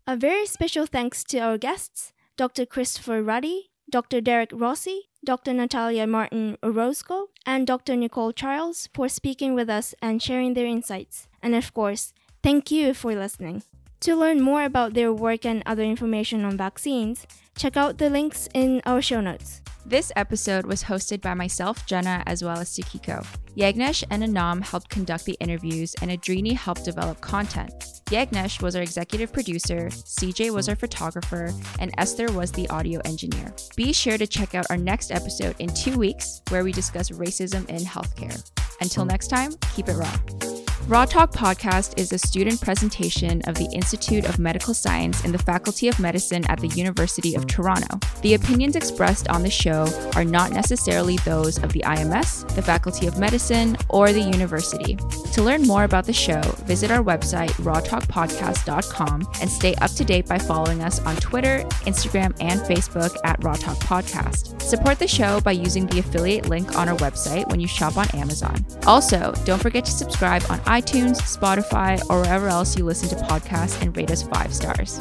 A 0.06 0.18
very 0.18 0.46
special 0.46 0.86
thanks 0.86 1.24
to 1.26 1.40
our 1.40 1.58
guests, 1.58 2.12
Dr. 2.36 2.66
Christopher 2.66 3.24
Rutty, 3.24 3.71
Dr. 3.92 4.22
Derek 4.22 4.52
Rossi, 4.54 5.10
Dr. 5.26 5.52
Natalia 5.52 6.08
Martin 6.08 6.58
Orozco, 6.64 7.28
and 7.46 7.68
Dr. 7.68 7.98
Nicole 7.98 8.32
Charles 8.32 8.88
for 8.94 9.10
speaking 9.10 9.54
with 9.54 9.70
us 9.70 9.94
and 10.02 10.24
sharing 10.24 10.54
their 10.54 10.66
insights. 10.66 11.28
And 11.44 11.54
of 11.54 11.74
course, 11.74 12.14
thank 12.42 12.72
you 12.72 12.94
for 12.94 13.14
listening. 13.14 13.64
To 14.02 14.16
learn 14.16 14.42
more 14.42 14.64
about 14.64 14.94
their 14.94 15.12
work 15.12 15.46
and 15.46 15.62
other 15.66 15.84
information 15.84 16.46
on 16.46 16.56
vaccines, 16.56 17.28
check 17.58 17.78
out 17.78 17.98
the 17.98 18.10
links 18.10 18.48
in 18.54 18.82
our 18.86 19.02
show 19.02 19.22
notes. 19.22 19.62
This 19.86 20.12
episode 20.16 20.66
was 20.66 20.84
hosted 20.84 21.22
by 21.22 21.34
myself, 21.34 21.86
Jenna, 21.88 22.22
as 22.28 22.44
well 22.44 22.60
as 22.60 22.70
Sukiko. 22.70 23.26
Yagnesh 23.58 24.04
and 24.12 24.24
Anam 24.24 24.62
helped 24.62 24.90
conduct 24.90 25.26
the 25.26 25.36
interviews, 25.40 25.96
and 26.02 26.12
Adrini 26.12 26.54
helped 26.54 26.86
develop 26.86 27.20
content. 27.20 27.74
Yagnesh 28.06 28.62
was 28.62 28.76
our 28.76 28.84
executive 28.84 29.34
producer, 29.34 29.88
CJ 29.90 30.52
was 30.52 30.70
our 30.70 30.76
photographer, 30.76 31.52
and 31.80 31.92
Esther 31.98 32.32
was 32.32 32.52
the 32.52 32.70
audio 32.70 33.02
engineer. 33.06 33.54
Be 33.76 33.92
sure 33.92 34.18
to 34.18 34.28
check 34.28 34.54
out 34.54 34.68
our 34.70 34.78
next 34.78 35.12
episode 35.12 35.56
in 35.60 35.74
two 35.74 35.98
weeks, 35.98 36.42
where 36.50 36.64
we 36.64 36.72
discuss 36.72 37.10
racism 37.10 37.68
in 37.68 37.80
healthcare. 37.80 38.40
Until 38.82 39.06
next 39.06 39.28
time, 39.30 39.54
keep 39.74 39.90
it 39.90 39.96
raw. 39.96 40.61
Raw 40.88 41.06
Talk 41.06 41.32
Podcast 41.32 41.98
is 41.98 42.12
a 42.12 42.18
student 42.18 42.60
presentation 42.60 43.42
of 43.48 43.56
the 43.56 43.70
Institute 43.72 44.26
of 44.26 44.40
Medical 44.40 44.74
Science 44.74 45.24
and 45.24 45.34
the 45.34 45.38
Faculty 45.38 45.88
of 45.88 46.00
Medicine 46.00 46.44
at 46.50 46.60
the 46.60 46.68
University 46.70 47.36
of 47.36 47.48
Toronto. 47.48 48.00
The 48.24 48.34
opinions 48.34 48.76
expressed 48.76 49.30
on 49.30 49.42
the 49.42 49.50
show 49.50 49.88
are 50.16 50.26
not 50.26 50.52
necessarily 50.52 51.18
those 51.18 51.64
of 51.64 51.72
the 51.72 51.84
IMS, 51.86 52.54
the 52.56 52.62
Faculty 52.62 53.08
of 53.08 53.18
Medicine, 53.18 53.78
or 53.88 54.12
the 54.12 54.20
university. 54.20 54.98
To 55.34 55.42
learn 55.42 55.62
more 55.62 55.86
about 55.86 56.06
the 56.06 56.14
show, 56.14 56.42
visit 56.66 56.92
our 56.92 57.04
website, 57.04 57.52
rawtalkpodcast.com, 57.52 59.28
and 59.40 59.50
stay 59.50 59.76
up 59.76 59.92
to 59.92 60.04
date 60.04 60.28
by 60.28 60.40
following 60.40 60.82
us 60.82 61.00
on 61.06 61.16
Twitter, 61.18 61.64
Instagram, 61.86 62.36
and 62.42 62.60
Facebook 62.62 63.16
at 63.24 63.42
Raw 63.44 63.54
Talk 63.54 63.78
Podcast. 63.78 64.62
Support 64.62 65.00
the 65.00 65.08
show 65.08 65.40
by 65.42 65.52
using 65.52 65.86
the 65.86 66.00
affiliate 66.00 66.50
link 66.50 66.78
on 66.78 66.90
our 66.90 66.98
website 66.98 67.50
when 67.50 67.60
you 67.60 67.68
shop 67.68 67.98
on 67.98 68.10
Amazon. 68.16 68.66
Also, 68.86 69.34
don't 69.46 69.62
forget 69.62 69.86
to 69.86 69.92
subscribe 69.92 70.44
on 70.50 70.60
iTunes, 70.72 71.18
Spotify, 71.38 72.02
or 72.10 72.22
wherever 72.22 72.48
else 72.48 72.78
you 72.78 72.86
listen 72.86 73.10
to 73.10 73.16
podcasts 73.26 73.82
and 73.82 73.96
rate 73.98 74.10
us 74.10 74.24
five 74.24 74.54
stars. 74.54 75.00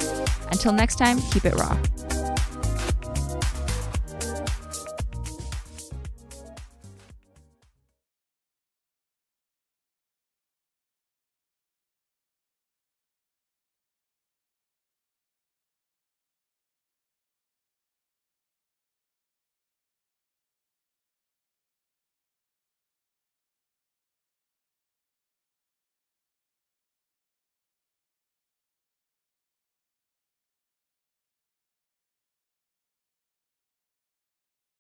Until 0.51 0.73
next 0.73 0.97
time, 0.97 1.21
keep 1.31 1.45
it 1.45 1.55
raw. 1.55 1.79